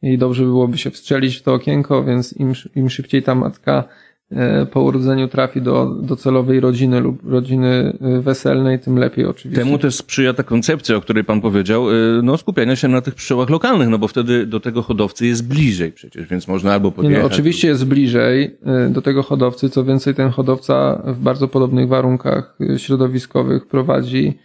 [0.03, 3.85] i dobrze byłoby się wstrzelić w to okienko, więc im, im szybciej ta matka
[4.31, 9.65] e, po urodzeniu trafi do docelowej rodziny lub rodziny e, weselnej, tym lepiej oczywiście.
[9.65, 13.15] Temu też sprzyja ta koncepcja, o której pan powiedział, e, no skupiania się na tych
[13.15, 17.23] pszczołach lokalnych, no bo wtedy do tego hodowcy jest bliżej przecież, więc można albo podjechać.
[17.23, 18.57] No, oczywiście jest bliżej
[18.91, 24.39] do tego hodowcy, co więcej ten hodowca w bardzo podobnych warunkach środowiskowych prowadzi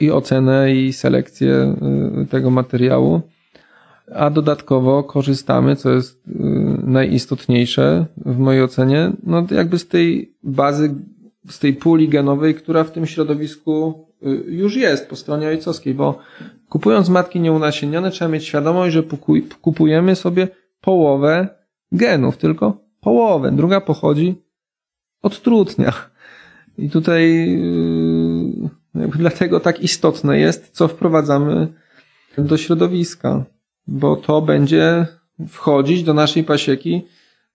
[0.00, 1.76] i ocenę i selekcję
[2.30, 3.22] tego materiału
[4.14, 6.32] a dodatkowo korzystamy, co jest y,
[6.82, 10.94] najistotniejsze w mojej ocenie, no jakby z tej bazy,
[11.48, 16.18] z tej puli genowej, która w tym środowisku y, już jest po stronie ojcowskiej, bo
[16.68, 19.02] kupując matki nieunasienione trzeba mieć świadomość, że
[19.60, 20.48] kupujemy sobie
[20.80, 21.48] połowę
[21.92, 23.52] genów, tylko połowę.
[23.52, 24.34] Druga pochodzi
[25.22, 25.92] od trutnia.
[26.78, 27.54] I tutaj
[28.94, 31.68] y, dlatego tak istotne jest, co wprowadzamy
[32.38, 33.44] do środowiska
[33.86, 35.06] bo to będzie
[35.48, 37.06] wchodzić do naszej pasieki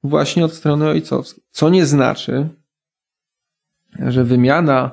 [0.03, 1.43] właśnie od strony ojcowskiej.
[1.51, 2.49] Co nie znaczy,
[4.07, 4.91] że wymiana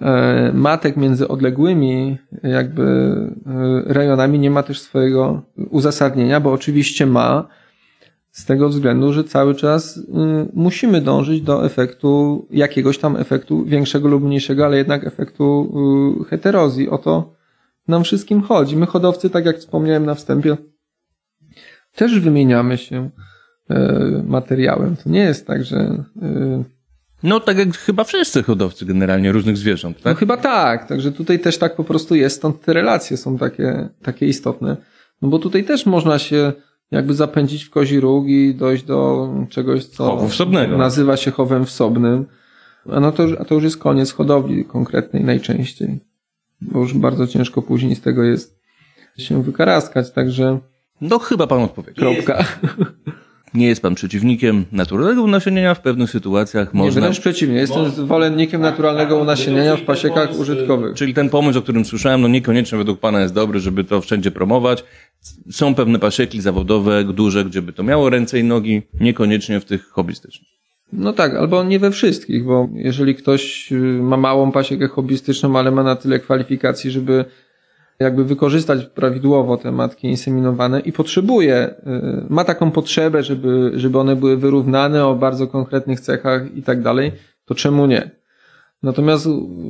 [0.00, 2.82] e, matek między odległymi jakby
[3.46, 7.48] e, rejonami nie ma też swojego uzasadnienia, bo oczywiście ma
[8.30, 10.02] z tego względu, że cały czas e,
[10.54, 15.72] musimy dążyć do efektu, jakiegoś tam efektu większego lub mniejszego, ale jednak efektu
[16.30, 16.88] heterozji.
[16.88, 17.37] Oto
[17.88, 18.76] nam wszystkim chodzi.
[18.76, 20.56] My hodowcy, tak jak wspomniałem na wstępie,
[21.94, 23.10] też wymieniamy się
[23.70, 24.96] e, materiałem.
[24.96, 26.04] To nie jest tak, że.
[26.22, 26.64] E,
[27.22, 30.04] no, tak jak chyba wszyscy hodowcy generalnie różnych zwierząt, tak?
[30.04, 33.88] No chyba tak, także tutaj też tak po prostu jest, stąd te relacje są takie,
[34.02, 34.76] takie istotne.
[35.22, 36.52] No bo tutaj też można się
[36.90, 40.28] jakby zapędzić w kozi róg i dojść do czegoś, co
[40.78, 42.26] nazywa się chowem wsobnym.
[42.90, 46.00] A, no to, a to już jest koniec hodowli konkretnej najczęściej
[46.60, 48.58] bo już bardzo ciężko później z tego jest
[49.18, 50.58] się wykaraskać, także...
[51.00, 52.14] No chyba pan odpowiedział.
[52.14, 52.44] Kropka.
[53.54, 57.00] Nie jest pan przeciwnikiem naturalnego unasieniania w pewnych sytuacjach można...
[57.00, 57.56] Nie, wręcz przeciwnie.
[57.56, 60.94] Jestem zwolennikiem naturalnego unasieniania w pasiekach użytkowych.
[60.94, 64.30] Czyli ten pomysł, o którym słyszałem, no niekoniecznie według pana jest dobry, żeby to wszędzie
[64.30, 64.84] promować.
[65.50, 69.88] Są pewne pasieki zawodowe, duże, gdzie by to miało ręce i nogi, niekoniecznie w tych
[69.88, 70.57] hobbystycznych.
[70.92, 75.70] No tak, albo nie we wszystkich, bo jeżeli ktoś y, ma małą pasiekę hobbystyczną, ale
[75.70, 77.24] ma na tyle kwalifikacji, żeby
[77.98, 81.72] jakby wykorzystać prawidłowo te matki inseminowane i potrzebuje, y,
[82.28, 87.12] ma taką potrzebę, żeby, żeby one były wyrównane o bardzo konkretnych cechach i tak dalej,
[87.44, 88.18] to czemu nie?
[88.82, 89.28] Natomiast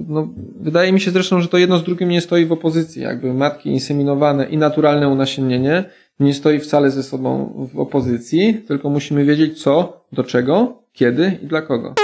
[0.08, 0.28] no,
[0.60, 3.02] wydaje mi się zresztą, że to jedno z drugim nie stoi w opozycji.
[3.02, 5.84] Jakby matki inseminowane i naturalne unasiennienie
[6.20, 11.46] nie stoi wcale ze sobą w opozycji, tylko musimy wiedzieć co, do czego kiedy i
[11.46, 11.94] dla kogo.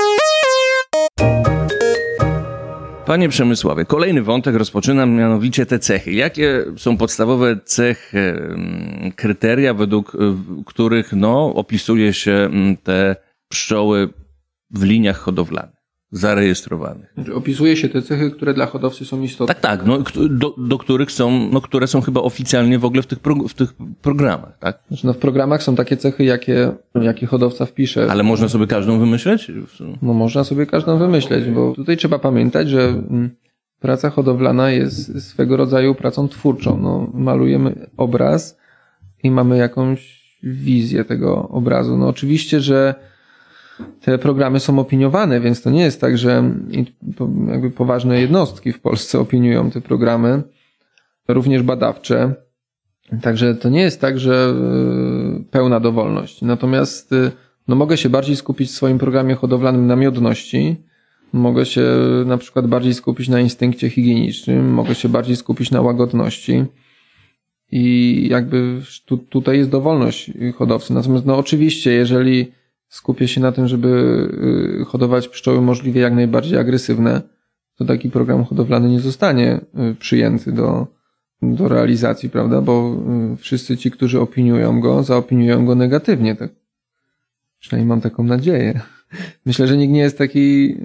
[3.07, 6.13] Panie Przemysławie, kolejny wątek rozpoczynam, mianowicie te cechy.
[6.13, 10.17] Jakie są podstawowe cechy, mm, kryteria, według
[10.67, 13.17] których no, opisuje się mm, te
[13.49, 14.09] pszczoły
[14.71, 15.74] w liniach hodowlanych?
[16.15, 17.13] Zarejestrowanych.
[17.15, 19.55] Znaczy, opisuje się te cechy, które dla hodowcy są istotne.
[19.55, 19.99] Tak, tak, no,
[20.31, 23.55] do, do których są, no, które są chyba oficjalnie w ogóle w tych, pro, w
[23.55, 24.79] tych programach, tak?
[24.89, 26.73] Znaczy, no, w programach są takie cechy, jakie,
[27.03, 28.11] jakie hodowca wpisze.
[28.11, 29.53] Ale można sobie każdą wymyśleć?
[30.03, 33.31] No, można sobie każdą wymyśleć, bo tutaj trzeba pamiętać, że mm,
[33.81, 36.79] praca hodowlana jest swego rodzaju pracą twórczą.
[36.83, 38.59] No, malujemy obraz
[39.23, 41.97] i mamy jakąś wizję tego obrazu.
[41.97, 42.95] No, oczywiście, że
[44.01, 46.55] te programy są opiniowane, więc to nie jest tak, że
[47.49, 50.43] jakby poważne jednostki w Polsce opiniują te programy,
[51.29, 52.35] również badawcze.
[53.23, 54.55] Także to nie jest tak, że
[55.41, 56.43] y, pełna dowolność.
[56.43, 57.31] Natomiast y,
[57.69, 60.77] no mogę się bardziej skupić w swoim programie hodowlanym na miodności,
[61.33, 61.87] mogę się
[62.27, 66.65] na przykład bardziej skupić na instynkcie higienicznym, mogę się bardziej skupić na łagodności.
[67.73, 70.95] I jakby tu, tutaj jest dowolność hodowcy.
[70.95, 72.53] Natomiast no oczywiście, jeżeli
[72.95, 73.89] skupię się na tym, żeby
[74.81, 77.23] y, hodować pszczoły możliwie jak najbardziej agresywne,
[77.77, 79.61] to taki program hodowlany nie zostanie
[79.91, 80.87] y, przyjęty do,
[81.43, 82.61] do realizacji, prawda?
[82.61, 82.97] Bo
[83.33, 86.37] y, wszyscy ci, którzy opiniują go, zaopiniują go negatywnie.
[86.37, 86.51] Tak.
[87.59, 88.81] Przynajmniej mam taką nadzieję.
[89.47, 90.77] Myślę, że nikt nie jest taki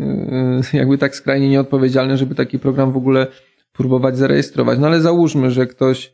[0.73, 3.27] jakby tak skrajnie nieodpowiedzialny, żeby taki program w ogóle
[3.73, 4.79] próbować zarejestrować.
[4.79, 6.13] No ale załóżmy, że ktoś,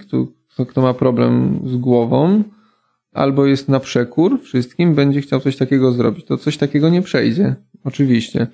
[0.00, 2.42] kto, kto ma problem z głową,
[3.16, 6.24] albo jest na przekór wszystkim, będzie chciał coś takiego zrobić.
[6.24, 7.54] To coś takiego nie przejdzie.
[7.84, 8.46] Oczywiście.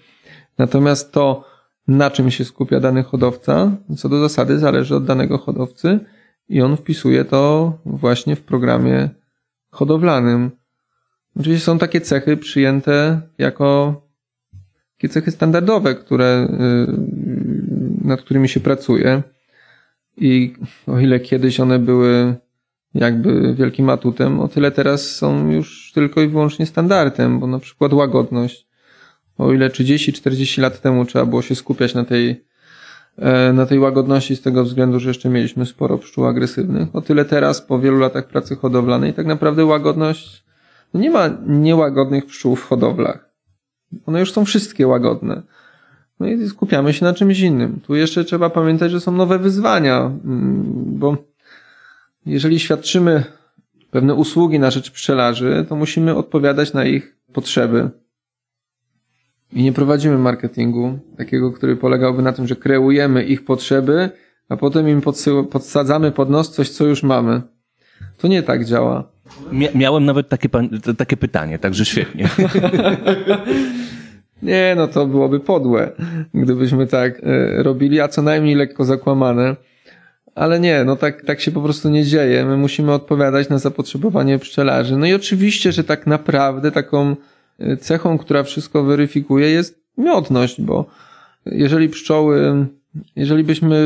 [0.59, 1.45] Natomiast to,
[1.89, 6.01] na czym się skupia dany hodowca, co do zasady zależy od danego hodowcy
[6.49, 9.09] i on wpisuje to właśnie w programie
[9.71, 10.51] hodowlanym.
[11.37, 13.95] Oczywiście są takie cechy przyjęte jako
[14.97, 19.23] takie cechy standardowe, które, y, nad którymi się pracuje.
[20.17, 20.55] I
[20.87, 22.37] o ile kiedyś one były
[22.95, 27.93] jakby wielkim atutem, o tyle teraz są już tylko i wyłącznie standardem, bo na przykład
[27.93, 28.67] łagodność.
[29.39, 32.45] O ile 30-40 lat temu trzeba było się skupiać na tej,
[33.19, 37.25] e, na tej łagodności z tego względu, że jeszcze mieliśmy sporo pszczół agresywnych, o tyle
[37.25, 40.45] teraz po wielu latach pracy hodowlanej tak naprawdę łagodność,
[40.95, 43.33] no nie ma niełagodnych pszczół w hodowlach.
[44.07, 45.43] One już są wszystkie łagodne.
[46.21, 47.81] No i skupiamy się na czymś innym.
[47.81, 50.63] Tu jeszcze trzeba pamiętać, że są nowe wyzwania, mm,
[50.99, 51.17] bo
[52.27, 53.25] jeżeli świadczymy
[53.91, 57.91] pewne usługi na rzecz pszczelarzy, to musimy odpowiadać na ich potrzeby.
[59.53, 64.11] I nie prowadzimy marketingu takiego, który polegałby na tym, że kreujemy ich potrzeby,
[64.49, 65.03] a potem im
[65.51, 67.43] podsadzamy pod nos coś, co już mamy.
[68.19, 69.13] To nie tak działa.
[69.75, 70.49] miałem nawet takie,
[70.99, 72.29] takie pytanie, także świetnie.
[74.43, 75.93] nie, no to byłoby podłe,
[76.35, 79.57] gdybyśmy tak e, robili, a co najmniej lekko zakłamane.
[80.35, 82.45] Ale nie, no tak, tak się po prostu nie dzieje.
[82.45, 84.97] My musimy odpowiadać na zapotrzebowanie pszczelarzy.
[84.97, 87.17] No i oczywiście, że tak naprawdę taką
[87.59, 90.87] e, cechą, która wszystko weryfikuje jest miodność, bo
[91.47, 92.67] jeżeli pszczoły,
[93.17, 93.77] jeżeli byśmy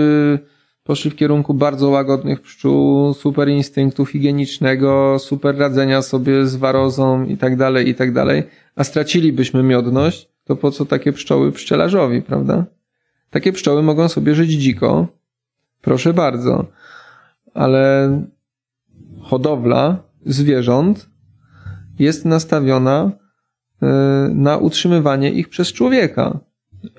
[0.85, 7.37] poszli w kierunku bardzo łagodnych pszczół, super instynktu higienicznego, super radzenia sobie z warozą i
[7.37, 8.43] tak dalej, i tak dalej,
[8.77, 12.65] a stracilibyśmy miodność, to po co takie pszczoły pszczelarzowi, prawda?
[13.31, 15.07] Takie pszczoły mogą sobie żyć dziko,
[15.87, 16.67] Proszę bardzo.
[17.55, 18.11] Ale
[19.21, 21.09] hodowla zwierząt
[21.99, 23.11] jest nastawiona
[23.83, 23.87] e,
[24.35, 26.39] na utrzymywanie ich przez człowieka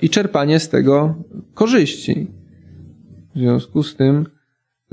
[0.02, 1.16] i czerpanie z tego
[1.54, 2.28] korzyści.
[3.36, 4.26] W związku z tym,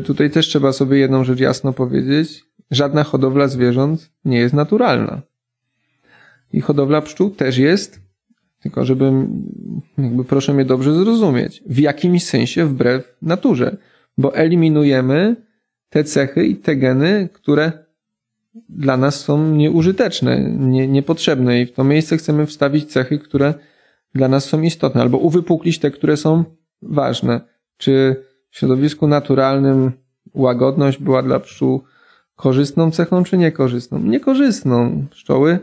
[0.04, 5.22] tutaj też trzeba sobie jedną rzecz jasno powiedzieć: żadna hodowla zwierząt nie jest naturalna.
[6.52, 8.00] I hodowla pszczół też jest,
[8.64, 9.12] tylko żeby,
[9.98, 13.76] jakby proszę mnie dobrze zrozumieć, w jakimś sensie wbrew naturze,
[14.18, 15.36] bo eliminujemy
[15.88, 17.72] te cechy i te geny, które
[18.68, 23.54] dla nas są nieużyteczne, nie, niepotrzebne i w to miejsce chcemy wstawić cechy, które
[24.14, 26.44] dla nas są istotne, albo uwypuklić te, które są
[26.82, 27.40] ważne.
[27.76, 28.16] Czy
[28.50, 29.92] w środowisku naturalnym
[30.34, 31.82] łagodność była dla pszczół
[32.36, 33.98] korzystną cechą, czy niekorzystną?
[33.98, 35.06] Niekorzystną.
[35.10, 35.58] Pszczoły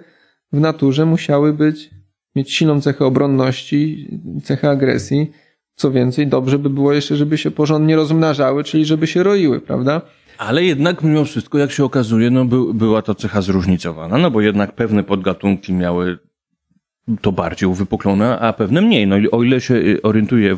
[0.53, 2.00] w naturze musiały być
[2.35, 4.07] mieć silną cechę obronności,
[4.43, 5.31] cechę agresji.
[5.75, 10.01] Co więcej, dobrze by było jeszcze, żeby się porządnie rozmnażały, czyli żeby się roiły, prawda?
[10.37, 14.41] Ale jednak mimo wszystko, jak się okazuje, no by, była to cecha zróżnicowana, no bo
[14.41, 16.17] jednak pewne podgatunki miały
[17.21, 19.07] to bardziej uwypuklone, a pewne mniej.
[19.07, 20.57] No o ile się y, orientuje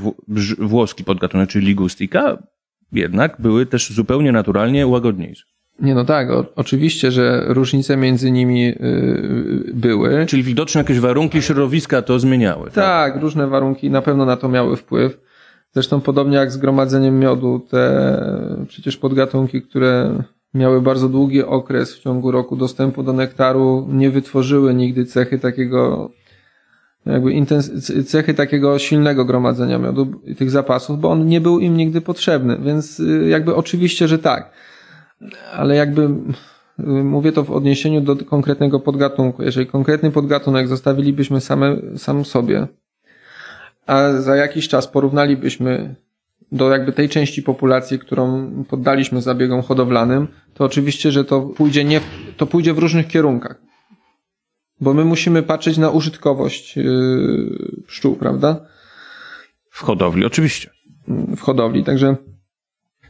[0.59, 2.37] włoski podgatunek, czyli ligustica,
[2.91, 5.52] jednak były też zupełnie naturalnie łagodniejsze.
[5.83, 8.75] Nie, no tak, o, oczywiście, że różnice między nimi yy,
[9.73, 10.25] były.
[10.25, 12.65] Czyli widoczne jakieś warunki środowiska to zmieniały.
[12.65, 12.73] Tak?
[12.73, 15.19] tak, różne warunki na pewno na to miały wpływ.
[15.73, 20.23] Zresztą podobnie jak z gromadzeniem miodu, te przecież podgatunki, które
[20.53, 26.09] miały bardzo długi okres w ciągu roku dostępu do nektaru, nie wytworzyły nigdy cechy takiego,
[27.05, 31.77] jakby intens- cechy takiego silnego gromadzenia miodu i tych zapasów, bo on nie był im
[31.77, 32.57] nigdy potrzebny.
[32.57, 34.51] Więc y, jakby oczywiście, że tak
[35.53, 39.43] ale jakby y, mówię to w odniesieniu do konkretnego podgatunku.
[39.43, 42.67] Jeżeli konkretny podgatunek zostawilibyśmy same, sam sobie,
[43.87, 45.95] a za jakiś czas porównalibyśmy
[46.51, 52.01] do jakby tej części populacji, którą poddaliśmy zabiegom hodowlanym, to oczywiście, że to pójdzie nie,
[52.37, 53.61] to pójdzie w różnych kierunkach.
[54.81, 58.65] Bo my musimy patrzeć na użytkowość yy, pszczół, prawda?
[59.69, 60.69] W hodowli, oczywiście.
[61.07, 62.15] W hodowli, także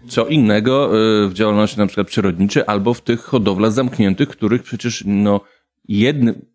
[0.08, 5.04] co innego y, w działalności na przykład przyrodniczej albo w tych hodowlach zamkniętych, których przecież
[5.08, 5.42] no
[5.88, 6.46] jednym,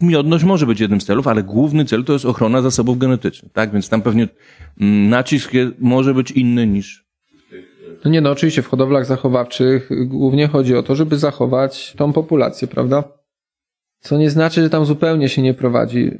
[0.00, 3.72] miodność może być jednym z celów, ale główny cel to jest ochrona zasobów genetycznych, tak?
[3.72, 4.28] Więc tam pewnie
[4.80, 7.08] mm, nacisk może być inny niż
[8.04, 12.68] no nie, no oczywiście w hodowlach zachowawczych głównie chodzi o to, żeby zachować tą populację,
[12.68, 13.04] prawda?
[14.00, 16.10] Co nie znaczy, że tam zupełnie się nie prowadzi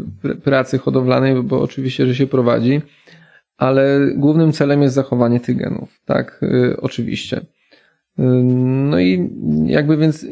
[0.44, 2.80] pracy hodowlanej, bo oczywiście, że się prowadzi,
[3.58, 7.40] ale głównym celem jest zachowanie tych genów, tak, y, oczywiście.
[8.18, 9.30] No i
[9.64, 10.26] jakby więc,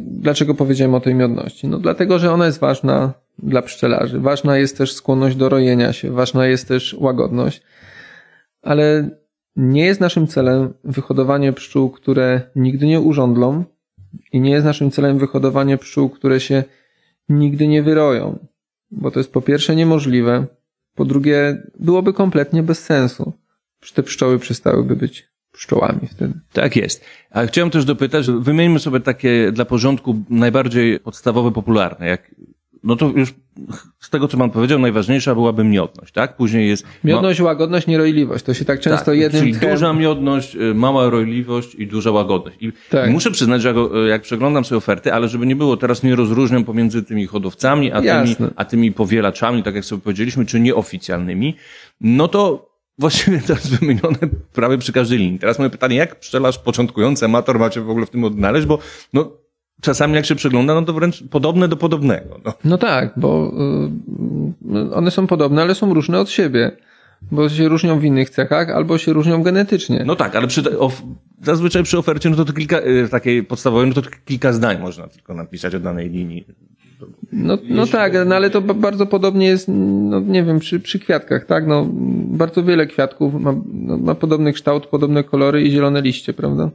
[0.00, 1.68] dlaczego powiedziałem o tej miodności?
[1.68, 4.20] No dlatego, że ona jest ważna dla pszczelarzy.
[4.20, 7.62] Ważna jest też skłonność do rojenia się, ważna jest też łagodność,
[8.62, 9.10] ale
[9.56, 13.64] nie jest naszym celem wyhodowanie pszczół, które nigdy nie urządlą
[14.32, 16.64] i nie jest naszym celem wyhodowanie pszczół, które się
[17.28, 18.46] nigdy nie wyroją,
[18.90, 20.46] bo to jest po pierwsze niemożliwe,
[20.94, 23.32] po drugie byłoby kompletnie bez sensu.
[23.94, 26.34] Te pszczoły przestałyby być pszczołami wtedy.
[26.52, 27.04] Tak jest.
[27.30, 32.34] A chciałem też dopytać, wymieńmy sobie takie dla porządku najbardziej podstawowe, popularne, jak
[32.84, 33.34] no to już
[34.00, 36.36] z tego, co pan powiedział, najważniejsza byłaby miodność, tak?
[36.36, 36.86] Później jest...
[37.04, 37.46] Miodność, ma...
[37.46, 38.44] łagodność, nierojliwość.
[38.44, 39.70] To się tak często tak, jednym czyli tchem...
[39.70, 42.56] duża miodność, y, mała rojliwość i duża łagodność.
[42.60, 43.10] I tak.
[43.10, 43.76] muszę przyznać, że jak,
[44.08, 48.02] jak przeglądam sobie oferty, ale żeby nie było, teraz nie rozróżniam pomiędzy tymi hodowcami, a
[48.02, 51.56] tymi, a tymi powielaczami, tak jak sobie powiedzieliśmy, czy nieoficjalnymi,
[52.00, 54.18] no to właściwie jest wymienione
[54.52, 55.38] prawie przy każdej linii.
[55.38, 58.78] Teraz mamy pytanie, jak pszczelarz początkujący, amator macie w ogóle w tym odnaleźć, bo
[59.12, 59.41] no,
[59.82, 62.40] czasami jak się przegląda, no to wręcz podobne do podobnego.
[62.44, 63.52] No, no tak, bo
[64.74, 66.76] y, one są podobne, ale są różne od siebie.
[67.30, 70.02] Bo się różnią w innych cechach, albo się różnią genetycznie.
[70.06, 71.02] No tak, ale przy, of,
[71.42, 75.06] zazwyczaj przy ofercie, no to, to kilka, y, takiej podstawowej, no to kilka zdań można
[75.06, 76.46] tylko napisać o danej linii.
[77.32, 81.46] No, no tak, no ale to bardzo podobnie jest, no nie wiem, przy, przy kwiatkach,
[81.46, 81.66] tak?
[81.66, 81.86] No,
[82.26, 86.70] bardzo wiele kwiatków ma, no, ma podobny kształt, podobne kolory i zielone liście, prawda?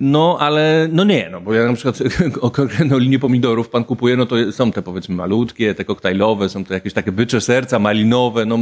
[0.00, 1.98] No, ale no nie, no bo ja na przykład
[2.52, 6.74] konkretną linię pomidorów pan kupuje, no to są te powiedzmy malutkie, te koktajlowe, są to
[6.74, 8.58] jakieś takie bycze serca, malinowe, no.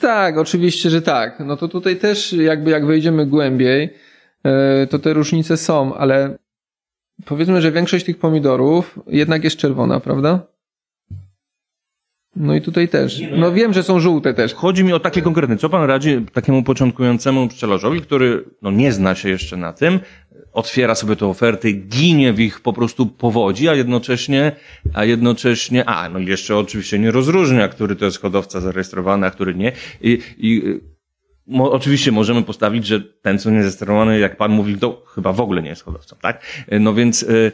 [0.00, 1.40] Tak, oczywiście, że tak.
[1.40, 3.90] No to tutaj też jakby jak wejdziemy głębiej,
[4.44, 6.38] e, to te różnice są, ale
[7.24, 10.54] powiedzmy, że większość tych pomidorów jednak jest czerwona, prawda?
[12.36, 13.22] No i tutaj też.
[13.36, 14.54] No wiem, że są żółte też.
[14.54, 15.56] Chodzi mi o takie konkretne.
[15.56, 20.00] Co pan radzi takiemu początkującemu pszczelarzowi, który no, nie zna się jeszcze na tym,
[20.52, 24.52] otwiera sobie te oferty, ginie w ich po prostu powodzi, a jednocześnie,
[24.94, 29.54] a jednocześnie, a no jeszcze oczywiście nie rozróżnia, który to jest hodowca zarejestrowany, a który
[29.54, 29.72] nie.
[30.00, 30.80] I, i
[31.46, 35.40] Mo, oczywiście możemy postawić, że ten, co nie zarejestrowany, jak pan mówi, to chyba w
[35.40, 36.64] ogóle nie jest hodowcą, tak?
[36.80, 37.52] No więc yy,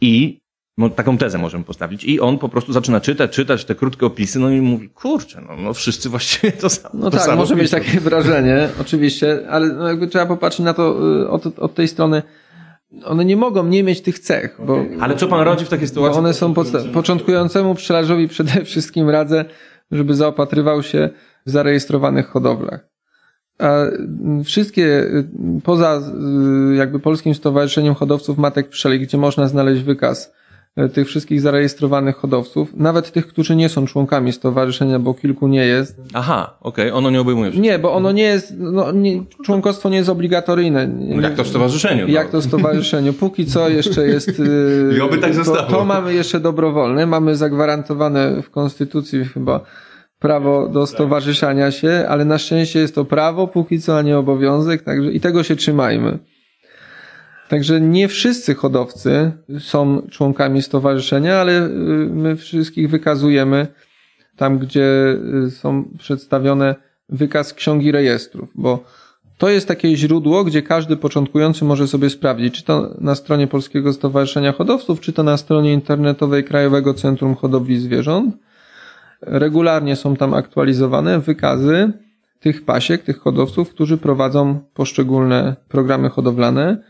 [0.00, 0.37] i
[0.78, 2.04] no, taką tezę możemy postawić.
[2.04, 5.56] I on po prostu zaczyna czytać, czytać te krótkie opisy, no i mówi, kurczę, no,
[5.56, 6.94] no wszyscy właściwie to samo.
[6.94, 10.74] No to tak, samo może mieć takie wrażenie, oczywiście, ale no jakby trzeba popatrzeć na
[10.74, 12.22] to y, od, od tej strony,
[13.04, 14.58] one nie mogą nie mieć tych cech.
[14.66, 16.18] Bo, ale co pan radzi w takiej sytuacji?
[16.18, 19.44] One są podsta- początkującemu pszczelarzowi przede wszystkim radzę,
[19.90, 21.08] żeby zaopatrywał się
[21.46, 22.88] w zarejestrowanych hodowlach.
[23.58, 23.84] A
[24.44, 25.28] wszystkie, y,
[25.64, 26.00] poza
[26.72, 30.38] y, jakby Polskim Stowarzyszeniem Hodowców Matek Pszczeli, gdzie można znaleźć wykaz
[30.94, 36.00] tych wszystkich zarejestrowanych hodowców, nawet tych, którzy nie są członkami stowarzyszenia, bo kilku nie jest.
[36.14, 36.98] Aha, okej, okay.
[36.98, 37.50] ono nie obejmuje.
[37.50, 40.86] Nie, bo ono nie jest, no, nie, członkostwo nie jest obligatoryjne.
[40.86, 42.06] No jak to w stowarzyszeniu.
[42.06, 42.12] No.
[42.12, 43.12] Jak to w stowarzyszeniu.
[43.12, 44.42] Póki co jeszcze jest...
[44.96, 45.56] I oby tak zostało.
[45.56, 49.60] To, to mamy jeszcze dobrowolne, mamy zagwarantowane w konstytucji chyba
[50.18, 54.82] prawo do stowarzyszania się, ale na szczęście jest to prawo póki co, a nie obowiązek,
[54.82, 56.18] także i tego się trzymajmy.
[57.48, 61.68] Także nie wszyscy hodowcy są członkami stowarzyszenia, ale y,
[62.12, 63.66] my wszystkich wykazujemy
[64.36, 65.16] tam, gdzie
[65.46, 66.74] y, są przedstawione
[67.08, 68.84] wykaz ksiągi rejestrów, bo
[69.38, 73.92] to jest takie źródło, gdzie każdy początkujący może sobie sprawdzić, czy to na stronie Polskiego
[73.92, 78.36] Stowarzyszenia Hodowców, czy to na stronie internetowej Krajowego Centrum Hodowli Zwierząt.
[79.20, 81.92] Regularnie są tam aktualizowane wykazy
[82.40, 86.82] tych pasiek, tych hodowców, którzy prowadzą poszczególne programy hodowlane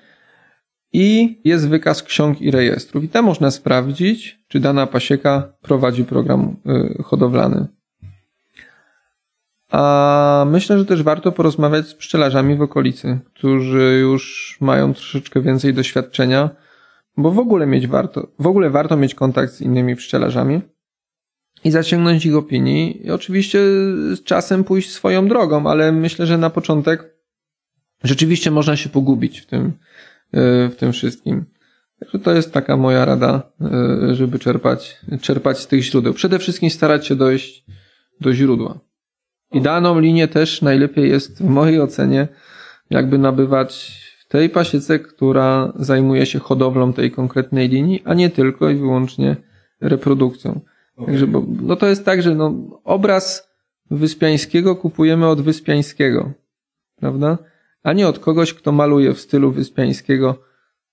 [0.92, 3.04] i jest wykaz ksiąg i rejestrów.
[3.04, 6.56] I tam można sprawdzić, czy dana pasieka prowadzi program
[6.98, 7.66] y, hodowlany.
[9.70, 15.74] A myślę, że też warto porozmawiać z pszczelarzami w okolicy, którzy już mają troszeczkę więcej
[15.74, 16.50] doświadczenia,
[17.16, 20.60] bo w ogóle mieć warto, w ogóle warto mieć kontakt z innymi pszczelarzami
[21.64, 23.58] i zaciągnąć ich opinii i oczywiście
[24.14, 27.14] z czasem pójść swoją drogą, ale myślę, że na początek
[28.04, 29.72] rzeczywiście można się pogubić w tym,
[30.32, 31.44] w tym wszystkim.
[32.00, 36.14] Także to jest taka moja rada, e, żeby czerpać, czerpać z tych źródeł.
[36.14, 37.64] Przede wszystkim starać się dojść
[38.20, 38.78] do źródła.
[39.52, 42.28] I daną linię też najlepiej jest w mojej ocenie
[42.90, 48.70] jakby nabywać w tej pasiece, która zajmuje się hodowlą tej konkretnej linii, a nie tylko
[48.70, 49.36] i wyłącznie
[49.80, 50.60] reprodukcją.
[51.06, 53.48] Także, bo, no to jest tak, że no, obraz
[53.90, 56.32] Wyspiańskiego kupujemy od Wyspiańskiego,
[56.96, 57.38] prawda?
[57.82, 60.38] A nie od kogoś, kto maluje w stylu wyspiańskiego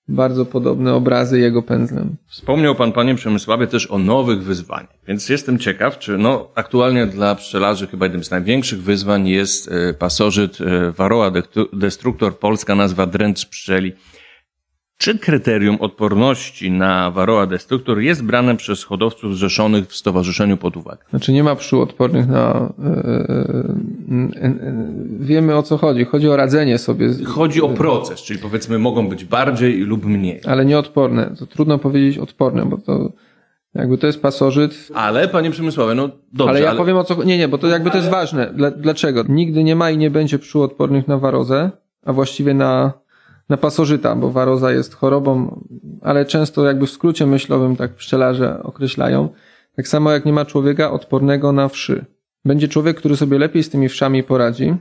[0.08, 2.16] bardzo podobne obrazy jego pędzlem.
[2.26, 7.34] Wspomniał pan, panie Przemysławie, też o nowych wyzwaniach, więc jestem ciekaw, czy no, aktualnie dla
[7.34, 11.32] pszczelarzy chyba jednym z największych wyzwań jest e, pasożyt e, Varroa
[11.72, 13.92] Destructor, polska nazwa dręcz pszczeli.
[14.98, 21.04] Czy kryterium odporności na Varroa Destructor jest brane przez hodowców zrzeszonych w stowarzyszeniu pod uwagę?
[21.10, 22.72] Znaczy nie ma pszczół odpornych na...
[22.78, 22.86] Yy,
[24.08, 26.04] yy, yy, wiemy o co chodzi.
[26.04, 27.08] Chodzi o radzenie sobie.
[27.24, 30.40] Chodzi o proces, czyli powiedzmy mogą być bardziej lub mniej.
[30.46, 31.34] Ale nieodporne.
[31.38, 33.12] To trudno powiedzieć odporne, bo to
[33.74, 34.88] jakby to jest pasożyt.
[34.94, 36.50] Ale, panie Przemysławie, no dobrze.
[36.50, 36.78] Ale ja ale...
[36.78, 37.24] powiem o co...
[37.24, 38.54] Nie, nie, bo to jakby to jest ważne.
[38.76, 39.24] Dlaczego?
[39.28, 41.70] Nigdy nie ma i nie będzie pszczół odpornych na warozę,
[42.04, 42.92] a właściwie na
[43.48, 45.60] na pasożyta, bo waroza jest chorobą,
[46.00, 49.28] ale często jakby w skrócie myślowym tak pszczelarze określają.
[49.76, 52.04] Tak samo jak nie ma człowieka odpornego na wszy.
[52.44, 54.74] Będzie człowiek, który sobie lepiej z tymi wszami poradzi,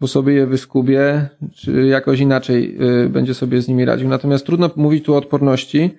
[0.00, 4.08] bo sobie je wyskubie, czy jakoś inaczej y, będzie sobie z nimi radził.
[4.08, 5.98] Natomiast trudno mówić tu o odporności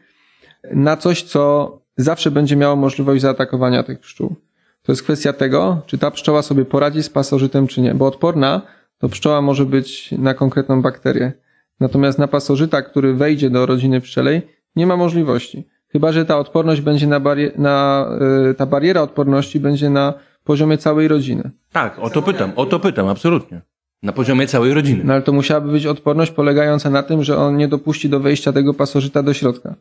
[0.74, 4.36] na coś, co zawsze będzie miało możliwość zaatakowania tych pszczół.
[4.84, 7.96] To jest kwestia tego, czy ta pszczoła sobie poradzi z pasożytem, czy nie.
[7.96, 8.62] Bo odporna
[8.98, 11.34] to pszczoła może być na konkretną bakterię.
[11.80, 14.42] Natomiast na pasożyta, który wejdzie do rodziny pszczelej,
[14.76, 15.68] nie ma możliwości.
[15.92, 18.08] Chyba, że ta odporność będzie na, barier- na
[18.48, 20.14] yy, ta bariera odporności będzie na
[20.44, 21.52] poziomie całej rodziny.
[21.72, 23.62] Tak, o to pytam, o to pytam, absolutnie.
[24.04, 25.02] Na poziomie całej rodziny.
[25.06, 28.54] No ale to musiałaby być odporność polegająca na tym, że on nie dopuści do wejścia
[28.54, 29.76] tego pasożyta do środka.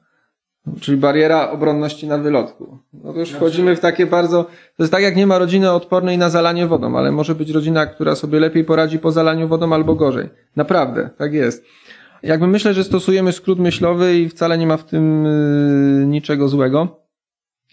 [0.81, 2.79] Czyli bariera obronności na wylotku.
[3.05, 4.45] No to już wchodzimy w takie bardzo.
[4.45, 7.87] To jest tak, jak nie ma rodziny odpornej na zalanie wodą, ale może być rodzina,
[7.87, 10.29] która sobie lepiej poradzi po zalaniu wodą albo gorzej.
[10.57, 11.65] Naprawdę, tak jest.
[12.23, 17.07] Jakby myślę, że stosujemy skrót myślowy i wcale nie ma w tym yy, niczego złego.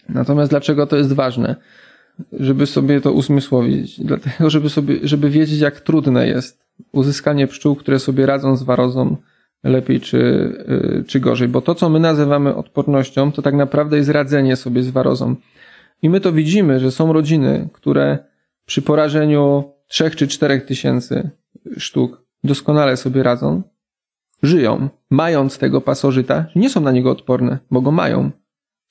[0.08, 1.56] Natomiast dlaczego to jest ważne?
[2.32, 4.00] Żeby sobie to usmysłowić.
[4.00, 9.16] Dlatego, żeby sobie, żeby wiedzieć, jak trudne jest uzyskanie pszczół, które sobie radzą z warozą
[9.64, 10.18] lepiej czy,
[10.68, 11.48] yy, czy gorzej.
[11.48, 15.36] Bo to, co my nazywamy odpornością, to tak naprawdę jest radzenie sobie z warozą.
[16.02, 18.18] I my to widzimy, że są rodziny, które
[18.66, 21.30] przy porażeniu trzech czy czterech tysięcy
[21.78, 23.62] sztuk doskonale sobie radzą,
[24.42, 28.30] żyją, mając tego pasożyta, nie są na niego odporne, bo go mają.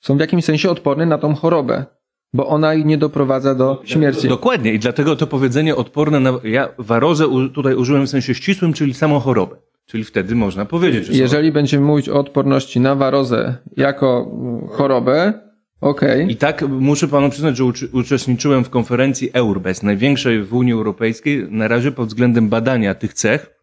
[0.00, 1.84] Są w jakimś sensie odporne na tą chorobę,
[2.32, 4.28] bo ona ich nie doprowadza do śmierci.
[4.28, 7.24] Dokładnie i dlatego to powiedzenie odporne na, ja warozę
[7.54, 9.56] tutaj użyłem w sensie ścisłym, czyli samą chorobę.
[9.86, 11.54] Czyli wtedy można powiedzieć, że Jeżeli są...
[11.54, 14.36] będziemy mówić o odporności na warozę jako
[14.70, 15.32] chorobę,
[15.80, 16.22] okej.
[16.22, 16.32] Okay.
[16.32, 21.68] I tak muszę panu przyznać, że uczestniczyłem w konferencji EURBES, największej w Unii Europejskiej, na
[21.68, 23.59] razie pod względem badania tych cech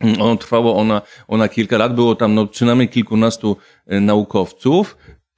[0.00, 3.56] ono trwało ona, ona kilka lat, było tam no, przynajmniej kilkunastu
[3.86, 4.96] e, naukowców,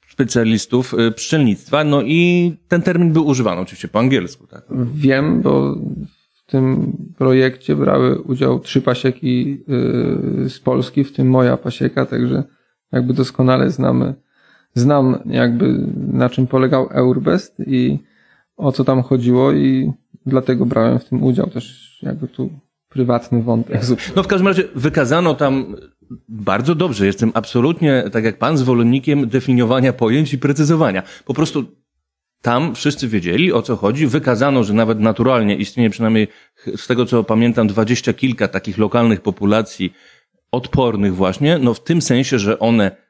[0.09, 4.47] specjalistów e, pszczelnictwa, no i ten termin był używany oczywiście po angielsku.
[4.47, 4.65] Tak?
[4.95, 5.74] Wiem, bo
[6.35, 9.65] w tym projekcie brały udział trzy pasieki
[10.45, 12.45] e, z Polski, w tym moja pasieka, także
[12.93, 14.15] jakby doskonale znamy,
[14.74, 17.99] znam jakby na czym polegał Eurbest i
[18.57, 19.93] o co tam chodziło i
[20.27, 22.51] dlatego brałem w tym udział też jakby tu
[22.97, 23.81] prywatny wątek.
[24.16, 25.77] No w każdym razie wykazano tam
[26.28, 27.06] bardzo dobrze.
[27.06, 31.02] Jestem absolutnie, tak jak pan, zwolennikiem definiowania pojęć i precyzowania.
[31.24, 31.64] Po prostu
[32.43, 34.06] tam wszyscy wiedzieli, o co chodzi.
[34.06, 36.28] Wykazano, że nawet naturalnie istnieje przynajmniej,
[36.77, 39.93] z tego co pamiętam, dwadzieścia kilka takich lokalnych populacji
[40.52, 43.06] odpornych właśnie, no w tym sensie, że one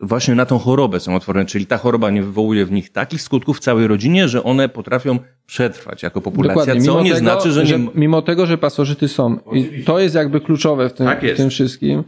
[0.00, 3.56] właśnie na tą chorobę są otworzone, czyli ta choroba nie wywołuje w nich takich skutków
[3.56, 6.84] w całej rodzinie, że one potrafią przetrwać jako populacja, Dokładnie.
[6.84, 7.88] co nie tego, znaczy, że, nie...
[7.94, 9.38] Mimo tego, że pasożyty są.
[9.52, 12.04] I to jest jakby kluczowe w tym, tak w tym wszystkim.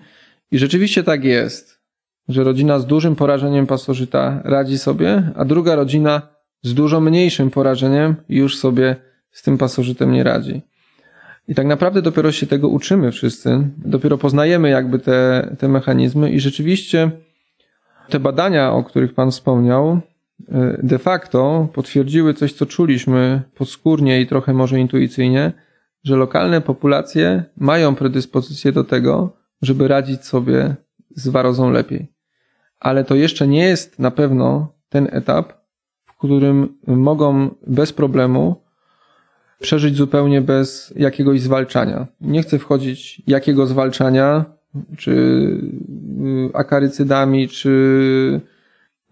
[0.51, 1.81] I rzeczywiście tak jest,
[2.29, 6.23] że rodzina z dużym porażeniem pasożyta radzi sobie, a druga rodzina
[6.63, 8.97] z dużo mniejszym porażeniem już sobie
[9.31, 10.63] z tym pasożytem nie radzi.
[11.49, 16.41] I tak naprawdę dopiero się tego uczymy wszyscy, dopiero poznajemy jakby te, te mechanizmy i
[16.41, 17.11] rzeczywiście
[18.09, 20.01] te badania, o których Pan wspomniał,
[20.49, 25.53] e, de facto potwierdziły coś, co czuliśmy podskórnie i trochę może intuicyjnie,
[26.05, 30.77] że lokalne populacje mają predyspozycję do tego, żeby radzić sobie
[31.11, 32.13] z warozą lepiej.
[32.81, 35.53] Ale to jeszcze nie jest na pewno ten etap,
[36.05, 38.63] w którym mogą bez problemu
[39.61, 42.07] przeżyć zupełnie bez jakiegoś zwalczania.
[42.21, 44.45] Nie chcę wchodzić, jakiego zwalczania,
[44.97, 45.61] czy y,
[46.55, 48.41] akarycydami, czy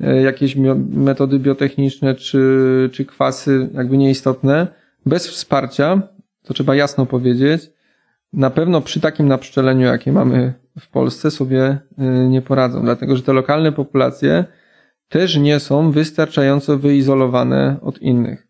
[0.01, 0.57] e, jakieś
[0.93, 4.66] metody biotechniczne, czy, czy kwasy jakby nieistotne,
[5.07, 6.03] bez wsparcia,
[6.43, 7.70] to trzeba jasno powiedzieć,
[8.32, 13.23] na pewno przy takim napszczeleniu, jakie mamy w Polsce, sobie y, nie poradzą, dlatego że
[13.23, 14.45] te lokalne populacje
[15.09, 18.47] też nie są wystarczająco wyizolowane od innych.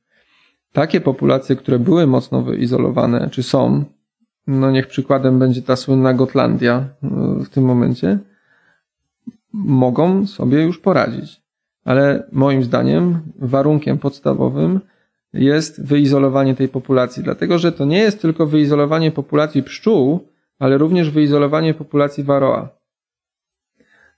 [0.72, 3.84] Takie populacje, które były mocno wyizolowane, czy są,
[4.46, 7.08] no niech przykładem będzie ta słynna Gotlandia e,
[7.44, 8.18] w tym momencie,
[9.52, 11.42] mogą sobie już poradzić.
[11.84, 14.80] Ale moim zdaniem warunkiem podstawowym
[15.32, 20.28] jest wyizolowanie tej populacji, dlatego że to nie jest tylko wyizolowanie populacji pszczół,
[20.58, 22.68] ale również wyizolowanie populacji waroa.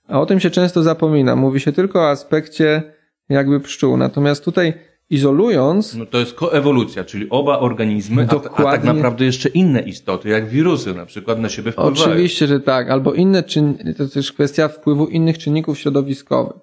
[0.07, 1.35] A o tym się często zapomina.
[1.35, 2.83] Mówi się tylko o aspekcie
[3.29, 3.97] jakby pszczół.
[3.97, 4.73] Natomiast tutaj
[5.13, 5.95] izolując.
[5.95, 8.67] No to jest koewolucja, czyli oba organizmy, Dokładnie.
[8.67, 12.11] a, tak naprawdę jeszcze inne istoty, jak wirusy na przykład na siebie wpływają.
[12.11, 12.89] Oczywiście, że tak.
[12.89, 13.77] Albo inne czyn...
[13.97, 16.61] to też kwestia wpływu innych czynników środowiskowych.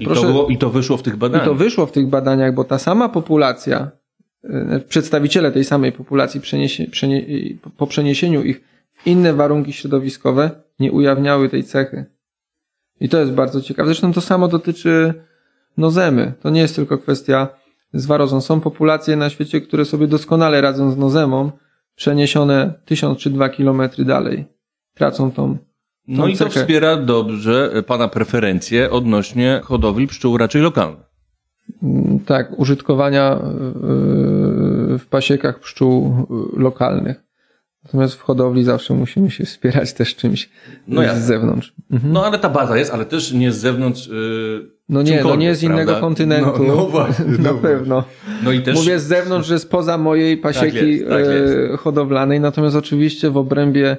[0.00, 0.20] I, proszę...
[0.20, 1.46] to było, I to wyszło w tych badaniach.
[1.46, 3.90] I to wyszło w tych badaniach, bo ta sama populacja,
[4.44, 7.26] e, przedstawiciele tej samej populacji przeniesie, przenie...
[7.76, 8.60] po przeniesieniu ich
[8.94, 10.50] w inne warunki środowiskowe
[10.80, 12.04] nie ujawniały tej cechy.
[13.00, 13.86] I to jest bardzo ciekawe.
[13.86, 15.14] Zresztą to samo dotyczy
[15.76, 16.32] nozemy.
[16.42, 17.48] To nie jest tylko kwestia
[18.00, 18.40] z warozą.
[18.40, 21.50] Są populacje na świecie, które sobie doskonale radzą z nozemą,
[21.94, 24.44] przeniesione tysiąc czy dwa kilometry dalej.
[24.94, 25.58] Tracą tą
[26.08, 31.06] no i to wspiera dobrze Pana preferencje odnośnie hodowli pszczół raczej lokalnych.
[31.82, 33.38] Mm, tak, użytkowania
[34.98, 37.22] w pasiekach pszczół lokalnych.
[37.84, 40.50] Natomiast w hodowli zawsze musimy się wspierać też czymś
[40.88, 41.74] no z zewnątrz.
[41.90, 42.12] Mhm.
[42.12, 44.06] No ale ta baza jest, ale też nie z zewnątrz.
[44.06, 46.00] Yy, no nie, no nie z innego prawda?
[46.00, 46.64] kontynentu.
[46.64, 47.24] No, no właśnie.
[47.38, 48.04] Na no pewno.
[48.44, 48.76] No i też...
[48.76, 51.80] Mówię z zewnątrz, że spoza mojej pasieki tak jest, tak jest.
[51.80, 53.96] hodowlanej, natomiast oczywiście w obrębie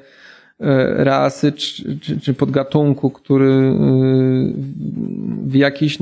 [0.59, 3.73] E, rasy czy, czy, czy podgatunku, który e,
[5.43, 5.97] w jakiś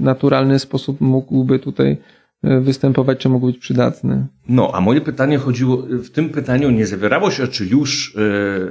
[0.00, 1.96] naturalny sposób mógłby tutaj
[2.44, 4.26] e, występować, czy mógł być przydatny.
[4.48, 8.16] No, a moje pytanie chodziło, w tym pytaniu nie zawierało się, czy już...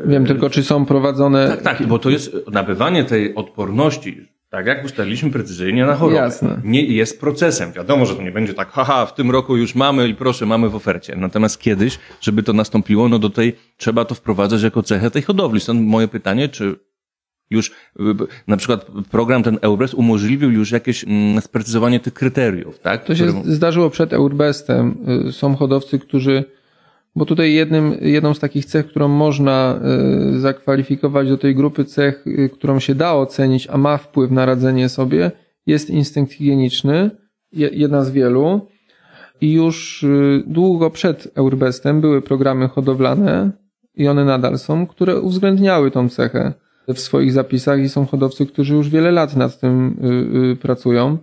[0.05, 1.47] Wiem tylko, czy są prowadzone...
[1.47, 6.15] Tak, tak, bo to jest nabywanie tej odporności, tak jak ustaliliśmy precyzyjnie na chorobę.
[6.15, 6.61] Jasne.
[6.63, 7.71] Nie jest procesem.
[7.71, 10.69] Wiadomo, że to nie będzie tak, haha, w tym roku już mamy i proszę, mamy
[10.69, 11.15] w ofercie.
[11.15, 15.59] Natomiast kiedyś, żeby to nastąpiło, no do tej trzeba to wprowadzać jako cechę tej hodowli.
[15.59, 16.75] Stąd moje pytanie, czy
[17.49, 17.71] już
[18.47, 23.03] na przykład program ten Eurbest umożliwił już jakieś mm, sprecyzowanie tych kryteriów, tak?
[23.03, 24.97] To się zdarzyło przed Eurbestem.
[25.27, 26.43] Y, są hodowcy, którzy
[27.15, 29.80] bo tutaj jednym, jedną z takich cech, którą można
[30.35, 34.45] y, zakwalifikować do tej grupy cech, y, którą się da ocenić, a ma wpływ na
[34.45, 35.31] radzenie sobie,
[35.65, 37.11] jest instynkt higieniczny,
[37.52, 38.61] jedna z wielu.
[39.41, 43.52] I już y, długo przed Eurbestem były programy hodowlane
[43.95, 46.53] i one nadal są, które uwzględniały tą cechę
[46.88, 49.98] w swoich zapisach i są hodowcy, którzy już wiele lat nad tym
[50.61, 51.18] pracują.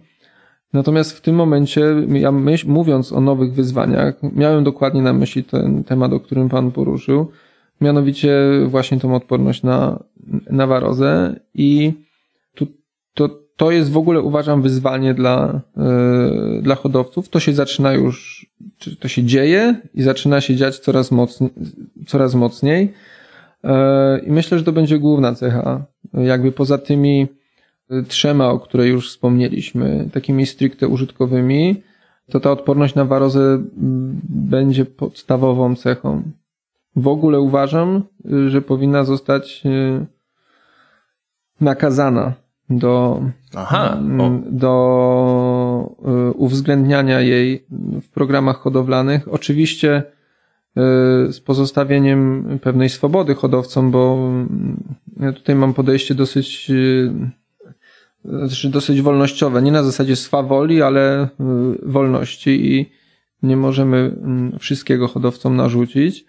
[0.72, 5.84] Natomiast w tym momencie, ja myśl, mówiąc o nowych wyzwaniach, miałem dokładnie na myśli ten
[5.84, 7.30] temat, o którym Pan poruszył,
[7.80, 10.04] mianowicie właśnie tą odporność na,
[10.50, 11.92] na warozę i
[12.54, 12.66] tu,
[13.14, 17.28] to, to jest w ogóle uważam wyzwanie dla, yy, dla hodowców.
[17.28, 18.46] To się zaczyna już,
[19.00, 21.50] to się dzieje i zaczyna się dziać coraz, mocniej,
[22.06, 22.92] coraz mocniej.
[23.64, 23.70] Yy,
[24.26, 25.84] I myślę, że to będzie główna cecha.
[26.14, 27.26] Jakby poza tymi
[28.08, 31.82] trzema, o której już wspomnieliśmy, takimi stricte użytkowymi,
[32.30, 33.62] to ta odporność na warozę
[34.28, 36.22] będzie podstawową cechą.
[36.96, 38.02] W ogóle uważam,
[38.46, 40.06] że powinna zostać e,
[41.60, 42.32] nakazana
[42.70, 43.22] do,
[43.54, 43.98] Aha,
[44.50, 47.66] do e, uwzględniania jej
[48.02, 49.28] w programach hodowlanych.
[49.34, 50.02] Oczywiście
[51.30, 54.30] z pozostawieniem pewnej swobody hodowcom, bo
[55.20, 56.70] ja tutaj mam podejście dosyć
[58.24, 59.62] znaczy dosyć wolnościowe.
[59.62, 61.28] Nie na zasadzie swawoli, ale y,
[61.82, 62.90] wolności i
[63.42, 66.24] nie możemy mm, wszystkiego hodowcom narzucić.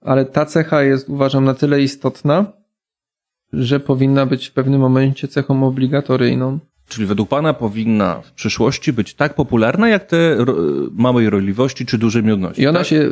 [0.00, 2.52] Ale ta cecha jest, uważam, na tyle istotna,
[3.52, 6.58] że powinna być w pewnym momencie cechą obligatoryjną.
[6.88, 10.36] Czyli według Pana powinna w przyszłości być tak popularna, jak te
[10.92, 12.62] małej roliwości czy duże miodności?
[12.62, 12.88] I ona tak?
[12.88, 13.10] się,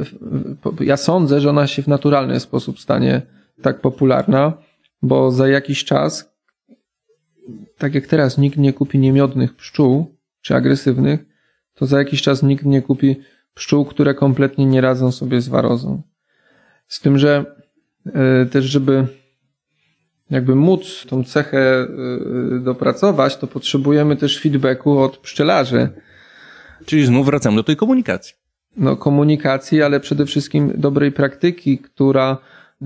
[0.80, 3.22] ja sądzę, że ona się w naturalny sposób stanie
[3.62, 4.52] tak popularna,
[5.02, 6.29] bo za jakiś czas
[7.78, 11.24] tak jak teraz nikt nie kupi niemiodnych pszczół, czy agresywnych,
[11.74, 13.16] to za jakiś czas nikt nie kupi
[13.54, 16.02] pszczół, które kompletnie nie radzą sobie z warozą.
[16.88, 17.44] Z tym, że
[18.06, 19.06] e, też, żeby
[20.30, 21.88] jakby móc tą cechę e,
[22.60, 25.88] dopracować, to potrzebujemy też feedbacku od pszczelarzy.
[26.86, 28.34] Czyli znów wracamy do tej komunikacji.
[28.76, 32.38] No, komunikacji, ale przede wszystkim dobrej praktyki, która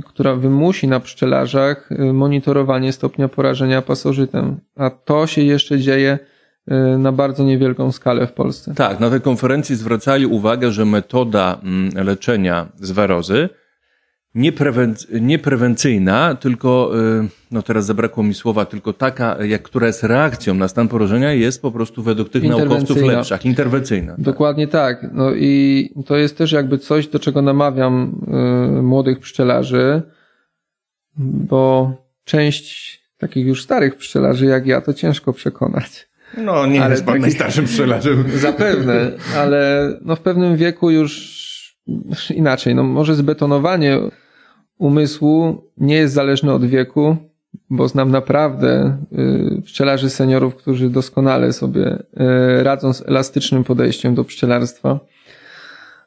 [0.03, 4.57] która wymusi na pszczelarzach y, monitorowanie stopnia porażenia pasożytem.
[4.77, 6.19] A to się jeszcze dzieje
[6.69, 8.75] y, na bardzo niewielką skalę w Polsce.
[8.75, 13.49] Tak, na tej konferencji zwracali uwagę, że metoda mm, leczenia z warozy
[15.21, 16.93] nieprewencyjna, tylko,
[17.25, 21.33] y, no teraz zabrakło mi słowa, tylko taka, jak, która jest reakcją na stan porażenia,
[21.33, 24.13] jest po prostu według tych naukowców lepsza, interwencyjna.
[24.13, 24.21] Tak.
[24.21, 25.01] Dokładnie tak.
[25.01, 25.11] tak.
[25.13, 28.21] No i to jest też jakby coś, do czego namawiam
[28.79, 30.03] y, młodych pszczelarzy,
[31.17, 31.93] bo
[32.25, 36.09] część takich już starych pszczelarzy jak ja, to ciężko przekonać.
[36.39, 37.23] No, nie ale jest pan taki...
[37.23, 38.25] najstarszym pszczelarzem.
[38.37, 41.45] Zapewne, ale no w pewnym wieku już
[42.31, 42.75] inaczej.
[42.75, 43.99] No może zbetonowanie
[44.79, 47.17] umysłu nie jest zależne od wieku,
[47.71, 48.99] bo znam naprawdę
[49.59, 55.01] y, pszczelarzy seniorów, którzy doskonale sobie y, radzą z elastycznym podejściem do pszczelarstwa.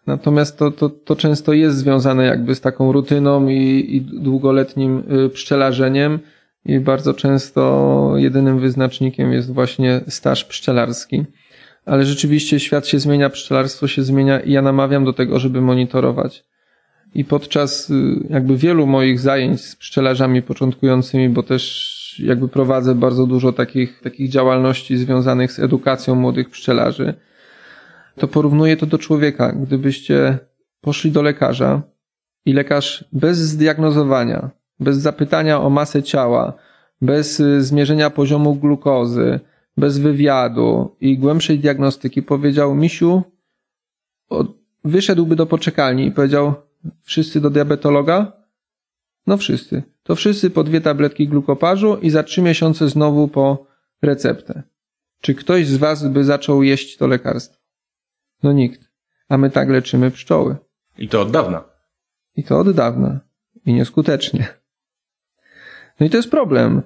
[0.07, 5.29] Natomiast to, to, to często jest związane jakby z taką rutyną i, i długoletnim y,
[5.29, 6.19] pszczelarzeniem
[6.65, 11.25] i bardzo często jedynym wyznacznikiem jest właśnie staż pszczelarski.
[11.85, 16.43] Ale rzeczywiście świat się zmienia, pszczelarstwo się zmienia i ja namawiam do tego, żeby monitorować.
[17.15, 17.91] I podczas
[18.29, 24.29] jakby wielu moich zajęć z pszczelarzami początkującymi, bo też jakby prowadzę bardzo dużo takich, takich
[24.29, 27.13] działalności związanych z edukacją młodych pszczelarzy,
[28.15, 29.51] to porównuję to do człowieka.
[29.51, 30.37] Gdybyście
[30.81, 31.81] poszli do lekarza
[32.45, 36.53] i lekarz bez zdiagnozowania, bez zapytania o masę ciała,
[37.01, 39.39] bez y, zmierzenia poziomu glukozy,
[39.77, 43.23] bez wywiadu i głębszej diagnostyki powiedział, misiu,
[44.83, 46.53] wyszedłby do poczekalni i powiedział,
[47.01, 48.31] wszyscy do diabetologa?
[49.27, 49.83] No wszyscy.
[50.03, 53.67] To wszyscy po dwie tabletki glukopażu i za trzy miesiące znowu po
[54.01, 54.63] receptę.
[55.21, 57.61] Czy ktoś z was by zaczął jeść to lekarstwo?
[58.43, 58.91] No nikt.
[59.29, 60.55] A my tak leczymy pszczoły.
[60.97, 61.63] I to od dawna.
[62.35, 63.19] I to od dawna.
[63.65, 64.47] I nieskutecznie.
[65.99, 66.81] No i to jest problem,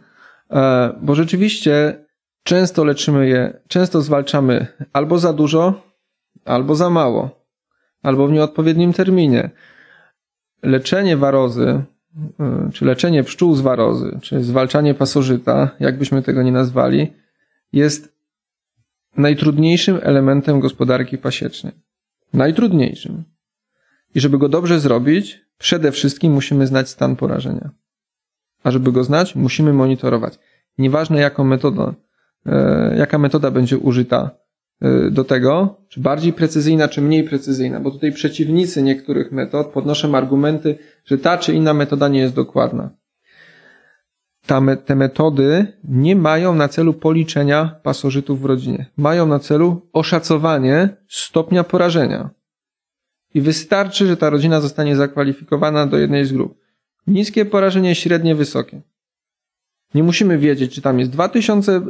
[0.50, 2.06] e, bo rzeczywiście
[2.44, 5.82] często leczymy je, często zwalczamy albo za dużo,
[6.46, 7.46] albo za mało,
[8.04, 9.50] albo w nieodpowiednim terminie.
[10.64, 11.84] Leczenie warozy,
[12.40, 17.14] e, czy leczenie pszczół z warozy, czy zwalczanie pasożyta, jakbyśmy tego nie nazwali,
[17.74, 18.14] jest
[19.18, 21.74] najtrudniejszym elementem gospodarki pasiecznej.
[22.34, 23.24] Najtrudniejszym.
[24.16, 27.70] I żeby go dobrze zrobić, przede wszystkim musimy znać stan porażenia.
[28.64, 30.40] A żeby go znać, musimy monitorować.
[30.78, 31.94] Nieważne jaką metodą,
[32.46, 34.32] e, jaka metoda będzie użyta
[35.12, 40.78] do tego, czy bardziej precyzyjna, czy mniej precyzyjna, bo tutaj przeciwnicy niektórych metod podnoszą argumenty,
[41.06, 42.90] że ta czy inna metoda nie jest dokładna
[44.86, 48.86] te metody nie mają na celu policzenia pasożytów w rodzinie.
[48.98, 52.30] Mają na celu oszacowanie stopnia porażenia.
[53.34, 56.58] I wystarczy, że ta rodzina zostanie zakwalifikowana do jednej z grup.
[57.08, 58.82] Niskie porażenie, średnie, wysokie.
[59.96, 61.82] Nie musimy wiedzieć, czy tam jest 2000 y,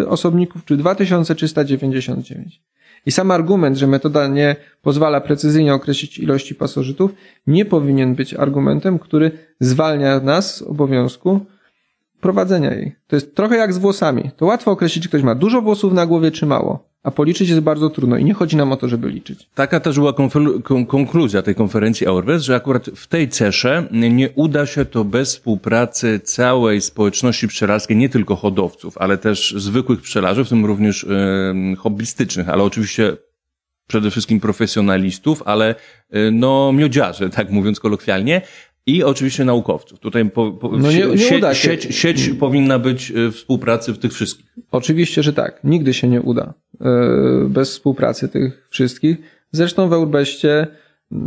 [0.00, 2.62] y, osobników, czy 2399.
[3.06, 7.14] I sam argument, że metoda nie pozwala precyzyjnie określić ilości pasożytów,
[7.46, 11.40] nie powinien być argumentem, który zwalnia nas z obowiązku
[12.20, 12.96] prowadzenia jej.
[13.06, 14.30] To jest trochę jak z włosami.
[14.36, 16.87] To łatwo określić, czy ktoś ma dużo włosów na głowie, czy mało.
[17.08, 19.48] A policzyć jest bardzo trudno i nie chodzi nam o to, żeby liczyć.
[19.54, 20.12] Taka też była
[20.88, 26.20] konkluzja tej konferencji Aurwes, że akurat w tej cesze nie uda się to bez współpracy
[26.20, 31.06] całej społeczności pszczelarskiej, nie tylko hodowców, ale też zwykłych pszczelarzy, w tym również
[31.70, 33.16] yy, hobbystycznych, ale oczywiście
[33.86, 35.74] przede wszystkim profesjonalistów, ale
[36.10, 38.42] yy, no miodziarzy, tak mówiąc kolokwialnie,
[38.86, 39.98] i oczywiście naukowców.
[39.98, 44.12] Tutaj po, po, no nie, nie sieć, sieć, sieć powinna być y, współpracy w tych
[44.12, 44.46] wszystkich.
[44.70, 45.60] Oczywiście, że tak.
[45.64, 46.54] Nigdy się nie uda
[47.48, 49.16] bez współpracy tych wszystkich.
[49.52, 50.66] Zresztą w Eurbeście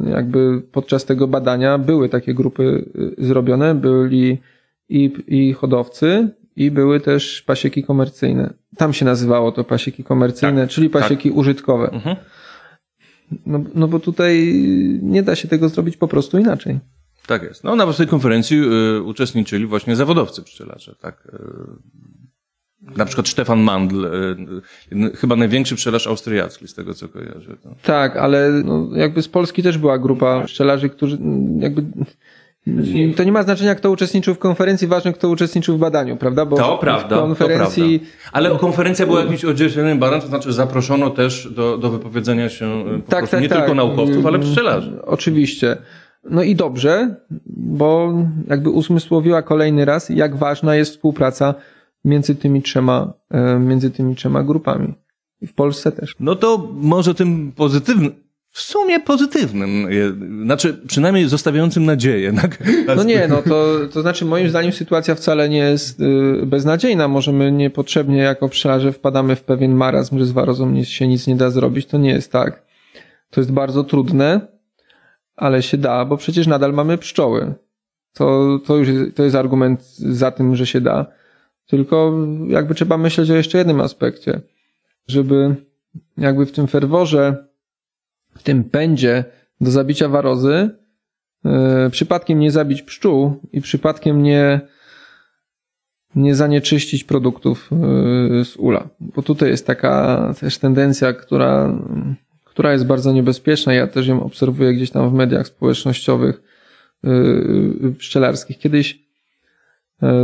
[0.06, 2.86] jakby podczas tego badania były takie grupy
[3.19, 4.38] y, zrobione, byli
[4.90, 8.53] i, i hodowcy, i były też pasieki komercyjne.
[8.78, 11.38] Tam się nazywało to pasieki komercyjne, tak, czyli pasieki tak.
[11.38, 11.90] użytkowe.
[11.91, 12.15] Mhm.
[13.45, 14.53] No, no bo tutaj
[15.02, 16.80] nie da się tego zrobić po prostu inaczej.
[17.28, 17.64] Tak jest.
[17.64, 18.61] No, na tej konferencji
[18.98, 21.28] y, uczestniczyli właśnie zawodowcy pszczelarze, tak.
[21.34, 22.20] Y,
[22.97, 24.05] na przykład Stefan Mandl,
[24.91, 27.57] y, chyba największy pszczelarz austriacki, z tego co kojarzę.
[27.63, 27.75] To.
[27.83, 31.17] Tak, ale no, jakby z Polski też była grupa pszczelarzy, którzy
[31.59, 31.85] jakby
[33.15, 36.45] to nie ma znaczenia, kto uczestniczył w konferencji, ważne, kto uczestniczył w badaniu, prawda?
[36.45, 37.99] Bo to prawda, konferencji...
[37.99, 38.29] to prawda.
[38.31, 43.11] Ale konferencja była jakimś oddzielnym badań, to znaczy zaproszono też do, do wypowiedzenia się po
[43.11, 43.57] tak, prostu tak, nie tak.
[43.57, 45.01] tylko naukowców, ale pszczelarzy.
[45.03, 45.77] Oczywiście.
[46.29, 48.13] No i dobrze, bo
[48.47, 51.55] jakby usmysłowiła kolejny raz, jak ważna jest współpraca
[52.06, 54.94] między tymi trzema, e, między tymi trzema grupami.
[55.41, 56.15] I w Polsce też.
[56.19, 58.11] No to może tym pozytywnym,
[58.49, 59.88] w sumie pozytywnym,
[60.44, 62.34] znaczy przynajmniej zostawiającym nadzieję.
[62.41, 62.64] Tak?
[62.95, 67.07] No nie, no to, to znaczy moim zdaniem sytuacja wcale nie jest y, beznadziejna.
[67.07, 71.49] Możemy niepotrzebnie jako pszczelarze wpadamy w pewien marazm, że z warozą się nic nie da
[71.49, 71.86] zrobić.
[71.86, 72.64] To nie jest tak.
[73.30, 74.52] To jest bardzo trudne
[75.41, 77.53] ale się da, bo przecież nadal mamy pszczoły.
[78.14, 81.06] To, to już jest, to jest argument za tym, że się da.
[81.72, 82.14] Tylko
[82.48, 84.41] jakby trzeba myśleć o jeszcze jednym aspekcie,
[85.07, 85.56] żeby
[86.18, 87.48] jakby w tym ferworze,
[88.38, 89.23] w tym pędzie
[89.61, 90.69] do zabicia warozy,
[91.43, 91.52] yy,
[91.91, 94.61] przypadkiem nie zabić pszczół i przypadkiem nie
[96.15, 97.69] nie zanieczyścić produktów
[98.41, 98.89] y, z ula.
[98.99, 101.80] Bo tutaj jest taka też tendencja, która,
[102.43, 103.73] która jest bardzo niebezpieczna.
[103.73, 106.41] Ja też ją obserwuję gdzieś tam w mediach społecznościowych
[107.06, 108.57] y, pszczelarskich.
[108.57, 109.01] Kiedyś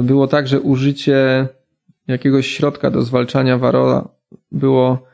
[0.04, 1.48] było tak, że użycie
[2.08, 4.10] jakiegoś środka do zwalczania warola
[4.52, 5.08] było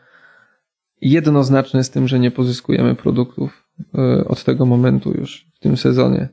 [1.02, 3.70] jednoznaczne z tym, że nie pozyskujemy produktów
[4.26, 6.30] od tego momentu już w tym sezonie.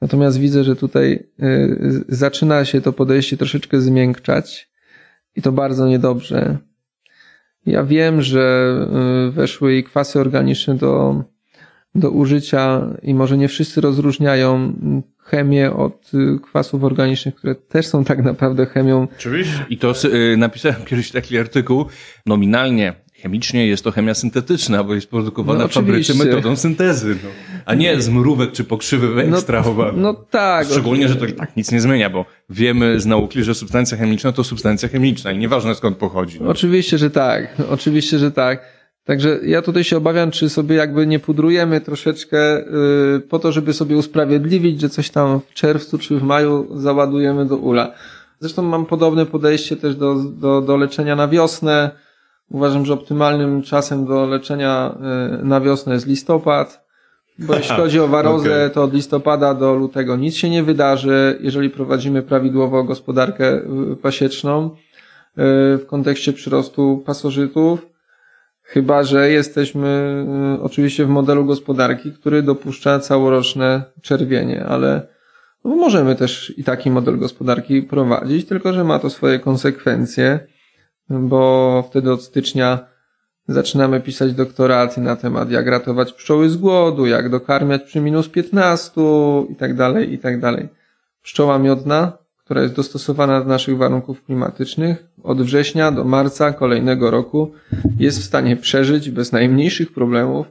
[0.00, 4.70] Natomiast widzę, że tutaj y, zaczyna się to podejście troszeczkę zmiękczać
[5.36, 6.58] i to bardzo niedobrze.
[7.66, 8.74] Ja wiem, że
[9.30, 11.22] weszły i kwasy organiczne do,
[11.94, 14.72] do użycia i może nie wszyscy rozróżniają
[15.26, 19.08] chemię od y, kwasów organicznych, które też są tak naprawdę chemią.
[19.18, 19.64] Oczywiście.
[19.70, 19.92] I to
[20.36, 21.86] napisałem kiedyś taki artykuł.
[22.26, 27.28] Nominalnie Chemicznie jest to chemia syntetyczna, bo jest produkowana no, w fabryce metodą syntezy, no.
[27.64, 29.96] a nie z mrówek czy pokrzywy wyekstrahowanych.
[29.96, 30.66] No, no tak.
[30.66, 34.32] Szczególnie, że to i tak nic nie zmienia, bo wiemy z nauki, że substancja chemiczna
[34.32, 36.38] to substancja chemiczna i nieważne skąd pochodzi.
[36.40, 36.50] No.
[36.50, 37.56] Oczywiście, że tak.
[37.70, 38.75] Oczywiście, że tak.
[39.06, 43.72] Także ja tutaj się obawiam, czy sobie jakby nie pudrujemy troszeczkę yy, po to, żeby
[43.72, 47.92] sobie usprawiedliwić, że coś tam w czerwcu czy w maju załadujemy do ula.
[48.40, 51.90] Zresztą mam podobne podejście też do, do, do leczenia na wiosnę
[52.50, 56.86] Uważam, że optymalnym czasem do leczenia e, na wiosnę jest listopad,
[57.38, 58.70] bo jeśli chodzi o warozę, okay.
[58.70, 63.62] to od listopada do lutego nic się nie wydarzy, jeżeli prowadzimy prawidłowo gospodarkę e,
[64.02, 64.70] pasieczną
[65.78, 67.86] w kontekście przyrostu pasożytów.
[68.66, 70.26] Chyba, że jesteśmy
[70.62, 75.06] oczywiście w modelu gospodarki, który dopuszcza całoroczne czerwienie, ale
[75.64, 80.46] no możemy też i taki model gospodarki prowadzić, tylko że ma to swoje konsekwencje
[81.10, 82.86] bo wtedy od stycznia
[83.48, 89.00] zaczynamy pisać doktoraty na temat, jak ratować pszczoły z głodu, jak dokarmiać przy minus 15
[89.50, 90.68] i tak dalej, i tak dalej.
[91.22, 97.52] Pszczoła miodna, która jest dostosowana do naszych warunków klimatycznych, od września do marca kolejnego roku
[97.98, 100.46] jest w stanie przeżyć bez najmniejszych problemów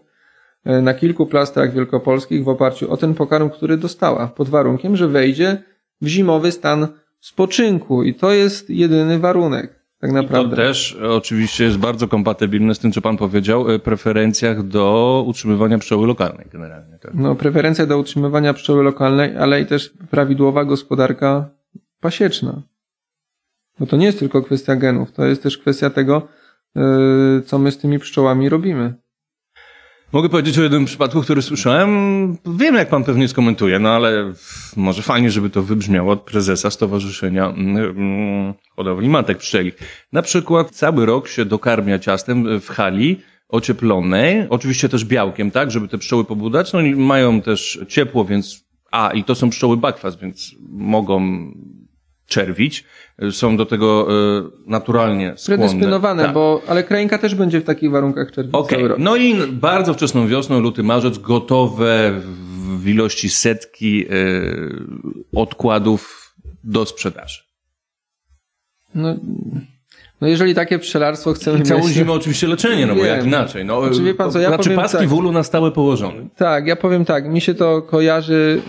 [0.66, 5.08] e, na kilku plastrach wielkopolskich w oparciu o ten pokarm, który dostała, pod warunkiem, że
[5.08, 5.64] wejdzie
[6.02, 6.88] w zimowy stan
[7.20, 10.48] spoczynku i to jest jedyny warunek tak naprawdę.
[10.48, 15.24] I to też oczywiście jest bardzo kompatybilne z tym, co pan powiedział, e, preferencjach do
[15.28, 16.98] utrzymywania pszczoły lokalnej generalnie.
[16.98, 17.12] Tak?
[17.14, 21.56] No, preferencja do utrzymywania pszczoły lokalnej, ale i też prawidłowa gospodarka
[22.06, 22.62] pasieczna.
[23.80, 26.28] Bo to nie jest tylko kwestia genów, to jest też kwestia tego,
[26.76, 28.94] e, co my z tymi pszczołami robimy.
[30.14, 31.90] Mogę powiedzieć o jednym przypadku, który słyszałem.
[32.46, 34.34] Wiem, jak pan pewnie skomentuje, no ale
[34.76, 39.72] może fajnie, żeby to wybrzmiało od prezesa Stowarzyszenia mm, mm, Hodowli Matek Pszczeli.
[40.12, 45.88] Na przykład cały rok się dokarmia ciastem w hali ocieplonej, oczywiście też białkiem, tak, żeby
[45.88, 46.74] te pszczoły pobudzać.
[46.74, 51.20] No mają też ciepło, więc a, i to są pszczoły bakwas, więc mogą
[52.28, 52.84] czerwić.
[53.32, 54.08] Są do tego
[54.40, 55.68] y, naturalnie skłonne.
[55.68, 56.34] Predysponowane, tak.
[56.34, 58.78] bo, ale krainka też będzie w takich warunkach czerwić okay.
[58.78, 58.98] cały rok.
[59.00, 62.22] No i bardzo wczesną wiosną, luty, marzec, gotowe
[62.80, 64.86] w ilości setki y,
[65.36, 66.34] odkładów
[66.64, 67.44] do sprzedaży.
[68.96, 69.16] No,
[70.22, 71.94] no jeżeli takie pszczelarstwo chcemy I całą mieć...
[71.94, 73.66] zimę oczywiście leczenie, no bo jak inaczej.
[73.66, 76.28] No, znaczy, pan co, ja znaczy paski tak, w ulu na stałe położone.
[76.36, 78.62] Tak, ja powiem tak, mi się to kojarzy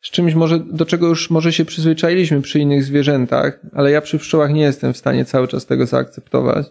[0.00, 4.18] z czymś może, do czego już może się przyzwyczailiśmy przy innych zwierzętach, ale ja przy
[4.18, 6.66] pszczołach nie jestem w stanie cały czas tego zaakceptować.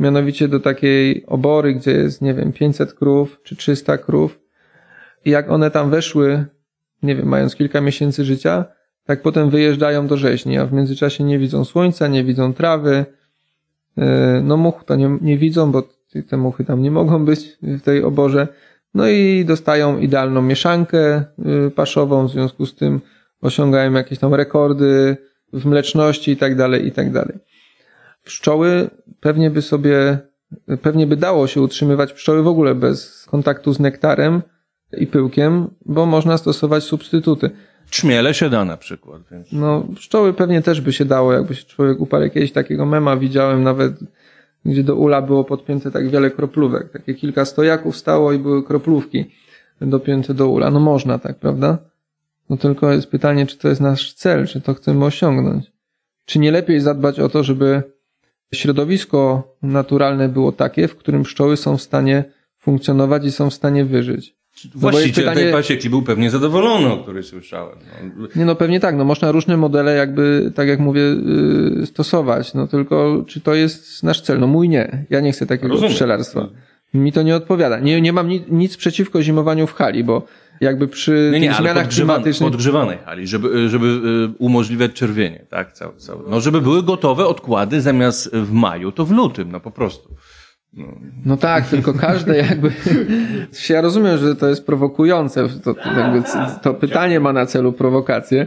[0.00, 4.38] Mianowicie do takiej obory, gdzie jest, nie wiem, 500 krów czy 300 krów
[5.24, 6.44] i jak one tam weszły,
[7.02, 8.64] nie wiem, mając kilka miesięcy życia,
[9.04, 13.04] tak potem wyjeżdżają do rzeźni, a w międzyczasie nie widzą słońca, nie widzą trawy,
[13.98, 15.82] e, no much to nie, nie widzą, bo
[16.22, 18.48] te muchy tam nie mogą być w tej oborze.
[18.94, 21.24] No i dostają idealną mieszankę
[21.66, 23.00] y, paszową, w związku z tym
[23.40, 25.16] osiągają jakieś tam rekordy
[25.52, 27.38] w mleczności i tak dalej, i tak dalej.
[28.24, 28.90] Pszczoły
[29.20, 30.18] pewnie by sobie,
[30.82, 34.42] pewnie by dało się utrzymywać pszczoły w ogóle bez kontaktu z nektarem
[34.98, 37.50] i pyłkiem, bo można stosować substytuty.
[37.90, 39.22] Czmiele się da na przykład.
[39.30, 39.52] Więc...
[39.52, 42.30] No, pszczoły pewnie też by się dało, jakby się człowiek uparł.
[42.30, 43.92] Kiedyś takiego mema widziałem nawet
[44.64, 46.92] gdzie do ula było podpięte tak wiele kroplówek.
[46.92, 49.24] Takie kilka stojaków stało i były kroplówki
[49.80, 50.70] dopięte do ula.
[50.70, 51.78] No można tak, prawda?
[52.50, 55.72] No tylko jest pytanie, czy to jest nasz cel, czy to chcemy osiągnąć.
[56.24, 57.82] Czy nie lepiej zadbać o to, żeby
[58.54, 62.24] środowisko naturalne było takie, w którym pszczoły są w stanie
[62.58, 64.36] funkcjonować i są w stanie wyżyć?
[64.64, 65.42] No Właściciel pytanie...
[65.44, 67.78] tej pasieki był pewnie zadowolony, o której słyszałem.
[68.16, 68.28] No.
[68.36, 68.96] Nie no, pewnie tak.
[68.96, 72.54] No można różne modele jakby, tak jak mówię, yy, stosować.
[72.54, 74.40] No tylko, czy to jest nasz cel?
[74.40, 75.04] No mój nie.
[75.10, 75.92] Ja nie chcę takiego Rozumiem.
[75.92, 76.48] pszczelarstwa.
[76.94, 77.78] Mi to nie odpowiada.
[77.80, 80.22] Nie, nie mam nic, nic przeciwko zimowaniu w hali, bo
[80.60, 82.50] jakby przy Nie, nie, tych zmianach podgrzewanej, klimatycznych.
[82.50, 85.72] podgrzewanej hali, żeby, żeby y, umożliwiać czerwienie, tak?
[85.72, 86.22] Cały, cały.
[86.30, 90.14] No, żeby były gotowe odkłady zamiast w maju, to w lutym, no po prostu.
[91.24, 92.70] No tak, tylko każde jakby.
[93.70, 95.48] Ja rozumiem, że to jest prowokujące.
[95.48, 96.22] To, to, jakby,
[96.62, 98.46] to pytanie ma na celu prowokację.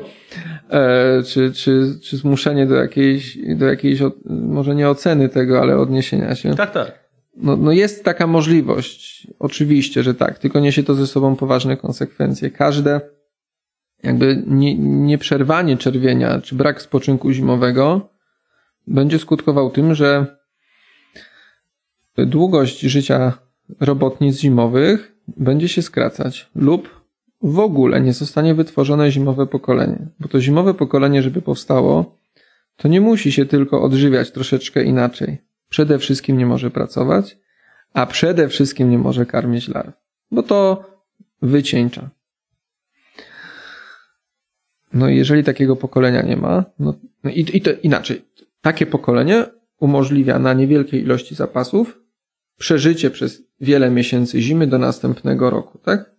[0.70, 5.78] E, czy, czy, czy zmuszenie do jakiejś, do jakiejś, od- może nie oceny tego, ale
[5.78, 6.56] odniesienia się.
[6.56, 7.08] Tak, tak.
[7.38, 9.28] No, no jest taka możliwość.
[9.40, 10.40] Oczywiście, że tak.
[10.40, 12.52] Tylko niesie to ze sobą poważne konsekwencje.
[12.52, 13.02] Każde
[14.04, 18.10] jakby nie, nieprzerwanie czerwienia, czy brak spoczynku zimowego
[18.88, 20.37] będzie skutkował tym, że
[22.18, 23.34] długość życia
[23.80, 26.98] robotnic zimowych będzie się skracać lub
[27.42, 30.08] w ogóle nie zostanie wytworzone zimowe pokolenie.
[30.20, 32.18] Bo to zimowe pokolenie, żeby powstało,
[32.76, 35.38] to nie musi się tylko odżywiać troszeczkę inaczej.
[35.70, 37.38] Przede wszystkim nie może pracować,
[37.94, 39.94] a przede wszystkim nie może karmić larw,
[40.32, 40.86] bo to
[41.42, 42.10] wycieńcza.
[44.94, 48.26] No i jeżeli takiego pokolenia nie ma, no, no i, i to inaczej.
[48.62, 49.46] Takie pokolenie
[49.80, 52.00] umożliwia na niewielkiej ilości zapasów
[52.58, 56.12] przeżycie przez wiele miesięcy zimy do następnego roku, tak?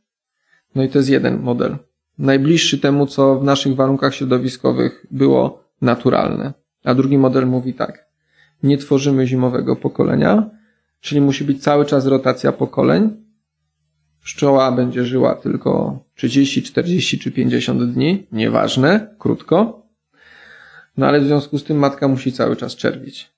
[0.74, 1.76] No i to jest jeden model.
[2.18, 6.52] Najbliższy temu, co w naszych warunkach środowiskowych było naturalne.
[6.84, 8.08] A drugi model mówi tak.
[8.62, 10.50] Nie tworzymy zimowego pokolenia,
[11.00, 13.28] czyli musi być cały czas rotacja pokoleń.
[14.24, 19.86] Pszczoła będzie żyła tylko 30, 40 czy 50 dni, nieważne, krótko.
[20.96, 23.30] No ale w związku z tym matka musi cały czas czerwić.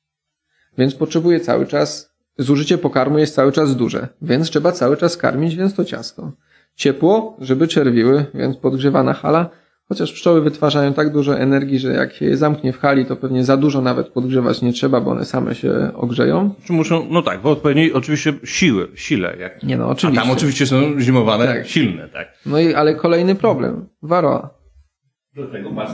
[0.79, 5.57] Więc potrzebuje cały czas, zużycie pokarmu jest cały czas duże, więc trzeba cały czas karmić,
[5.57, 6.33] więc to ciasto.
[6.75, 9.51] Ciepło, żeby czerwiły, więc podgrzewana hala,
[9.89, 13.45] chociaż pszczoły wytwarzają tak dużo energii, że jak się je zamknie w hali, to pewnie
[13.45, 16.55] za dużo nawet podgrzewać nie trzeba, bo one same się ogrzeją.
[16.65, 19.37] Czy muszą, no tak, w odpowiedniej oczywiście siły, sile.
[19.37, 20.23] Jak, Nie no, a oczywiście.
[20.23, 21.67] tam oczywiście są zimowane, Tak.
[21.67, 22.29] silne, tak.
[22.47, 23.89] No i, ale kolejny problem.
[24.03, 24.61] Waroa.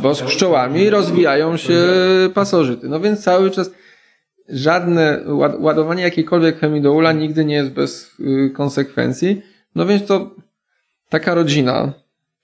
[0.02, 1.78] Bo z pszczołami rozwijają się
[2.34, 2.88] pasożyty.
[2.88, 3.70] No więc cały czas
[4.48, 9.42] żadne ład- ładowanie jakiejkolwiek chemii do ula nigdy nie jest bez y, konsekwencji.
[9.74, 10.34] No więc to
[11.08, 11.92] taka rodzina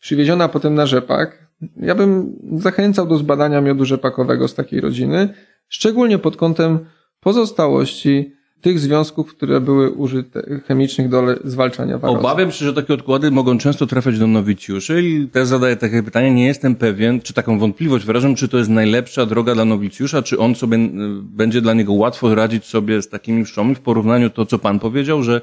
[0.01, 1.47] przywieziona potem na rzepak.
[1.77, 5.29] Ja bym zachęcał do zbadania miodu rzepakowego z takiej rodziny,
[5.69, 6.87] szczególnie pod kątem
[7.21, 8.33] pozostałości
[8.63, 12.19] tych związków, które były użyte chemicznych do zwalczania warozy.
[12.19, 16.31] Obawiam się, że takie odkłady mogą często trafiać do nowicjuszy i też zadaję takie pytanie,
[16.31, 20.39] nie jestem pewien, czy taką wątpliwość wyrażam, czy to jest najlepsza droga dla nowicjusza, czy
[20.39, 20.79] on sobie,
[21.23, 25.23] będzie dla niego łatwo radzić sobie z takimi pszczołami w porównaniu to, co pan powiedział,
[25.23, 25.41] że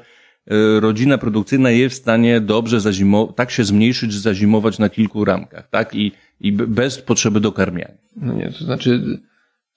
[0.52, 5.24] y, rodzina produkcyjna jest w stanie dobrze zazimować, tak się zmniejszyć, że zazimować na kilku
[5.24, 5.94] ramkach, tak?
[5.94, 7.94] I, i bez potrzeby dokarmiania.
[8.16, 9.20] No nie, to znaczy,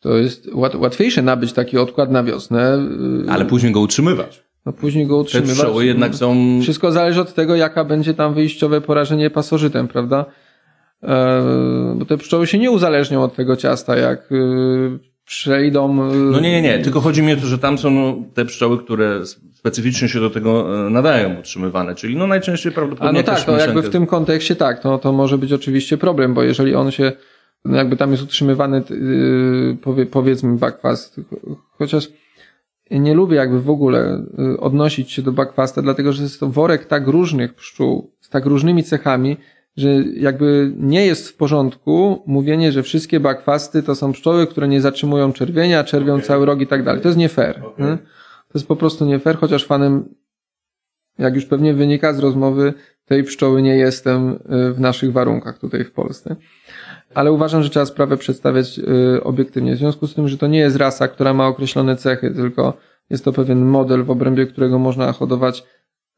[0.04, 2.80] to jest łat, łatwiejsze nabyć taki odkład na wiosnę,
[3.26, 4.44] yy, Ale później go utrzymywać.
[4.66, 5.56] no później go Te utrzymywać.
[5.56, 6.60] pszczoły jednak są...
[6.62, 10.26] Wszystko zależy od tego, jaka będzie tam wyjściowe porażenie pasożytem, prawda?
[11.04, 16.10] E, bo te pszczoły się nie uzależnią od tego ciasta, jak yy, przejdą...
[16.12, 16.80] yy, No nie, nie, nie.
[16.80, 19.22] Tylko chodzi mi o to, że tam są no, te pszczoły, które
[19.54, 23.58] specyficznie się do tego e, nadają utrzymywane, czyli no najczęściej A prawdopodobnie no tak, to
[23.58, 26.92] jakby mieszanka- w tym kontekście tak, to, to może być oczywiście problem, bo jeżeli on
[26.92, 27.12] się, no
[27.66, 32.10] jakby tam jest utrzymywany, yy, powie, powiedzmy, backfast, cho- chociaż
[32.92, 36.86] nie lubię jakby w ogóle yy, odnosić się do backfasta, dlatego że jest to worek
[36.86, 39.38] tak różnych pszczół, z tak różnymi cechami,
[39.78, 44.82] że jakby nie jest w porządku mówienie, że wszystkie backfasty to są pszczoły, które nie
[44.82, 47.02] zatrzymują czerwienia, czerwią cały rok i tak dalej.
[47.02, 47.62] To jest nie fair.
[47.80, 47.98] nie?
[48.48, 50.16] To jest po prostu nie fair, chociaż fanem
[51.20, 52.74] jak już pewnie wynika z rozmowy,
[53.06, 56.36] tej pszczoły nie jestem y, w naszych warunkach tutaj w Polsce.
[57.14, 59.76] Ale uważam, że trzeba sprawę przedstawiać y, obiektywnie.
[59.76, 62.78] W związku z tym, że to nie jest rasa, która ma określone cechy, tylko
[63.10, 65.64] jest to pewien model, w obrębie którego można hodować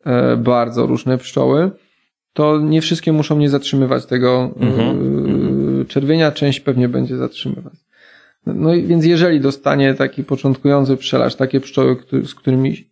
[0.05, 1.71] e, bardzo różne pszczoły,
[2.33, 4.51] to nie wszystkie muszą nie zatrzymywać tego
[5.81, 7.73] y, czerwienia, część pewnie będzie zatrzymywać.
[8.45, 12.89] No i więc jeżeli dostanie taki początkujący pszczelarz takie pszczoły, z którymi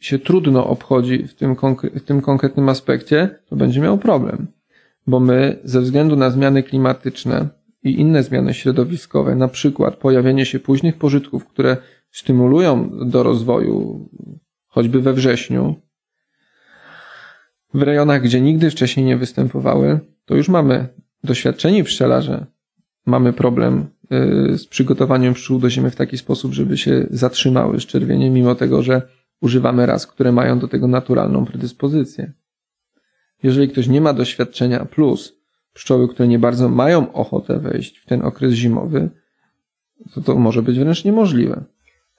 [0.00, 4.46] się trudno obchodzi w tym, konkre- w tym konkretnym aspekcie, to będzie miał problem.
[5.06, 7.48] Bo my, ze względu na zmiany klimatyczne
[7.82, 11.76] i inne zmiany środowiskowe, na przykład pojawienie się późnych pożytków, które
[12.10, 14.08] stymulują do rozwoju,
[14.66, 15.74] choćby we wrześniu,
[17.74, 20.88] w rejonach, gdzie nigdy wcześniej nie występowały, to już mamy
[21.24, 22.46] doświadczeni pszczelarze,
[23.06, 23.86] mamy problem
[24.52, 28.54] y, z przygotowaniem pszczół do zimy w taki sposób, żeby się zatrzymały z czerwieniem, mimo
[28.54, 29.02] tego, że
[29.40, 32.32] używamy ras, które mają do tego naturalną predyspozycję.
[33.42, 35.36] Jeżeli ktoś nie ma doświadczenia, plus
[35.72, 39.10] pszczoły, które nie bardzo mają ochotę wejść w ten okres zimowy,
[40.14, 41.64] to to może być wręcz niemożliwe.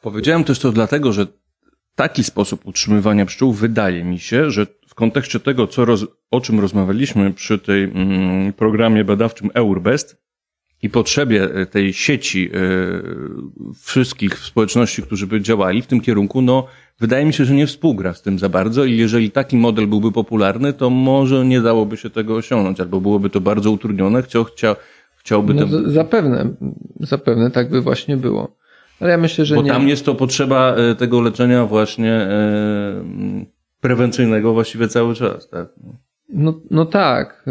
[0.01, 1.27] Powiedziałem też to dlatego, że
[1.95, 6.59] taki sposób utrzymywania pszczół wydaje mi się, że w kontekście tego, co roz, o czym
[6.59, 10.26] rozmawialiśmy przy tej mm, programie badawczym Eurbest
[10.81, 16.67] i potrzebie e, tej sieci y, wszystkich społeczności, którzy by działali w tym kierunku, no
[16.99, 20.11] wydaje mi się, że nie współgra z tym za bardzo i jeżeli taki model byłby
[20.11, 24.75] popularny, to może nie dałoby się tego osiągnąć, albo byłoby to bardzo utrudnione, chciał, chciał,
[25.17, 25.91] chciałby no, to...
[25.91, 26.53] Zapewne,
[26.99, 28.57] zapewne tak by właśnie było.
[28.99, 29.71] Ale ja myślę, że Bo nie.
[29.71, 33.03] tam jest to potrzeba e, tego leczenia właśnie e,
[33.81, 35.67] prewencyjnego właściwie cały czas, tak?
[36.29, 37.45] No, no tak,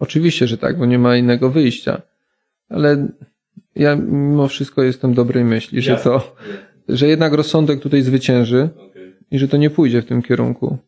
[0.00, 2.02] oczywiście, że tak, bo nie ma innego wyjścia.
[2.68, 3.08] Ale
[3.74, 6.36] ja mimo wszystko jestem dobrej myśli, że to,
[6.88, 8.68] że jednak rozsądek tutaj zwycięży
[9.30, 10.78] i że to nie pójdzie w tym kierunku.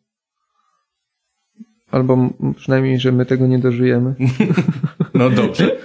[1.90, 4.14] Albo przynajmniej, że my tego nie dożyjemy.
[5.14, 5.76] No dobrze.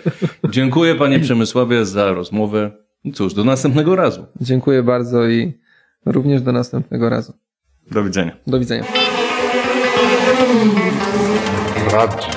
[0.49, 2.71] Dziękuję panie Przemysławie za rozmowę.
[3.03, 4.25] I Cóż, do następnego razu.
[4.41, 5.53] Dziękuję bardzo i
[6.05, 7.33] również do następnego razu.
[7.91, 8.37] Do widzenia.
[8.47, 8.83] Do widzenia.
[11.91, 12.29] Radio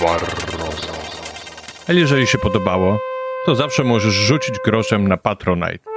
[0.00, 0.51] Barroso.
[1.88, 2.98] A jeżeli się podobało,
[3.46, 5.91] to zawsze możesz rzucić groszem na Patronite.